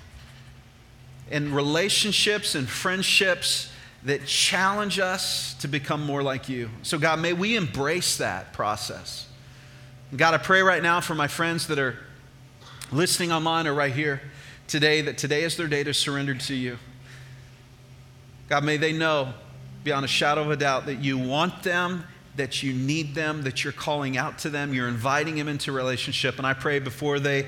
and 1.29 1.55
relationships 1.55 2.55
and 2.55 2.67
friendships 2.67 3.71
that 4.03 4.25
challenge 4.25 4.99
us 4.99 5.53
to 5.55 5.67
become 5.67 6.03
more 6.03 6.23
like 6.23 6.49
you. 6.49 6.69
So, 6.81 6.97
God, 6.97 7.19
may 7.19 7.33
we 7.33 7.55
embrace 7.55 8.17
that 8.17 8.51
process. 8.51 9.27
God, 10.15 10.33
I 10.33 10.37
pray 10.37 10.61
right 10.61 10.81
now 10.81 10.99
for 11.01 11.13
my 11.13 11.27
friends 11.27 11.67
that 11.67 11.77
are 11.77 11.97
listening 12.91 13.31
online 13.31 13.67
or 13.67 13.73
right 13.73 13.93
here 13.93 14.21
today 14.67 15.01
that 15.01 15.17
today 15.17 15.43
is 15.43 15.57
their 15.57 15.67
day 15.67 15.83
to 15.83 15.93
surrender 15.93 16.33
to 16.33 16.53
you. 16.53 16.77
God, 18.49 18.63
may 18.63 18.77
they 18.77 18.91
know 18.91 19.33
beyond 19.83 20.05
a 20.05 20.07
shadow 20.07 20.41
of 20.41 20.51
a 20.51 20.57
doubt 20.57 20.85
that 20.85 20.99
you 20.99 21.17
want 21.17 21.63
them, 21.63 22.03
that 22.35 22.61
you 22.61 22.73
need 22.73 23.15
them, 23.15 23.43
that 23.43 23.63
you're 23.63 23.73
calling 23.73 24.17
out 24.17 24.39
to 24.39 24.49
them, 24.49 24.73
you're 24.73 24.87
inviting 24.87 25.35
them 25.35 25.47
into 25.47 25.71
relationship. 25.71 26.37
And 26.37 26.45
I 26.45 26.53
pray 26.53 26.79
before 26.79 27.19
they 27.19 27.47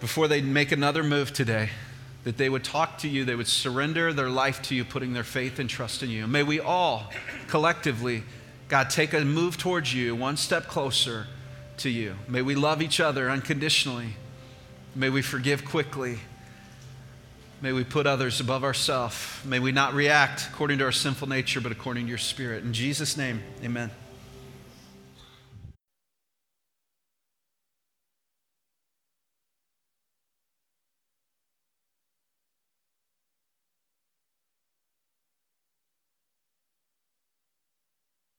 before 0.00 0.28
they 0.28 0.40
make 0.40 0.72
another 0.72 1.02
move 1.02 1.32
today, 1.32 1.68
that 2.24 2.38
they 2.38 2.48
would 2.48 2.64
talk 2.64 2.96
to 2.98 3.08
you, 3.08 3.24
they 3.24 3.34
would 3.34 3.46
surrender 3.46 4.14
their 4.14 4.30
life 4.30 4.62
to 4.62 4.74
you, 4.74 4.82
putting 4.82 5.12
their 5.12 5.24
faith 5.24 5.58
and 5.58 5.68
trust 5.68 6.02
in 6.02 6.08
you. 6.08 6.26
May 6.26 6.42
we 6.42 6.58
all 6.58 7.10
collectively, 7.48 8.22
God, 8.68 8.88
take 8.88 9.12
a 9.12 9.20
move 9.20 9.58
towards 9.58 9.92
you, 9.92 10.16
one 10.16 10.38
step 10.38 10.68
closer 10.68 11.26
to 11.80 11.90
you. 11.90 12.14
May 12.28 12.42
we 12.42 12.54
love 12.54 12.82
each 12.82 13.00
other 13.00 13.30
unconditionally. 13.30 14.16
May 14.94 15.08
we 15.08 15.22
forgive 15.22 15.64
quickly. 15.64 16.18
May 17.62 17.72
we 17.72 17.84
put 17.84 18.06
others 18.06 18.40
above 18.40 18.64
ourselves. 18.64 19.16
May 19.44 19.58
we 19.58 19.72
not 19.72 19.94
react 19.94 20.48
according 20.50 20.78
to 20.78 20.84
our 20.84 20.92
sinful 20.92 21.28
nature, 21.28 21.60
but 21.60 21.72
according 21.72 22.04
to 22.04 22.08
your 22.08 22.18
spirit. 22.18 22.64
In 22.64 22.72
Jesus' 22.72 23.16
name, 23.16 23.42
amen. 23.62 23.90